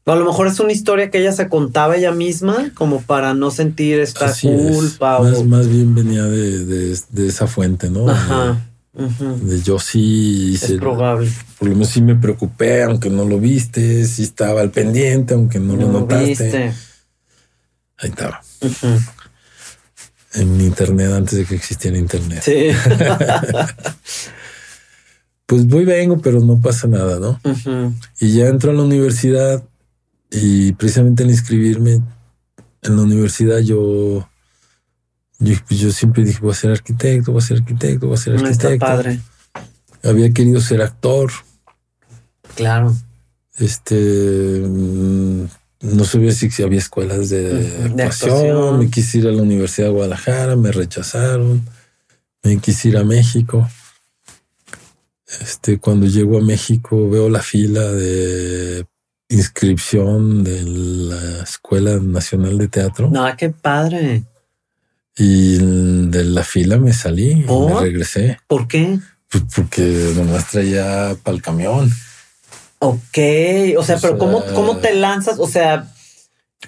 A 0.07 0.15
lo 0.15 0.25
mejor 0.25 0.47
es 0.47 0.61
una 0.61 0.73
historia 0.73 1.11
que 1.11 1.19
ella 1.19 1.33
se 1.33 1.49
contaba 1.49 1.97
ella 1.97 2.13
misma, 2.13 2.71
como 2.75 3.03
para 3.03 3.35
no 3.35 3.51
sentir 3.51 4.01
esta 4.01 4.33
culpa. 4.41 5.21
Más, 5.21 5.45
más 5.45 5.69
bien 5.69 5.95
venía 5.95 6.25
de, 6.25 6.65
de, 6.65 7.27
esa 7.27 7.47
fuente, 7.47 7.91
¿no? 7.91 8.09
Ajá. 8.09 8.59
De 8.95 9.61
yo 9.61 9.79
sí. 9.79 10.55
Es 10.55 10.73
probable. 10.73 11.31
Por 11.59 11.69
lo 11.69 11.75
menos 11.75 11.89
sí 11.89 12.01
me 12.01 12.15
preocupé, 12.15 12.83
aunque 12.83 13.11
no 13.11 13.25
lo 13.25 13.39
viste, 13.39 14.07
sí 14.07 14.23
estaba 14.23 14.61
al 14.61 14.71
pendiente, 14.71 15.35
aunque 15.35 15.59
no, 15.59 15.77
lo 15.77 15.89
notaste. 15.89 16.73
Ahí 17.99 18.11
estaba. 18.11 18.41
En 20.35 20.61
internet 20.61 21.13
antes 21.13 21.39
de 21.39 21.45
que 21.45 21.55
existiera 21.55 21.97
internet. 21.97 22.43
Sí. 22.43 22.69
pues 25.47 25.67
voy, 25.67 25.85
vengo, 25.85 26.19
pero 26.19 26.41
no 26.41 26.61
pasa 26.61 26.89
nada, 26.89 27.19
¿no? 27.21 27.41
Y 28.19 28.33
ya 28.33 28.49
entro 28.49 28.73
a 28.73 28.75
la 28.75 28.83
universidad 28.83 29.63
y 30.31 30.73
precisamente 30.73 31.23
al 31.23 31.31
inscribirme 31.31 32.01
en 32.83 32.97
la 32.97 33.03
universidad 33.03 33.59
yo 33.59 34.29
pues, 35.39 35.81
yo, 35.81 35.91
siempre 35.91 36.25
dije, 36.25 36.39
voy 36.41 36.53
a 36.53 36.55
ser 36.55 36.71
arquitecto, 36.71 37.33
voy 37.33 37.43
a 37.43 37.45
ser 37.45 37.59
arquitecto, 37.59 38.07
voy 38.07 38.15
a 38.15 38.19
ser 38.19 38.35
arquitecto. 38.35 38.69
Está 38.69 38.87
padre. 38.87 39.21
Había 40.03 40.33
querido 40.33 40.61
ser 40.61 40.83
actor. 40.83 41.31
Claro. 42.55 42.95
Este, 43.57 44.63
mm, 44.65 45.45
no 45.85 46.05
sabía 46.05 46.33
si 46.33 46.63
había 46.63 46.79
escuelas 46.79 47.29
de, 47.29 47.93
actuación. 48.03 48.79
Me 48.79 48.91
quise 48.91 49.19
ir 49.19 49.29
a 49.29 49.33
la 49.33 49.43
Universidad 49.43 49.89
de 49.89 49.93
Guadalajara, 49.93 50.57
me 50.57 50.73
rechazaron. 50.73 51.65
Me 52.43 52.59
quise 52.59 52.89
ir 52.89 52.97
a 52.97 53.05
México. 53.05 53.69
Este, 55.41 55.79
cuando 55.79 56.07
llego 56.07 56.39
a 56.39 56.43
México 56.43 57.09
veo 57.11 57.29
la 57.29 57.43
fila 57.43 57.83
de 57.93 58.87
inscripción 59.29 60.45
de 60.45 60.63
la 60.63 61.43
Escuela 61.43 61.99
Nacional 61.99 62.57
de 62.59 62.69
Teatro. 62.69 63.11
No, 63.11 63.27
qué 63.37 63.51
padre. 63.51 64.25
Y 65.17 65.59
de 66.09 66.25
la 66.25 66.45
fila 66.45 66.79
me 66.79 66.93
salí 66.93 67.31
y 67.31 67.47
me 67.47 67.81
regresé. 67.81 68.39
¿Por 68.47 68.69
qué? 68.69 68.99
Pues 69.29 69.45
porque 69.55 70.13
nomás 70.17 70.51
traía 70.51 71.17
para 71.23 71.37
el 71.37 71.43
camión. 71.43 71.91
Ok, 72.85 73.19
o 73.79 73.83
sea, 73.83 73.99
pero 74.01 74.19
¿cómo, 74.19 74.45
¿cómo 74.55 74.77
te 74.77 74.95
lanzas? 74.95 75.39
O 75.39 75.47
sea... 75.47 75.91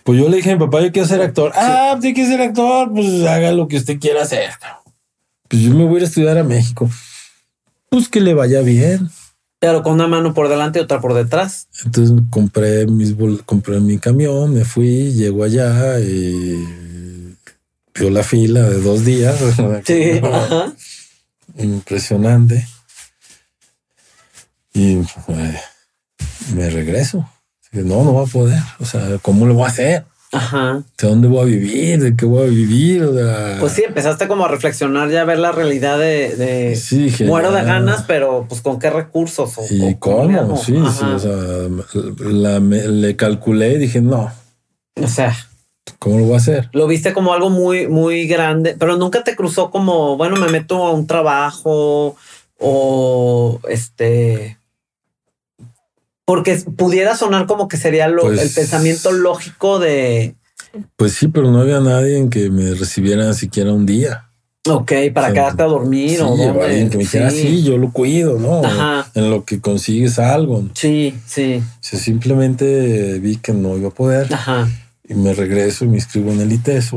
Pues 0.02 0.18
yo 0.18 0.28
le 0.28 0.36
dije 0.36 0.50
a 0.50 0.54
mi 0.54 0.60
papá, 0.60 0.80
yo 0.82 0.92
quiero 0.92 1.08
ser 1.08 1.20
actor. 1.20 1.52
Ah, 1.54 1.96
pues 2.00 2.14
quiere 2.14 2.30
ser 2.30 2.40
actor, 2.40 2.92
pues 2.92 3.24
haga 3.24 3.52
lo 3.52 3.68
que 3.68 3.76
usted 3.76 3.98
quiera 3.98 4.22
hacer. 4.22 4.50
Pues 5.48 5.62
yo 5.62 5.74
me 5.74 5.84
voy 5.84 5.94
a 5.94 5.96
ir 5.98 6.02
a 6.02 6.06
estudiar 6.06 6.38
a 6.38 6.44
México. 6.44 6.88
Pues 7.88 8.08
que 8.08 8.20
le 8.20 8.34
vaya 8.34 8.60
bien. 8.60 9.10
Pero 9.58 9.82
con 9.82 9.94
una 9.94 10.06
mano 10.06 10.34
por 10.34 10.48
delante 10.48 10.78
y 10.78 10.82
otra 10.82 11.00
por 11.00 11.14
detrás. 11.14 11.68
Entonces 11.84 12.14
compré 12.30 12.86
mis 12.86 13.14
compré 13.46 13.80
mi 13.80 13.98
camión, 13.98 14.52
me 14.52 14.64
fui, 14.64 15.12
llego 15.12 15.44
allá 15.44 15.98
y 16.00 17.36
vio 17.94 18.10
la 18.10 18.22
fila 18.22 18.62
de 18.62 18.80
dos 18.80 19.04
días. 19.04 19.36
Sí, 19.84 20.20
Impresionante. 21.58 22.66
Y 24.74 24.98
eh, 24.98 25.60
me 26.54 26.68
regreso. 26.70 27.28
No, 27.72 28.04
no 28.04 28.14
va 28.14 28.22
a 28.22 28.26
poder. 28.26 28.58
O 28.80 28.84
sea, 28.84 29.18
¿cómo 29.22 29.46
lo 29.46 29.54
voy 29.54 29.64
a 29.64 29.68
hacer? 29.68 30.04
Ajá. 30.32 30.82
¿De 31.00 31.08
dónde 31.08 31.28
voy 31.28 31.40
a 31.42 31.44
vivir? 31.44 32.00
¿De 32.02 32.16
qué 32.16 32.26
voy 32.26 32.46
a 32.46 32.50
vivir? 32.50 33.04
O 33.04 33.14
sea, 33.14 33.56
Pues 33.60 33.72
sí, 33.72 33.84
empezaste 33.86 34.26
como 34.28 34.44
a 34.44 34.48
reflexionar 34.48 35.08
ya 35.10 35.22
a 35.22 35.24
ver 35.24 35.38
la 35.38 35.52
realidad 35.52 35.98
de, 35.98 36.34
de 36.36 36.76
Sí, 36.76 37.04
dije, 37.04 37.24
muero 37.26 37.52
de 37.52 37.60
ah. 37.60 37.64
ganas, 37.64 38.02
pero 38.06 38.46
pues 38.48 38.60
con 38.60 38.78
qué 38.78 38.90
recursos 38.90 39.56
o, 39.58 39.62
¿Y 39.70 39.82
o 39.94 39.98
cómo? 39.98 40.56
Sí, 40.56 40.74
sí. 40.98 41.04
O 41.04 41.18
sea, 41.18 41.32
la- 42.30 42.60
me- 42.60 42.86
le 42.88 43.16
calculé 43.16 43.74
y 43.74 43.78
dije, 43.78 44.00
no, 44.00 44.32
O 45.02 45.08
sea, 45.08 45.34
¿cómo 45.98 46.18
lo 46.18 46.24
voy 46.24 46.34
a 46.34 46.38
hacer? 46.38 46.70
lo 46.72 46.86
viste 46.86 47.12
como 47.12 47.32
algo 47.32 47.48
muy, 47.50 47.86
muy 47.88 48.26
grande, 48.26 48.74
pero 48.78 48.96
nunca 48.96 49.22
te 49.22 49.36
cruzó 49.36 49.70
como, 49.70 50.16
bueno, 50.16 50.36
me 50.36 50.48
meto 50.48 50.84
a 50.86 50.92
un 50.92 51.06
trabajo 51.06 52.16
o 52.58 53.60
este. 53.68 54.58
Porque 56.26 56.56
pudiera 56.76 57.16
sonar 57.16 57.46
como 57.46 57.68
que 57.68 57.76
sería 57.78 58.08
lo- 58.08 58.22
Pues- 58.24 58.40
el 58.42 58.50
pensamiento 58.50 59.12
lógico 59.12 59.78
de, 59.78 60.34
Pues 60.96 61.14
sí, 61.14 61.28
pero 61.28 61.50
no 61.50 61.60
había 61.60 61.80
nadie 61.80 62.18
en 62.18 62.28
que 62.28 62.50
me 62.50 62.74
recibiera 62.74 63.32
siquiera 63.32 63.72
un 63.72 63.86
día. 63.86 64.24
ok, 64.68 64.92
para 65.14 65.28
Sí. 65.28 65.34
quedarte 65.34 65.62
a 65.62 65.66
dormir 65.66 66.10
Sí, 66.10 66.16
o 66.18 66.28
o 66.28 66.36
dónde. 66.36 66.64
alguien 66.64 66.90
que 66.90 66.96
me 66.98 67.04
dijera, 67.04 67.30
sí, 67.30 67.62
yo 67.62 67.78
lo 67.78 67.92
cuido, 67.92 68.38
¿no? 68.40 68.62
Ajá. 68.64 69.08
En 69.14 69.30
lo 69.30 69.44
que 69.44 69.60
consigues 69.60 70.18
algo. 70.18 70.56
O 70.56 70.68
Sí, 70.74 71.14
sí. 71.24 71.62
sea, 71.80 71.98
simplemente 72.00 73.18
vi 73.20 73.36
que 73.36 73.52
no 73.52 73.76
iba 73.78 73.88
a 73.88 73.92
poder 73.94 74.26
Ajá. 74.34 74.68
y 75.08 75.14
me 75.14 75.32
regreso 75.32 75.84
y 75.84 75.88
me 75.88 75.96
inscribo 75.98 76.32
en 76.32 76.40
el 76.40 76.52
ITESO. 76.52 76.96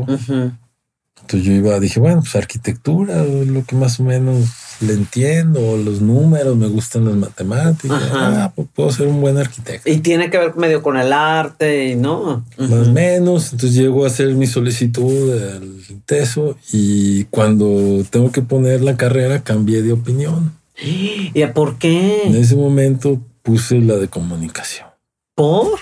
Entonces 1.21 1.43
yo 1.47 1.53
iba, 1.53 1.79
dije, 1.79 1.99
bueno, 1.99 2.21
pues 2.21 2.35
arquitectura, 2.35 3.23
lo 3.23 3.63
que 3.63 3.75
más 3.75 3.99
o 3.99 4.03
menos 4.03 4.45
le 4.81 4.93
entiendo, 4.93 5.77
los 5.77 6.01
números, 6.01 6.55
me 6.55 6.67
gustan 6.67 7.05
las 7.05 7.15
matemáticas. 7.15 8.01
Ah, 8.13 8.51
pues 8.55 8.67
puedo 8.73 8.91
ser 8.91 9.07
un 9.07 9.19
buen 9.21 9.37
arquitecto. 9.37 9.89
Y 9.89 9.97
tiene 9.97 10.29
que 10.29 10.37
ver 10.37 10.55
medio 10.55 10.81
con 10.81 10.97
el 10.97 11.11
arte 11.11 11.89
y 11.89 11.95
no. 11.95 12.45
Más 12.57 12.87
o 12.87 12.91
menos. 12.91 13.51
Entonces 13.51 13.73
llego 13.73 14.05
a 14.05 14.07
hacer 14.07 14.33
mi 14.35 14.47
solicitud 14.47 15.33
del 15.33 16.01
TESO 16.05 16.57
y 16.71 17.25
cuando 17.25 18.03
tengo 18.09 18.31
que 18.31 18.41
poner 18.41 18.81
la 18.81 18.95
carrera 18.97 19.43
cambié 19.43 19.81
de 19.81 19.91
opinión. 19.91 20.53
¿Y 20.81 21.45
por 21.53 21.69
En 21.71 21.77
qué? 21.77 22.39
ese 22.39 22.55
momento 22.55 23.21
puse 23.41 23.79
la 23.81 23.95
de 23.95 24.07
comunicación. 24.07 24.87
¿Por? 25.35 25.79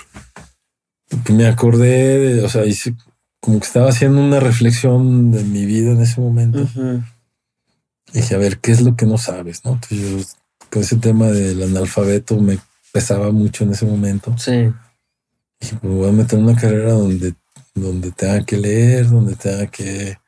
Porque 1.08 1.32
me 1.32 1.46
acordé 1.46 2.18
de, 2.18 2.44
o 2.44 2.48
sea, 2.48 2.64
hice 2.66 2.94
como 3.40 3.60
que 3.60 3.66
estaba 3.66 3.88
haciendo 3.88 4.20
una 4.20 4.40
reflexión 4.40 5.30
de 5.30 5.44
mi 5.44 5.64
vida 5.64 5.92
en 5.92 6.00
ese 6.00 6.20
momento. 6.20 6.66
Y 8.12 8.18
dije, 8.20 8.34
a 8.34 8.38
ver, 8.38 8.58
¿qué 8.58 8.72
es 8.72 8.80
lo 8.80 8.96
que 8.96 9.06
no 9.06 9.18
sabes? 9.18 9.64
¿no? 9.64 9.72
Entonces 9.72 9.98
yo, 10.00 10.18
con 10.70 10.82
ese 10.82 10.96
tema 10.96 11.26
del 11.28 11.62
analfabeto 11.62 12.38
me 12.40 12.58
pesaba 12.92 13.30
mucho 13.30 13.64
en 13.64 13.72
ese 13.72 13.86
momento. 13.86 14.34
Sí. 14.38 14.70
Dije, 15.60 15.76
pues 15.80 15.92
voy 15.94 16.08
a 16.08 16.12
meter 16.12 16.38
una 16.38 16.54
carrera 16.56 16.92
donde, 16.92 17.34
donde 17.74 18.10
tenga 18.12 18.44
que 18.44 18.56
leer, 18.56 19.08
donde 19.10 19.34
tenga 19.36 19.66
que, 19.66 20.18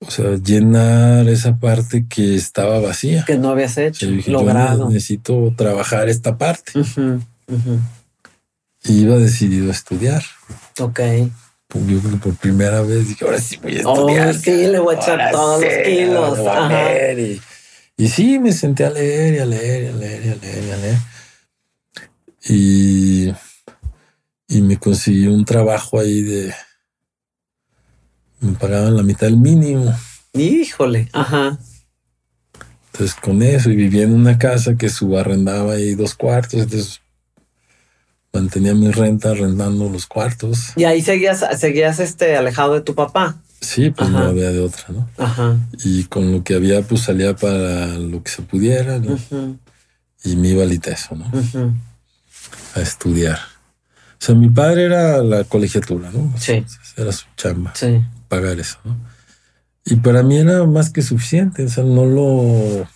o 0.00 0.10
sea, 0.10 0.36
llenar 0.36 1.28
esa 1.28 1.58
parte 1.58 2.06
que 2.08 2.36
estaba 2.36 2.78
vacía. 2.80 3.24
Que 3.26 3.36
no 3.38 3.50
habías 3.50 3.76
O 3.78 3.80
hecho, 3.80 4.06
sea, 4.06 4.10
dije, 4.10 4.30
yo 4.30 4.38
logrado. 4.38 4.88
necesito 4.88 5.52
trabajar 5.56 6.08
esta 6.08 6.36
parte. 6.36 6.72
Y 8.84 9.00
iba 9.00 9.16
decidido 9.16 9.68
a 9.68 9.72
estudiar. 9.72 10.22
Ok. 10.78 11.00
Pues 11.68 11.86
Yo 11.86 11.98
creo 12.00 12.12
que 12.12 12.18
por 12.18 12.34
primera 12.36 12.80
vez 12.82 13.08
dije, 13.08 13.24
ahora 13.24 13.38
sí 13.40 13.58
voy 13.62 13.78
a 13.78 13.86
Oh, 13.88 14.08
estudiar. 14.08 14.34
sí, 14.34 14.66
le 14.66 14.78
voy 14.78 14.94
a 14.96 14.98
echar 14.98 15.30
todos 15.32 15.62
los 15.62 15.72
kilos. 15.84 16.16
ahora 16.16 16.40
voy 16.40 16.48
a 16.48 16.66
Ajá. 16.66 16.68
leer". 16.92 17.18
Y, 17.18 17.42
y 18.04 18.08
sí, 18.08 18.38
me 18.38 18.52
senté 18.52 18.84
a 18.86 18.90
leer 18.90 19.34
y 19.34 19.38
a 19.38 19.44
leer 19.46 19.82
y 19.84 19.86
a 19.88 19.92
leer 19.92 20.26
y 20.26 20.28
a 20.30 20.34
leer 20.36 20.64
y 20.64 20.70
a 20.70 20.76
leer. 20.76 20.98
Y, 22.50 23.32
y 24.48 24.62
me 24.62 24.78
conseguí 24.78 25.26
un 25.26 25.44
trabajo 25.44 26.00
ahí 26.00 26.22
de... 26.22 26.54
Me 28.40 28.52
pagaban 28.56 28.96
la 28.96 29.02
mitad 29.02 29.26
del 29.26 29.36
mínimo. 29.36 29.92
Híjole. 30.32 31.08
Ajá. 31.12 31.58
Entonces 32.92 33.16
con 33.20 33.42
eso 33.42 33.70
y 33.70 33.76
vivía 33.76 34.04
en 34.04 34.12
una 34.14 34.38
casa 34.38 34.76
que 34.76 34.88
subarrendaba 34.88 35.72
ahí 35.74 35.94
dos 35.94 36.14
cuartos. 36.14 36.60
Entonces 36.62 37.00
mantenía 38.32 38.74
mi 38.74 38.90
renta 38.90 39.30
arrendando 39.30 39.88
los 39.88 40.06
cuartos. 40.06 40.72
Y 40.76 40.84
ahí 40.84 41.02
seguías, 41.02 41.44
seguías 41.58 41.98
este 42.00 42.36
alejado 42.36 42.74
de 42.74 42.80
tu 42.82 42.94
papá. 42.94 43.36
Sí, 43.60 43.90
pues 43.90 44.08
Ajá. 44.08 44.20
no 44.20 44.26
había 44.26 44.50
de 44.52 44.60
otra, 44.60 44.84
¿no? 44.90 45.08
Ajá. 45.18 45.56
y 45.84 46.04
con 46.04 46.30
lo 46.32 46.44
que 46.44 46.54
había 46.54 46.82
pues 46.82 47.02
salía 47.02 47.34
para 47.34 47.86
lo 47.98 48.22
que 48.22 48.30
se 48.30 48.42
pudiera 48.42 49.00
¿no? 49.00 49.14
Ujú, 49.14 49.58
y 50.22 50.36
me 50.36 50.48
iba 50.50 50.62
al 50.62 50.72
ITESO 50.72 51.16
¿no? 51.16 51.26
ujú. 51.32 51.72
a 52.76 52.80
estudiar. 52.80 53.38
O 54.20 54.24
sea, 54.24 54.34
mi 54.36 54.48
padre 54.48 54.84
era 54.84 55.22
la 55.24 55.42
colegiatura, 55.44 56.10
¿no? 56.12 56.32
Sí. 56.38 56.64
Era 56.96 57.10
su 57.12 57.24
chamba, 57.36 57.72
Sí. 57.74 58.00
pagar 58.28 58.58
eso, 58.60 58.78
¿no? 58.84 58.96
Y 59.84 59.96
para 59.96 60.22
mí 60.22 60.36
era 60.38 60.64
más 60.64 60.90
que 60.90 61.02
suficiente, 61.02 61.64
o 61.64 61.68
sea, 61.68 61.82
no 61.84 62.04
lo... 62.04 62.86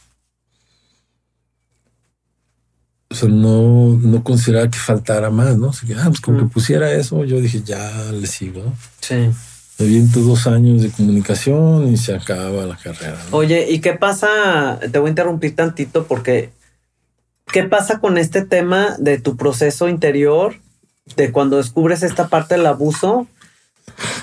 O 3.13 3.15
sea, 3.15 3.29
no, 3.29 3.99
no 4.01 4.25
consideraba 4.25 4.71
que 4.71 4.79
faltara 4.79 5.29
más, 5.31 5.57
¿no? 5.59 5.69
O 5.69 5.73
sea, 5.73 5.87
que, 5.87 5.95
ah, 5.95 6.05
pues 6.07 6.21
Ujú. 6.27 6.39
que 6.39 6.45
pusiera 6.47 6.91
eso, 6.93 7.25
yo 7.25 7.41
dije, 7.41 7.63
ya 7.63 8.11
le 8.11 8.27
sigo, 8.27 8.65
¿no? 8.65 8.75
Sí. 9.01 9.31
Me 9.79 9.87
aviento 9.87 10.21
dos 10.21 10.47
años 10.47 10.81
de 10.83 10.91
comunicación 10.91 11.93
y 11.93 11.97
se 11.99 12.15
acaba 12.15 12.65
la 12.65 12.77
carrera. 12.77 13.19
¿no? 13.31 13.37
Oye, 13.37 13.71
¿y 13.71 13.81
qué 13.81 13.93
pasa? 13.93 14.79
Te 14.91 14.99
voy 14.99 15.09
a 15.09 15.11
interrumpir 15.11 15.55
tantito 15.55 16.07
porque 16.07 16.51
¿qué 17.53 17.65
pasa 17.65 17.99
con 17.99 18.17
este 18.17 18.43
tema 18.43 18.97
de 18.99 19.19
tu 19.19 19.37
proceso 19.37 19.89
interior 19.89 20.55
de 21.17 21.33
cuando 21.33 21.59
descubres 21.59 22.03
esta 22.03 22.29
parte 22.29 22.55
del 22.55 22.67
abuso 22.67 23.27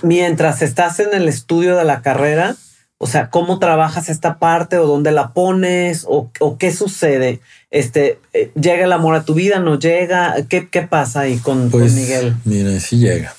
mientras 0.01 0.61
estás 0.61 0.99
en 0.99 1.13
el 1.13 1.27
estudio 1.27 1.75
de 1.75 1.85
la 1.85 2.01
carrera? 2.01 2.55
O 3.01 3.07
sea, 3.07 3.29
¿cómo 3.29 3.59
trabajas 3.59 4.09
esta 4.09 4.39
parte 4.39 4.77
o 4.77 4.85
dónde 4.85 5.11
la 5.13 5.31
pones 5.33 6.03
o, 6.05 6.29
o 6.41 6.57
qué 6.57 6.73
sucede? 6.73 7.39
Este, 7.71 8.19
eh, 8.33 8.51
¿Llega 8.55 8.83
el 8.83 8.91
amor 8.91 9.15
a 9.15 9.23
tu 9.23 9.33
vida? 9.33 9.59
¿No 9.59 9.79
llega? 9.79 10.35
¿Qué, 10.49 10.67
qué 10.69 10.81
pasa 10.81 11.21
ahí 11.21 11.37
con, 11.37 11.69
con 11.69 11.79
Pues, 11.79 11.93
Miguel? 11.93 12.35
mira, 12.43 12.77
sí 12.81 12.97
llega. 12.99 13.33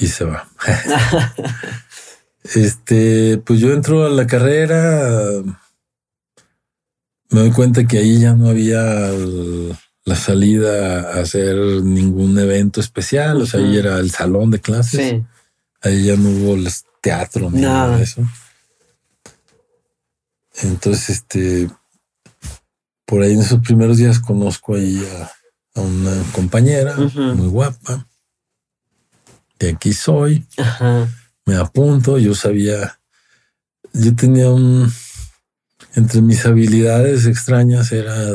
Y 0.00 0.08
se 0.08 0.24
va. 0.24 0.48
este, 2.54 3.38
pues 3.44 3.60
yo 3.60 3.72
entro 3.72 4.04
a 4.04 4.08
la 4.10 4.26
carrera, 4.26 5.08
me 7.30 7.40
doy 7.40 7.52
cuenta 7.52 7.84
que 7.86 7.98
ahí 7.98 8.20
ya 8.20 8.34
no 8.34 8.48
había 8.48 9.08
el- 9.10 9.76
la 10.04 10.16
salida 10.16 11.12
a 11.12 11.20
hacer 11.20 11.56
ningún 11.82 12.38
evento 12.38 12.80
especial, 12.80 13.40
o 13.40 13.46
sea, 13.46 13.60
ahí 13.60 13.78
era 13.78 13.98
el 14.00 14.10
salón 14.10 14.50
de 14.50 14.60
clases, 14.60 15.00
Sí. 15.10 15.24
ahí 15.80 16.04
ya 16.04 16.16
no 16.16 16.28
hubo 16.28 16.54
el 16.54 16.66
teatro 17.04 17.50
ni 17.50 17.60
nada 17.60 17.86
Nada. 17.86 17.96
de 17.98 18.04
eso. 18.04 18.22
Entonces, 20.62 21.10
este, 21.10 21.68
por 23.04 23.22
ahí 23.22 23.32
en 23.34 23.40
esos 23.40 23.60
primeros 23.60 23.98
días 23.98 24.18
conozco 24.18 24.74
ahí 24.74 25.04
a, 25.20 25.80
a 25.80 25.82
una 25.82 26.22
compañera 26.32 26.96
muy 26.96 27.48
guapa. 27.48 28.06
De 29.58 29.70
aquí 29.70 29.92
soy, 29.92 30.46
Ajá. 30.56 31.08
me 31.44 31.56
apunto. 31.56 32.18
Yo 32.18 32.34
sabía, 32.34 32.98
yo 33.92 34.14
tenía 34.16 34.50
un, 34.50 34.90
entre 35.94 36.22
mis 36.22 36.44
habilidades 36.46 37.26
extrañas 37.26 37.92
era 37.92 38.32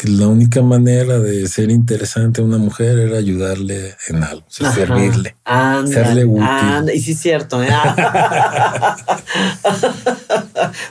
que 0.00 0.08
la 0.08 0.28
única 0.28 0.62
manera 0.62 1.18
de 1.18 1.46
ser 1.46 1.70
interesante 1.70 2.40
a 2.40 2.44
una 2.44 2.56
mujer 2.56 2.98
era 2.98 3.18
ayudarle 3.18 3.94
en 4.08 4.24
algo, 4.24 4.46
o 4.48 4.50
sea, 4.50 4.68
Ajá. 4.68 4.76
servirle. 4.76 5.36
Anda, 5.44 5.92
Serle 5.92 6.24
útil. 6.24 6.42
anda, 6.42 6.94
y 6.94 7.00
sí 7.02 7.12
es 7.12 7.20
cierto. 7.20 7.62
¿eh? 7.62 7.68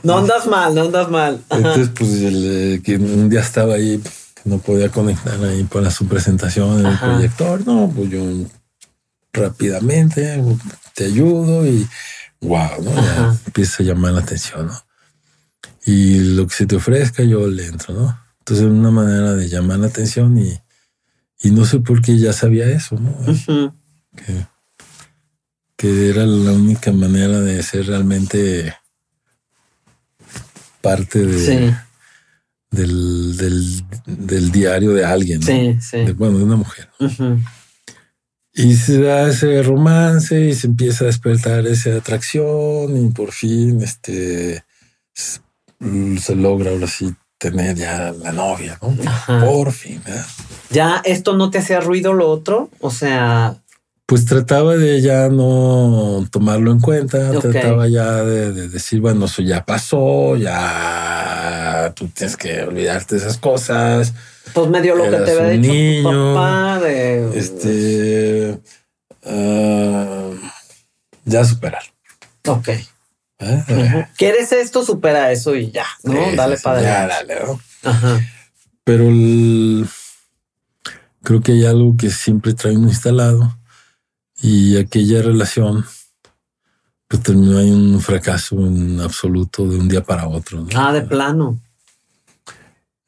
no 0.03 0.19
andas 0.19 0.45
mal, 0.45 0.75
no 0.75 0.81
andas 0.83 1.09
mal. 1.09 1.41
Entonces, 1.49 1.89
pues 1.97 2.11
el, 2.21 2.43
eh, 2.75 2.81
que 2.83 2.97
un 2.97 3.29
día 3.29 3.39
estaba 3.41 3.73
ahí, 3.73 3.99
no 4.45 4.59
podía 4.59 4.89
conectar 4.89 5.43
ahí 5.43 5.63
para 5.63 5.89
su 5.89 6.05
presentación 6.07 6.73
en 6.81 6.85
el 6.85 6.93
Ajá. 6.93 7.07
proyector. 7.13 7.65
No, 7.65 7.91
pues 7.95 8.11
yo 8.11 8.21
rápidamente 9.33 10.39
te 10.93 11.05
ayudo 11.05 11.65
y 11.65 11.87
wow, 12.41 12.83
¿no? 12.83 12.93
Ya 12.93 13.35
empieza 13.43 13.81
a 13.81 13.87
llamar 13.87 14.13
la 14.13 14.21
atención, 14.21 14.67
¿no? 14.67 14.79
Y 15.83 16.19
lo 16.35 16.45
que 16.45 16.53
se 16.53 16.67
te 16.67 16.75
ofrezca, 16.75 17.23
yo 17.23 17.47
le 17.47 17.65
entro, 17.65 17.95
¿no? 17.95 18.28
Entonces, 18.49 18.65
es 18.65 18.71
una 18.79 18.89
manera 18.89 19.35
de 19.35 19.47
llamar 19.47 19.77
la 19.77 19.85
atención 19.87 20.35
y, 20.39 20.59
y 21.43 21.51
no 21.51 21.65
sé 21.65 21.81
por 21.81 22.01
qué 22.01 22.17
ya 22.17 22.33
sabía 22.33 22.65
eso, 22.67 22.95
¿no? 22.99 23.15
Que, 24.15 24.47
que 25.77 26.09
era 26.09 26.25
la 26.25 26.53
única 26.53 26.91
manera 26.91 27.41
de 27.41 27.61
ser 27.61 27.85
realmente 27.85 28.73
parte 30.81 31.23
de, 31.27 31.37
Sí, 31.69 31.75
del, 32.71 33.37
del, 33.37 33.83
del 34.07 34.51
diario 34.51 34.93
de 34.93 35.05
alguien, 35.05 35.41
¿no? 35.41 35.45
sí, 35.45 35.77
sí. 35.79 35.97
De- 36.05 36.13
bueno, 36.13 36.39
de 36.39 36.43
una 36.45 36.55
mujer. 36.55 36.89
Y 38.51 38.75
se 38.77 38.99
da 38.99 39.29
ese 39.29 39.61
romance 39.61 40.41
y 40.49 40.55
se 40.55 40.65
empieza 40.65 41.03
a 41.03 41.07
despertar 41.07 41.67
esa 41.67 41.95
atracción 41.97 42.97
y 42.97 43.11
por 43.11 43.31
fin 43.31 43.79
este 43.83 44.65
se 45.13 46.35
logra 46.35 46.71
ahora 46.71 46.87
sí 46.87 47.13
tener 47.39 47.75
ya 47.75 48.13
la 48.21 48.31
novia, 48.31 48.77
¿no? 48.81 49.45
Por 49.45 49.71
fin. 49.71 50.03
¿Ya 50.69 51.01
esto 51.05 51.35
no 51.35 51.49
te 51.49 51.57
hacía 51.57 51.79
ruido 51.79 52.13
lo 52.13 52.29
otro? 52.29 52.69
O 52.79 52.91
sea... 52.91 53.55
Pues 54.05 54.25
trataba 54.25 54.75
de 54.75 55.01
ya 55.01 55.29
no 55.29 56.27
tomarlo 56.31 56.71
en 56.71 56.79
cuenta, 56.79 57.29
trataba 57.39 57.87
ya 57.87 58.23
de, 58.23 58.67
decir, 58.67 59.01
bueno, 59.01 59.25
eso 59.25 59.43
ya 59.43 59.63
pasó, 59.65 60.35
ya 60.35 61.93
tú 61.95 62.07
tienes 62.07 62.35
que 62.35 62.63
olvidarte 62.63 63.15
de 63.15 63.21
esas 63.21 63.37
cosas. 63.37 64.13
Pues 64.51 64.67
medio 64.67 64.95
lo 64.95 65.03
que 65.03 65.17
te 65.17 65.31
había 65.31 65.49
dicho 65.49 65.71
niño, 65.71 66.09
tu 66.09 66.35
papá 66.35 66.81
Este... 67.35 68.59
Ah, 69.25 70.31
ya 71.25 71.45
superar. 71.45 71.83
Ok. 72.47 72.69
¿Quieres 74.17 74.51
esto? 74.51 74.83
Supera 74.83 75.31
eso 75.31 75.55
y 75.55 75.71
ya, 75.71 75.85
¿no? 76.03 76.35
dale 76.35 76.57
padre. 76.57 76.83
Ya, 76.83 77.07
dale, 77.07 77.35
Ajá. 77.83 78.19
Pero 78.83 79.05
creo 81.23 81.41
que 81.41 81.53
hay 81.53 81.65
algo 81.65 81.95
que 81.95 82.09
siempre 82.09 82.53
traen 82.53 82.83
instalado 82.83 83.57
y 84.41 84.77
aquella 84.77 85.21
relación 85.21 85.85
pues 87.07 87.23
terminó 87.23 87.59
en 87.59 87.73
un 87.73 88.01
fracaso 88.01 88.55
en 88.67 88.99
absoluto 88.99 89.67
de 89.67 89.77
un 89.77 89.87
día 89.87 90.03
para 90.03 90.27
otro. 90.27 90.67
Ah, 90.75 90.93
de 90.93 91.01
plano. 91.01 91.59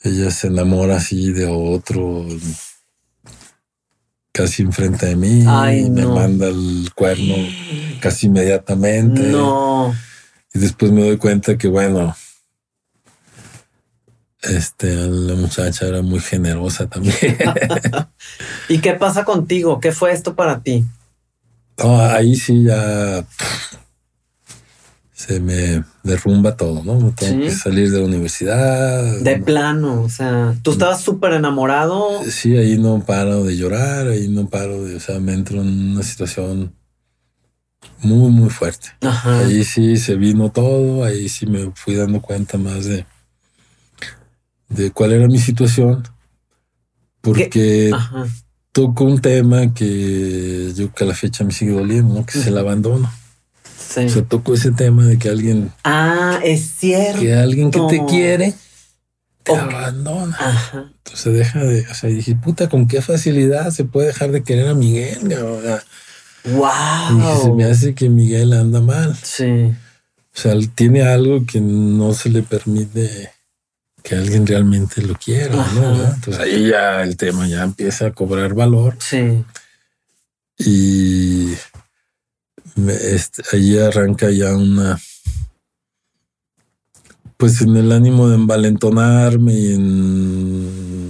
Ella 0.01 0.31
se 0.31 0.47
enamora 0.47 0.97
así 0.97 1.31
de 1.31 1.45
otro 1.45 2.25
casi 4.31 4.63
enfrente 4.63 5.05
de 5.05 5.15
mí. 5.15 5.41
y 5.41 5.89
Me 5.89 6.05
manda 6.05 6.47
el 6.47 6.89
cuerno 6.95 7.35
casi 7.99 8.27
inmediatamente. 8.27 9.21
No. 9.23 9.93
Y 10.53 10.59
después 10.59 10.91
me 10.91 11.03
doy 11.03 11.17
cuenta 11.17 11.57
que, 11.57 11.67
bueno, 11.67 12.15
este, 14.41 14.95
la 14.95 15.35
muchacha 15.35 15.87
era 15.87 16.01
muy 16.01 16.19
generosa 16.19 16.87
también. 16.87 17.15
¿Y 18.69 18.79
qué 18.79 18.93
pasa 18.93 19.23
contigo? 19.23 19.79
¿Qué 19.79 19.91
fue 19.91 20.11
esto 20.11 20.35
para 20.35 20.61
ti? 20.61 20.85
ahí 21.83 22.35
sí 22.35 22.65
ya 22.65 23.25
se 25.13 25.39
me 25.39 25.83
derrumba 26.03 26.57
todo, 26.57 26.83
¿no? 26.83 27.13
Tengo 27.15 27.43
que 27.43 27.51
salir 27.51 27.91
de 27.91 27.99
la 27.99 28.05
universidad. 28.05 29.19
De 29.19 29.37
plano, 29.37 30.01
o 30.01 30.09
sea, 30.09 30.55
tú 30.63 30.71
estabas 30.71 31.01
súper 31.01 31.33
enamorado. 31.33 32.23
Sí, 32.29 32.57
ahí 32.57 32.77
no 32.77 33.03
paro 33.03 33.43
de 33.43 33.55
llorar, 33.55 34.07
ahí 34.07 34.27
no 34.27 34.47
paro 34.47 34.83
de, 34.83 34.95
o 34.95 34.99
sea, 34.99 35.19
me 35.19 35.33
entro 35.33 35.61
en 35.61 35.91
una 35.91 36.03
situación 36.03 36.73
muy, 38.01 38.31
muy 38.31 38.49
fuerte. 38.49 38.89
Ahí 39.01 39.63
sí 39.63 39.97
se 39.97 40.15
vino 40.15 40.51
todo, 40.51 41.03
ahí 41.03 41.29
sí 41.29 41.45
me 41.45 41.71
fui 41.75 41.95
dando 41.95 42.21
cuenta 42.21 42.57
más 42.57 42.85
de, 42.85 43.05
de 44.69 44.91
cuál 44.91 45.13
era 45.13 45.27
mi 45.27 45.39
situación, 45.39 46.07
porque 47.21 47.91
toco 48.71 49.03
un 49.03 49.21
tema 49.21 49.73
que 49.73 50.73
yo 50.75 50.91
que 50.93 51.03
a 51.03 51.07
la 51.07 51.15
fecha 51.15 51.43
me 51.43 51.51
sigue 51.51 51.71
doliendo, 51.71 52.13
¿no? 52.13 52.25
que 52.25 52.39
es 52.39 52.47
el 52.47 52.57
abandono. 52.57 53.11
Sí. 53.77 54.05
O 54.05 54.09
sea, 54.09 54.23
toco 54.23 54.53
ese 54.53 54.71
tema 54.71 55.05
de 55.05 55.17
que 55.17 55.29
alguien... 55.29 55.71
Ah, 55.83 56.39
es 56.43 56.75
cierto. 56.77 57.19
Que 57.19 57.33
alguien 57.33 57.71
que 57.71 57.81
te 57.89 58.05
quiere 58.05 58.53
te 59.43 59.53
abandona. 59.53 60.37
Entonces 61.03 61.33
deja 61.33 61.63
de... 61.63 61.85
O 61.87 61.93
sea, 61.93 62.09
dije, 62.09 62.35
puta, 62.35 62.69
¿con 62.69 62.87
qué 62.87 63.01
facilidad 63.01 63.71
se 63.71 63.83
puede 63.83 64.07
dejar 64.07 64.31
de 64.31 64.43
querer 64.43 64.69
a 64.69 64.75
Miguel? 64.75 65.33
O 65.43 65.61
sea, 65.61 65.83
Wow. 66.45 67.43
se 67.43 67.51
me 67.51 67.65
hace 67.65 67.93
que 67.93 68.09
Miguel 68.09 68.53
anda 68.53 68.81
mal. 68.81 69.15
Sí. 69.21 69.71
O 70.33 70.39
sea, 70.39 70.53
tiene 70.75 71.03
algo 71.03 71.45
que 71.45 71.61
no 71.61 72.13
se 72.13 72.29
le 72.29 72.41
permite 72.41 73.31
que 74.01 74.15
alguien 74.15 74.47
realmente 74.47 75.01
lo 75.01 75.15
quiera, 75.15 75.55
¿no? 75.75 76.05
Entonces 76.05 76.39
ahí 76.39 76.69
ya 76.69 77.03
el 77.03 77.17
tema 77.17 77.47
ya 77.47 77.63
empieza 77.63 78.07
a 78.07 78.11
cobrar 78.11 78.53
valor. 78.53 78.97
Sí. 78.99 79.43
Y 80.57 81.53
este, 82.87 83.43
ahí 83.51 83.77
arranca 83.77 84.29
ya 84.31 84.55
una, 84.55 84.99
pues 87.37 87.61
en 87.61 87.75
el 87.75 87.91
ánimo 87.91 88.29
de 88.29 88.35
envalentonarme 88.35 89.53
y 89.53 89.73
en 89.73 91.00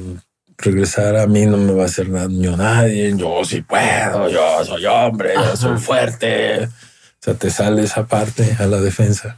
regresar 0.62 1.16
a 1.18 1.28
mí 1.28 1.46
no 1.46 1.58
me 1.58 1.74
va 1.74 1.84
a 1.84 1.86
hacer 1.86 2.12
daño 2.12 2.56
nadie, 2.56 3.14
yo 3.16 3.44
sí 3.44 3.62
puedo, 3.62 4.30
yo 4.30 4.64
soy 4.64 4.86
hombre, 4.86 5.34
yo 5.36 5.56
soy 5.56 5.78
fuerte. 5.78 6.66
O 6.66 7.24
sea, 7.24 7.34
te 7.36 7.50
sale 7.50 7.84
esa 7.84 8.08
parte 8.08 8.56
a 8.60 8.66
la 8.66 8.82
defensa. 8.82 9.38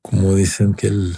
Como 0.00 0.34
dicen 0.34 0.74
que 0.74 0.88
el, 0.88 1.16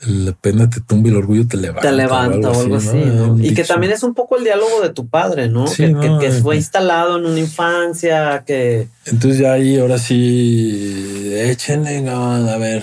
la 0.00 0.32
pena 0.32 0.68
te 0.68 0.80
tumba 0.80 1.08
y 1.08 1.12
el 1.12 1.16
orgullo 1.18 1.46
te 1.46 1.56
levanta. 1.56 1.88
Te 1.88 1.94
levanta 1.94 2.50
o 2.50 2.60
algo 2.60 2.76
así. 2.76 3.02
Y 3.40 3.54
que 3.54 3.64
también 3.64 3.92
es 3.92 4.02
un 4.02 4.14
poco 4.14 4.36
el 4.36 4.44
diálogo 4.44 4.80
de 4.82 4.90
tu 4.90 5.08
padre, 5.08 5.48
¿no? 5.48 5.64
que, 5.64 6.30
fue 6.42 6.56
instalado 6.56 7.18
en 7.18 7.26
una 7.26 7.40
infancia, 7.40 8.44
que... 8.46 8.88
Entonces 9.06 9.40
ya 9.40 9.52
ahí 9.52 9.78
ahora 9.78 9.98
sí, 9.98 11.32
échenle, 11.34 12.06
a 12.08 12.56
ver, 12.58 12.82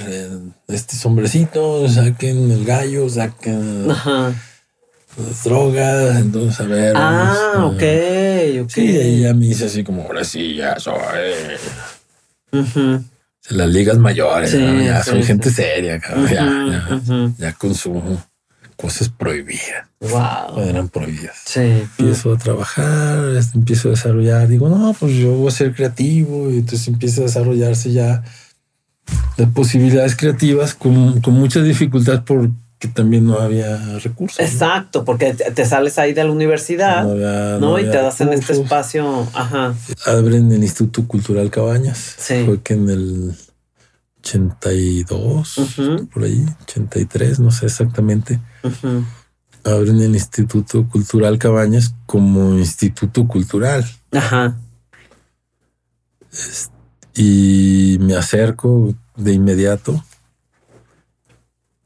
este 0.68 0.95
sombrecito, 0.95 1.88
saquen 1.88 2.49
el 2.51 2.66
gallo, 2.66 3.07
saquen... 3.09 3.91
Ajá 3.91 4.34
drogas, 5.43 6.17
entonces 6.17 6.59
a 6.59 6.63
ver. 6.63 6.93
Ah, 6.95 7.53
ok, 7.65 7.84
ok. 8.63 8.69
Sí, 8.69 8.97
ella 8.97 9.34
me 9.34 9.45
dice 9.45 9.65
así 9.65 9.84
como, 9.84 10.03
ahora 10.03 10.24
sí, 10.24 10.55
ya 10.55 10.80
soy. 10.80 10.97
Las 13.49 13.69
ligas 13.69 13.97
mayores, 13.97 14.51
ya 14.51 15.03
soy 15.03 15.24
gente 15.24 15.49
seria, 15.49 15.99
cabrón, 15.99 16.30
ya, 16.30 17.34
ya, 17.38 17.53
consumo 17.53 18.24
cosas 18.76 19.09
prohibidas. 19.09 19.88
Wow. 19.99 20.59
Eran 20.59 20.89
prohibidas. 20.89 21.38
Sí. 21.45 21.59
Empiezo 21.59 22.34
a 22.34 22.38
trabajar, 22.38 23.19
empiezo 23.53 23.89
a 23.89 23.91
desarrollar, 23.91 24.47
digo, 24.47 24.69
no, 24.69 24.95
pues 24.99 25.13
yo 25.13 25.32
voy 25.34 25.49
a 25.49 25.51
ser 25.51 25.76
creativo, 25.76 26.49
y 26.49 26.57
entonces 26.57 26.88
empieza 26.88 27.22
a 27.22 27.26
desarrollarse 27.26 27.91
ya 27.91 28.24
las 29.38 29.49
posibilidades 29.49 30.15
creativas 30.15 30.74
con, 30.74 31.22
con 31.22 31.34
mucha 31.36 31.61
dificultad 31.61 32.24
por 32.24 32.49
que 32.82 32.88
también 32.88 33.27
no 33.27 33.39
había 33.39 33.77
recursos. 33.99 34.39
Exacto, 34.39 35.05
porque 35.05 35.36
te 35.36 35.65
sales 35.65 35.99
ahí 35.99 36.13
de 36.13 36.23
la 36.23 36.32
universidad, 36.32 37.03
¿no? 37.59 37.77
y 37.77 37.84
te 37.84 37.97
das 37.97 38.19
en 38.21 38.34
este 38.34 38.53
espacio. 38.53 39.27
Ajá. 39.36 39.75
Abren 40.07 40.51
el 40.51 40.63
Instituto 40.63 41.07
Cultural 41.07 41.51
Cabañas. 41.51 42.15
Sí. 42.17 42.43
Fue 42.43 42.59
que 42.63 42.73
en 42.73 42.89
el 42.89 43.36
82, 44.23 46.07
por 46.11 46.23
ahí, 46.23 46.43
83, 46.63 47.39
no 47.39 47.51
sé 47.51 47.67
exactamente. 47.67 48.39
Abren 49.63 50.01
el 50.01 50.15
Instituto 50.15 50.88
Cultural 50.88 51.38
Cabañas 51.38 51.93
como 52.07 52.57
Instituto 52.57 53.27
Cultural. 53.27 53.86
Ajá. 54.11 54.57
y 57.13 57.97
me 57.99 58.15
acerco 58.15 58.95
de 59.17 59.34
inmediato 59.34 60.03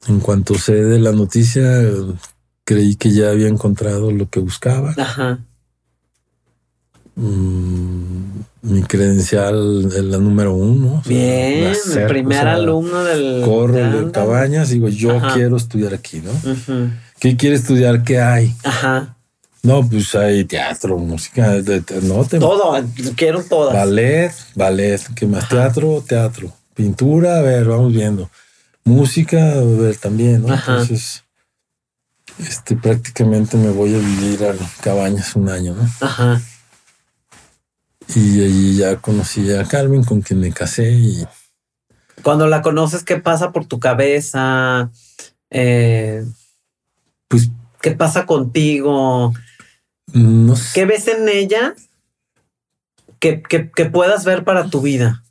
en 0.08 0.20
cuanto 0.20 0.56
sé 0.56 0.76
de 0.76 1.00
la 1.00 1.12
noticia, 1.12 1.64
creí 2.64 2.96
que 2.96 3.12
ya 3.12 3.30
había 3.30 3.48
encontrado 3.48 4.12
lo 4.12 4.30
que 4.30 4.40
buscaba. 4.40 4.94
Ajá. 4.98 5.40
Mm, 7.16 8.40
mi 8.64 8.84
credencial 8.84 9.86
es 9.86 10.04
la 10.04 10.18
número 10.18 10.54
uno. 10.54 11.02
Bien, 11.08 11.74
el 11.96 12.06
primer 12.08 12.48
alumno 12.48 13.04
del. 13.04 13.42
Corro 13.44 13.74
de, 13.74 14.12
cabañas, 14.12 14.70
digo, 14.70 14.90
yo 14.90 15.22
quiero 15.34 15.56
estudiar 15.56 15.94
aquí, 15.94 16.22
¿no? 16.22 16.32
¿Qué 17.20 17.38
quiere 17.38 17.56
estudiar? 17.56 18.04
¿Qué 18.04 18.20
hay? 18.20 18.54
Ajá. 18.64 19.16
No, 19.64 19.88
pues 19.88 20.14
hay 20.14 20.44
teatro, 20.46 20.98
música, 21.00 21.56
no 22.04 22.24
Todo, 22.26 22.84
quiero 23.16 23.44
todas. 23.44 23.74
Ballet, 23.74 24.32
ballet, 24.54 25.02
¿qué 25.16 25.26
más? 25.26 25.50
Teatro, 25.50 26.04
teatro. 26.08 26.52
Pintura, 26.76 27.38
a 27.38 27.42
ver, 27.42 27.66
vamos 27.66 27.92
viendo 27.92 28.30
música 28.86 29.56
también, 30.00 30.44
¿no? 30.44 30.54
Entonces, 30.54 31.24
este, 32.40 32.76
prácticamente 32.76 33.58
me 33.58 33.70
voy 33.70 33.96
a 33.96 33.98
vivir 33.98 34.46
a 34.46 34.54
Cabañas 34.82 35.36
un 35.36 35.50
año, 35.50 35.74
¿no? 35.74 35.90
Ajá. 36.00 36.42
Y 38.16 38.44
allí 38.44 38.78
ya 38.78 38.98
conocí 38.98 39.52
a 39.52 39.66
Carmen, 39.66 40.04
con 40.04 40.22
quien 40.22 40.40
me 40.40 40.54
casé 40.54 40.92
y... 40.92 41.28
Cuando 42.22 42.48
la 42.48 42.62
conoces, 42.62 43.04
¿qué 43.04 43.18
pasa 43.18 43.52
por 43.52 43.66
tu 43.66 43.80
cabeza? 43.80 44.92
Eh, 45.50 46.24
pues... 47.28 47.50
¿Qué 47.82 47.92
pasa 47.92 48.26
contigo? 48.26 49.34
No 50.14 50.56
sé. 50.56 50.70
¿Qué 50.74 50.86
ves 50.86 51.08
en 51.08 51.30
ella 51.30 51.76
que, 53.20 53.44
que 53.44 53.86
puedas 53.86 54.26
ver 54.26 54.44
para 54.44 54.70
tu 54.70 54.82
vida? 54.82 55.25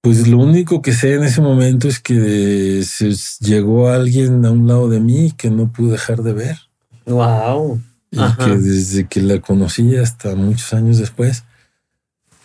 Pues 0.00 0.28
lo 0.28 0.38
único 0.38 0.82
que 0.82 0.92
sé 0.92 1.14
en 1.14 1.24
ese 1.24 1.40
momento 1.40 1.88
es 1.88 1.98
que 1.98 2.84
se 2.84 3.12
llegó 3.40 3.88
alguien 3.88 4.44
a 4.44 4.52
un 4.52 4.68
lado 4.68 4.88
de 4.88 5.00
mí 5.00 5.32
que 5.32 5.50
no 5.50 5.72
pude 5.72 5.92
dejar 5.92 6.22
de 6.22 6.32
ver. 6.32 6.58
Wow. 7.06 7.80
Y 8.10 8.18
que 8.36 8.56
desde 8.56 9.08
que 9.08 9.20
la 9.20 9.40
conocí 9.40 9.96
hasta 9.96 10.34
muchos 10.36 10.72
años 10.74 10.98
después, 10.98 11.44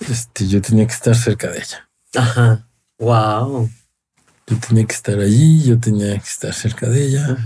este, 0.10 0.48
yo 0.48 0.62
tenía 0.62 0.88
que 0.88 0.94
estar 0.94 1.16
cerca 1.16 1.50
de 1.50 1.60
ella. 1.60 1.90
Ajá. 2.16 2.68
Wow. 2.98 3.70
Yo 4.48 4.58
tenía 4.58 4.86
que 4.86 4.96
estar 4.96 5.20
allí, 5.20 5.64
yo 5.64 5.80
tenía 5.80 6.14
que 6.18 6.28
estar 6.28 6.54
cerca 6.54 6.90
de 6.90 7.06
ella. 7.06 7.38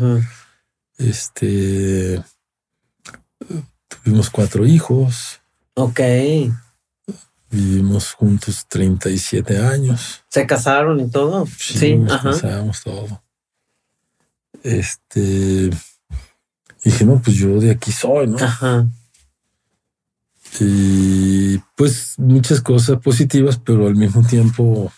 Este 0.97 2.23
tuvimos 3.87 4.29
cuatro 4.29 4.65
hijos. 4.65 5.39
Ok. 5.75 5.99
Vivimos 7.51 8.13
juntos 8.13 8.65
37 8.67 9.57
años. 9.59 10.23
¿Se 10.29 10.45
casaron 10.45 10.99
y 10.99 11.09
todo? 11.09 11.45
Sí, 11.57 11.95
nos 11.95 12.21
casamos 12.21 12.83
todo. 12.83 13.23
Este 14.63 15.69
dije, 16.83 17.03
no, 17.03 17.21
pues 17.21 17.35
yo 17.35 17.59
de 17.59 17.71
aquí 17.71 17.91
soy, 17.91 18.27
¿no? 18.27 18.37
Ajá. 18.37 18.87
Y 20.59 21.57
pues 21.75 22.13
muchas 22.17 22.61
cosas 22.61 22.99
positivas, 22.99 23.59
pero 23.63 23.87
al 23.87 23.95
mismo 23.95 24.25
tiempo 24.25 24.91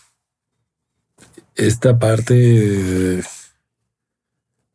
esta 1.56 1.98
parte 1.98 3.22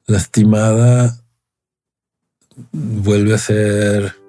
lastimada 0.05 1.23
vuelve 2.71 3.35
a 3.35 3.37
ser 3.37 4.22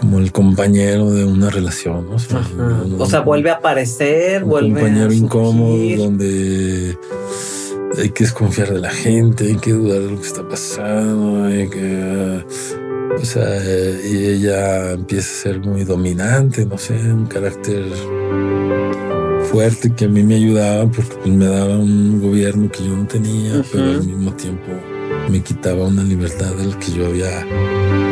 como 0.00 0.18
el 0.18 0.32
compañero 0.32 1.10
de 1.10 1.24
una 1.24 1.50
relación, 1.50 2.08
¿no? 2.08 2.16
O 2.98 3.06
sea, 3.06 3.20
vuelve 3.20 3.50
a 3.50 3.54
aparecer, 3.54 4.42
un 4.42 4.50
vuelve 4.50 4.80
compañero 4.80 5.12
incómodo 5.12 5.76
donde 5.96 6.96
hay 7.98 8.08
que 8.08 8.24
desconfiar 8.24 8.72
de 8.72 8.80
la 8.80 8.90
gente, 8.90 9.48
hay 9.48 9.56
que 9.56 9.72
dudar 9.72 10.00
de 10.00 10.10
lo 10.12 10.20
que 10.20 10.26
está 10.26 10.48
pasando, 10.48 11.44
hay 11.44 11.68
que 11.68 12.44
o 13.20 13.24
sea, 13.24 13.44
y 14.02 14.26
ella 14.26 14.92
empieza 14.92 15.28
a 15.28 15.52
ser 15.52 15.60
muy 15.60 15.84
dominante, 15.84 16.64
no 16.64 16.78
sé, 16.78 16.94
un 16.94 17.26
carácter 17.26 17.84
fuerte 19.50 19.92
que 19.92 20.06
a 20.06 20.08
mí 20.08 20.22
me 20.22 20.36
ayudaba 20.36 20.90
porque 20.90 21.28
me 21.28 21.44
daba 21.44 21.76
un 21.76 22.22
gobierno 22.22 22.70
que 22.70 22.84
yo 22.84 22.96
no 22.96 23.06
tenía, 23.06 23.62
pero 23.70 23.84
al 23.84 24.06
mismo 24.06 24.32
tiempo 24.32 24.70
me 25.28 25.42
quitaba 25.42 25.86
una 25.86 26.02
libertad 26.02 26.54
de 26.54 26.66
la 26.66 26.78
que 26.78 26.92
yo 26.92 27.06
había 27.06 27.46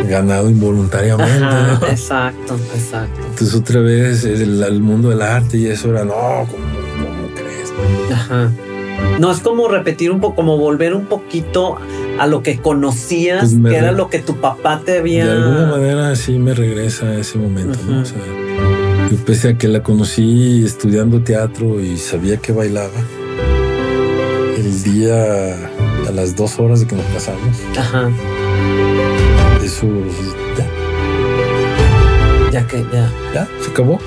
ganado 0.09 0.50
involuntariamente. 0.50 1.90
Exacto, 1.90 2.56
exacto. 2.74 3.20
Entonces 3.22 3.54
otra 3.54 3.80
vez 3.80 4.24
el, 4.24 4.80
mundo 4.80 5.11
del 5.11 5.22
arte 5.22 5.59
y 5.59 5.66
eso 5.66 5.90
era, 5.90 6.04
no, 6.04 6.14
¿cómo, 6.14 7.28
crees? 7.34 7.72
Ajá. 8.12 8.50
No, 9.18 9.30
es 9.30 9.40
como 9.40 9.68
repetir 9.68 10.11
un 10.11 10.20
poco, 10.20 10.36
como 10.36 10.56
volver 10.56 10.94
un 10.94 11.06
poquito 11.06 11.76
a 12.18 12.26
lo 12.26 12.42
que 12.42 12.59
conocías, 12.59 13.54
pues 13.54 13.72
que 13.72 13.78
era 13.78 13.92
lo 13.92 14.09
que 14.09 14.18
tu 14.18 14.36
papá 14.36 14.82
te 14.84 14.98
había... 14.98 15.26
De 15.26 15.32
alguna 15.32 15.66
manera 15.66 16.16
sí 16.16 16.38
me 16.38 16.54
regresa 16.54 17.06
a 17.06 17.18
ese 17.18 17.38
momento, 17.38 17.78
¿no? 17.88 18.02
O 18.02 18.04
sea, 18.04 18.18
yo 19.11 19.16
pese 19.24 19.50
a 19.50 19.59
que 19.59 19.68
la 19.68 19.82
conocí 19.82 20.64
estudiando 20.64 21.22
teatro 21.22 21.80
y 21.80 21.96
sabía 21.96 22.38
que 22.38 22.52
bailaba, 22.52 22.90
el 24.56 24.82
día 24.82 25.54
a 26.09 26.11
las 26.12 26.34
dos 26.34 26.59
horas 26.59 26.80
de 26.80 26.86
que 26.86 26.96
nos 26.96 27.04
casamos, 27.06 27.56
Ajá. 27.76 28.11
eso 29.62 29.86
ya. 30.56 30.66
Ya 32.50 32.66
que 32.66 32.82
ya. 32.92 33.12
Ya, 33.34 33.48
se 33.61 33.70
acabó. 33.70 34.00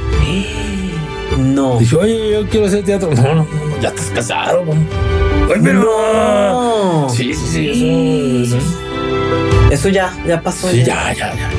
No. 1.37 1.77
Dije, 1.77 1.95
oye, 1.95 2.31
yo 2.31 2.49
quiero 2.49 2.65
hacer 2.65 2.83
teatro. 2.83 3.11
No, 3.13 3.21
no, 3.21 3.35
no, 3.35 3.81
ya 3.81 3.89
estás 3.89 4.09
casado. 4.15 4.61
Oye, 4.61 5.61
pero. 5.63 5.83
No. 5.83 7.07
Sí, 7.09 7.33
sí, 7.33 7.47
sí. 7.47 8.43
Eso, 8.43 8.57
eso, 9.71 9.89
ya, 9.89 10.11
ya 10.25 10.41
pasó. 10.41 10.69
Sí, 10.69 10.83
ya, 10.83 11.13
ya, 11.13 11.35
ya. 11.35 11.49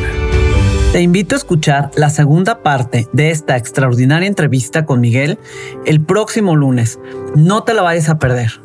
Te 0.93 1.01
invito 1.01 1.37
a 1.37 1.39
escuchar 1.39 1.91
la 1.95 2.11
segunda 2.11 2.63
parte 2.63 3.09
de 3.13 3.31
esta 3.31 3.57
extraordinaria 3.57 4.29
entrevista 4.29 4.85
con 4.85 5.01
Miguel 5.01 5.39
el 5.87 6.01
próximo 6.01 6.57
lunes. 6.57 6.99
No 7.35 7.63
te 7.63 7.73
la 7.75 7.83
vayas 7.83 8.09
a 8.09 8.19
perder. 8.19 8.61